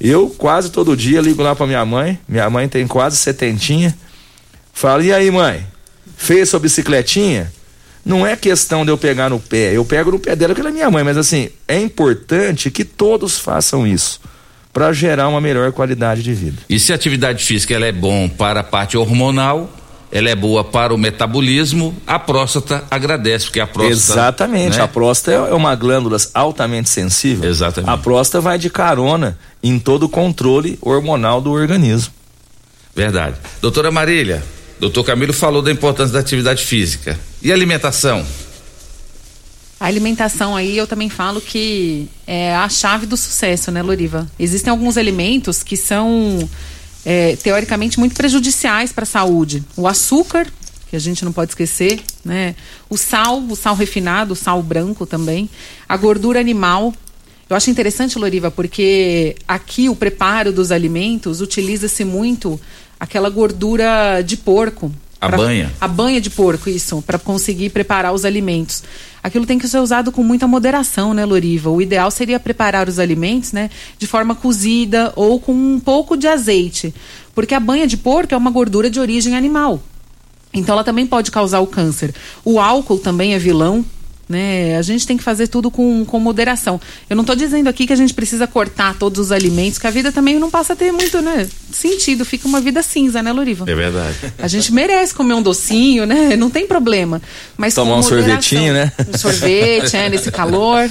[0.00, 3.96] Eu quase todo dia ligo lá para minha mãe, minha mãe tem quase setentinha,
[4.72, 5.64] falo, e aí mãe,
[6.16, 7.52] fez sua bicicletinha?
[8.04, 10.70] Não é questão de eu pegar no pé, eu pego no pé dela que ela
[10.70, 14.20] é minha mãe, mas assim, é importante que todos façam isso
[14.72, 16.62] para gerar uma melhor qualidade de vida.
[16.68, 19.70] E se a atividade física ela é bom para a parte hormonal,
[20.12, 23.92] ela é boa para o metabolismo, a próstata agradece, porque a próstata.
[23.92, 24.82] Exatamente, né?
[24.82, 27.48] a próstata é uma glândula altamente sensível.
[27.48, 27.90] Exatamente.
[27.90, 32.12] A próstata vai de carona em todo o controle hormonal do organismo.
[32.94, 33.36] Verdade.
[33.60, 34.42] Doutora Marília,
[34.80, 37.18] doutor Camilo falou da importância da atividade física.
[37.40, 38.26] E alimentação?
[39.78, 44.28] A alimentação aí eu também falo que é a chave do sucesso, né, Loriva?
[44.38, 46.46] Existem alguns alimentos que são
[47.04, 49.64] é, teoricamente muito prejudiciais para a saúde.
[49.76, 50.46] O açúcar,
[50.88, 52.54] que a gente não pode esquecer, né?
[52.88, 55.48] O sal, o sal refinado, o sal branco também.
[55.88, 56.92] A gordura animal.
[57.48, 62.60] Eu acho interessante, Loriva, porque aqui o preparo dos alimentos utiliza-se muito
[62.98, 64.92] aquela gordura de porco.
[65.20, 65.70] A pra- banha.
[65.80, 68.82] A banha de porco, isso, para conseguir preparar os alimentos.
[69.22, 71.68] Aquilo tem que ser usado com muita moderação, né, Loriva?
[71.68, 73.68] O ideal seria preparar os alimentos, né,
[73.98, 76.94] de forma cozida ou com um pouco de azeite,
[77.34, 79.82] porque a banha de porco é uma gordura de origem animal.
[80.54, 82.14] Então ela também pode causar o câncer.
[82.44, 83.84] O álcool também é vilão.
[84.30, 84.76] Né?
[84.76, 86.80] A gente tem que fazer tudo com, com moderação.
[87.10, 89.90] Eu não estou dizendo aqui que a gente precisa cortar todos os alimentos, que a
[89.90, 93.68] vida também não passa a ter muito né, sentido, fica uma vida cinza, né, Loriva?
[93.68, 94.16] É verdade.
[94.38, 96.36] A gente merece comer um docinho, né?
[96.36, 97.20] Não tem problema.
[97.56, 98.92] Mas Tomar um sorvetinho, né?
[99.12, 100.88] Um sorvete, é, nesse calor.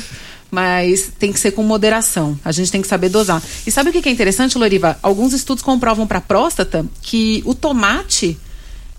[0.51, 2.37] Mas tem que ser com moderação.
[2.43, 3.41] A gente tem que saber dosar.
[3.65, 4.99] E sabe o que que é interessante, Loriva?
[5.01, 8.37] Alguns estudos comprovam para próstata que o tomate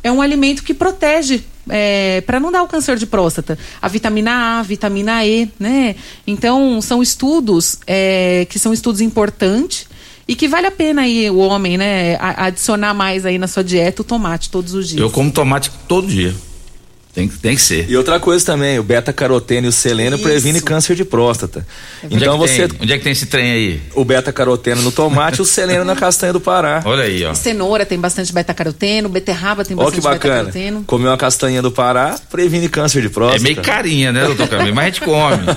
[0.03, 3.59] é um alimento que protege é, para não dar o câncer de próstata.
[3.81, 5.97] A vitamina A, a vitamina E, né?
[6.27, 9.89] Então, são estudos é, que são estudos importantes
[10.27, 14.03] e que vale a pena aí o homem, né, adicionar mais aí na sua dieta
[14.03, 15.01] o tomate todos os dias.
[15.01, 16.33] Eu como tomate todo dia.
[17.13, 17.91] Tem, que- tem que ser.
[17.91, 20.23] E outra coisa também, o beta-caroteno e o selênio Isso.
[20.23, 21.67] previne câncer de próstata.
[22.05, 22.79] Então onde é que você tem?
[22.83, 23.81] onde é que tem esse trem aí?
[23.97, 26.81] o beta-caroteno no tomate e o selênio na castanha do Pará.
[26.85, 27.35] Olha aí, ó.
[27.35, 30.35] Cenoura tem bastante beta-caroteno, beterraba tem Olha que bastante bacana.
[30.45, 30.85] beta-caroteno.
[30.85, 33.43] Comer uma castanha do Pará previne câncer de É próstata.
[33.43, 34.75] meio carinha, né, doutor Camilo?
[34.77, 35.37] Mas a gente come.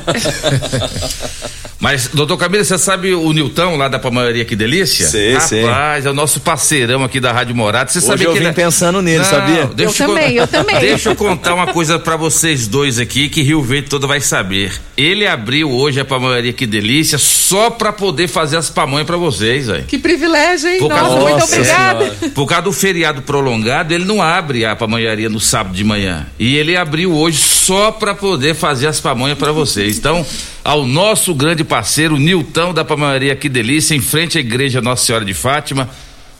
[1.79, 5.05] Mas, doutor Camilo, você sabe o Nilton lá da Palmaria Que Delícia?
[5.05, 5.65] Sei, sei.
[5.65, 7.91] Rapaz, é o nosso parceirão aqui da Rádio Morada.
[7.91, 8.51] Você Hoje sabia eu que vim ele...
[8.51, 9.65] é- pensando nele, Não, sabia?
[9.65, 10.79] deixa Eu também, eu também.
[10.79, 14.71] Deixa eu contar uma coisa pra vocês dois aqui que Rio Verde toda vai saber.
[14.95, 19.65] Ele abriu hoje a Palmaria Que Delícia só pra poder fazer as pamonhas pra vocês,
[19.65, 19.85] velho.
[19.85, 20.77] Que privilégio, hein?
[20.77, 22.05] Por Nossa, causa- muito obrigada.
[22.35, 26.27] Por causa do feriado prolongado, ele não abre a pamonharia no sábado de manhã.
[26.37, 29.97] E ele abriu hoje só para poder fazer as pamonhas para vocês.
[29.97, 30.23] Então,
[30.63, 35.25] ao nosso grande parceiro, Nilton da Pamonharia Que Delícia, em frente à igreja Nossa Senhora
[35.25, 35.89] de Fátima.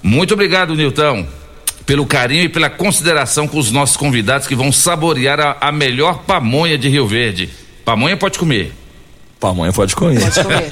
[0.02, 1.26] Muito obrigado, Nilton,
[1.86, 6.24] pelo carinho e pela consideração com os nossos convidados que vão saborear a, a melhor
[6.26, 7.50] pamonha de Rio Verde.
[7.84, 8.74] Pamonha pode comer.
[9.40, 10.22] Pamonha pode comer.
[10.22, 10.70] Pode comer.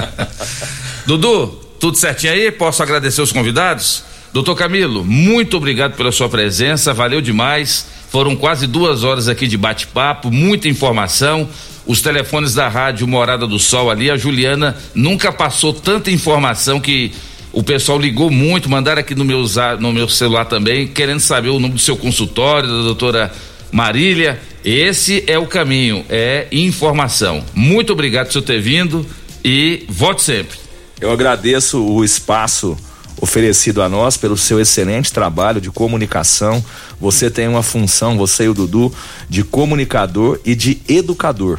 [1.06, 1.46] Dudu,
[1.78, 2.50] tudo certinho aí?
[2.50, 4.04] Posso agradecer os convidados?
[4.32, 7.86] Doutor Camilo, muito obrigado pela sua presença, valeu demais.
[8.10, 11.48] Foram quase duas horas aqui de bate-papo, muita informação.
[11.86, 17.12] Os telefones da rádio Morada do Sol ali, a Juliana nunca passou tanta informação que
[17.54, 19.44] o pessoal ligou muito, mandaram aqui no meu,
[19.78, 23.32] no meu celular também, querendo saber o nome do seu consultório, da doutora
[23.70, 24.40] Marília.
[24.64, 27.44] Esse é o caminho, é informação.
[27.54, 29.06] Muito obrigado por você ter vindo
[29.44, 30.58] e volte sempre.
[31.00, 32.76] Eu agradeço o espaço
[33.20, 36.64] oferecido a nós pelo seu excelente trabalho de comunicação.
[37.00, 38.92] Você tem uma função, você e o Dudu,
[39.28, 41.58] de comunicador e de educador.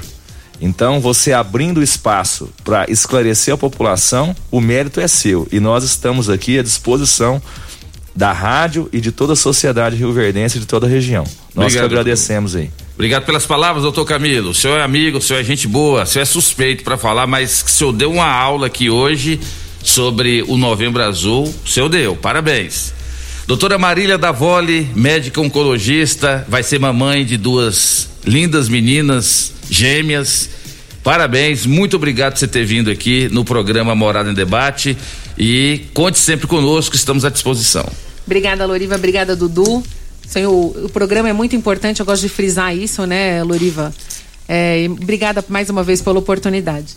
[0.60, 5.48] Então, você abrindo espaço para esclarecer a população, o mérito é seu.
[5.52, 7.42] E nós estamos aqui à disposição
[8.16, 11.26] da rádio e de toda a sociedade rioverdense de toda a região.
[11.54, 12.70] Nós Obrigado, que agradecemos doutor.
[12.78, 12.86] aí.
[12.94, 14.52] Obrigado pelas palavras, doutor Camilo.
[14.52, 17.28] O senhor é amigo, o senhor é gente boa, o senhor é suspeito para falar,
[17.28, 19.40] mas o senhor deu uma aula aqui hoje
[19.84, 21.54] sobre o Novembro Azul.
[21.64, 22.95] O senhor deu, parabéns.
[23.48, 30.50] Doutora Marília Davoli, médica oncologista, vai ser mamãe de duas lindas meninas gêmeas.
[31.04, 34.98] Parabéns, muito obrigado por você ter vindo aqui no programa Morada em Debate
[35.38, 37.88] e conte sempre conosco, estamos à disposição.
[38.26, 39.84] Obrigada, Loriva, obrigada, Dudu.
[40.28, 43.94] Senhor, o programa é muito importante, eu gosto de frisar isso, né, Loriva?
[44.48, 46.96] É, obrigada mais uma vez pela oportunidade.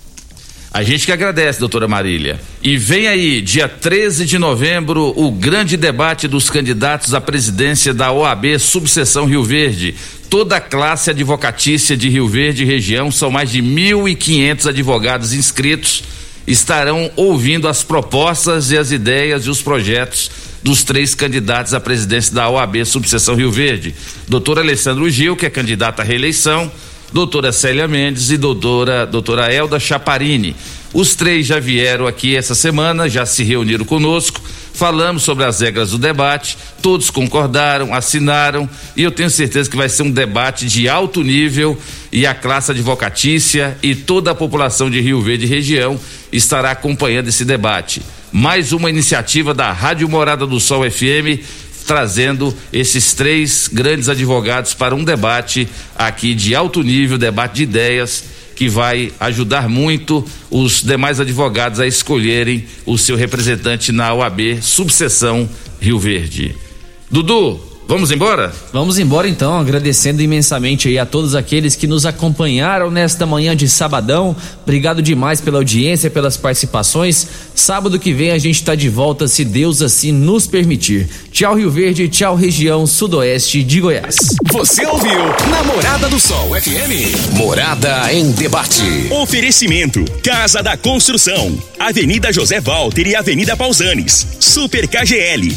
[0.72, 2.38] A gente que agradece, doutora Marília.
[2.62, 8.12] E vem aí, dia 13 de novembro, o grande debate dos candidatos à presidência da
[8.12, 9.94] OAB Subseção Rio Verde.
[10.28, 16.04] Toda a classe advocatícia de Rio Verde e região, são mais de 1.500 advogados inscritos,
[16.46, 20.30] estarão ouvindo as propostas e as ideias e os projetos
[20.62, 23.94] dos três candidatos à presidência da OAB Subseção Rio Verde.
[24.28, 26.70] Doutor Alessandro Gil, que é candidato à reeleição,
[27.12, 30.54] doutora Célia Mendes e doutora, doutora Elda Chaparini.
[30.92, 34.40] Os três já vieram aqui essa semana, já se reuniram conosco,
[34.72, 39.88] falamos sobre as regras do debate, todos concordaram, assinaram e eu tenho certeza que vai
[39.88, 41.78] ser um debate de alto nível
[42.10, 46.00] e a classe advocatícia e toda a população de Rio Verde e região
[46.32, 48.00] estará acompanhando esse debate.
[48.32, 51.42] Mais uma iniciativa da Rádio Morada do Sol FM
[51.88, 55.66] trazendo esses três grandes advogados para um debate
[55.96, 58.24] aqui de alto nível, debate de ideias
[58.54, 65.48] que vai ajudar muito os demais advogados a escolherem o seu representante na OAB subseção
[65.80, 66.54] Rio Verde.
[67.10, 67.58] Dudu,
[67.88, 68.52] Vamos embora?
[68.70, 73.66] Vamos embora então, agradecendo imensamente aí a todos aqueles que nos acompanharam nesta manhã de
[73.66, 74.36] sabadão.
[74.62, 77.26] Obrigado demais pela audiência, pelas participações.
[77.54, 81.08] Sábado que vem a gente está de volta, se Deus assim nos permitir.
[81.32, 84.16] Tchau Rio Verde, tchau região sudoeste de Goiás.
[84.52, 85.20] Você ouviu
[85.50, 87.38] Namorada do Sol FM.
[87.38, 89.08] Morada em debate.
[89.10, 94.26] Oferecimento: Casa da Construção, Avenida José Walter e Avenida Pausanes.
[94.38, 95.56] Super KGL.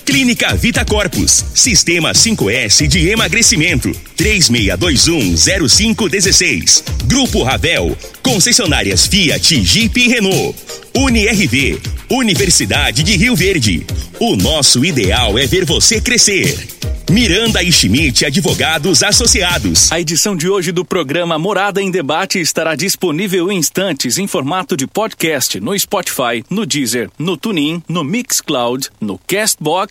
[0.05, 6.83] Clínica Vita Corpus, Sistema 5S de emagrecimento, 36210516.
[7.05, 10.55] Grupo Ravel, concessionárias Fiat, Jeep e Renault.
[10.93, 11.79] UniRV,
[12.09, 13.85] Universidade de Rio Verde.
[14.19, 16.81] O nosso ideal é ver você crescer.
[17.11, 19.91] Miranda e Schmidt Advogados Associados.
[19.91, 24.77] A edição de hoje do programa Morada em Debate estará disponível em instantes em formato
[24.77, 29.90] de podcast no Spotify, no Deezer, no TuneIn, no Mixcloud, no Castbox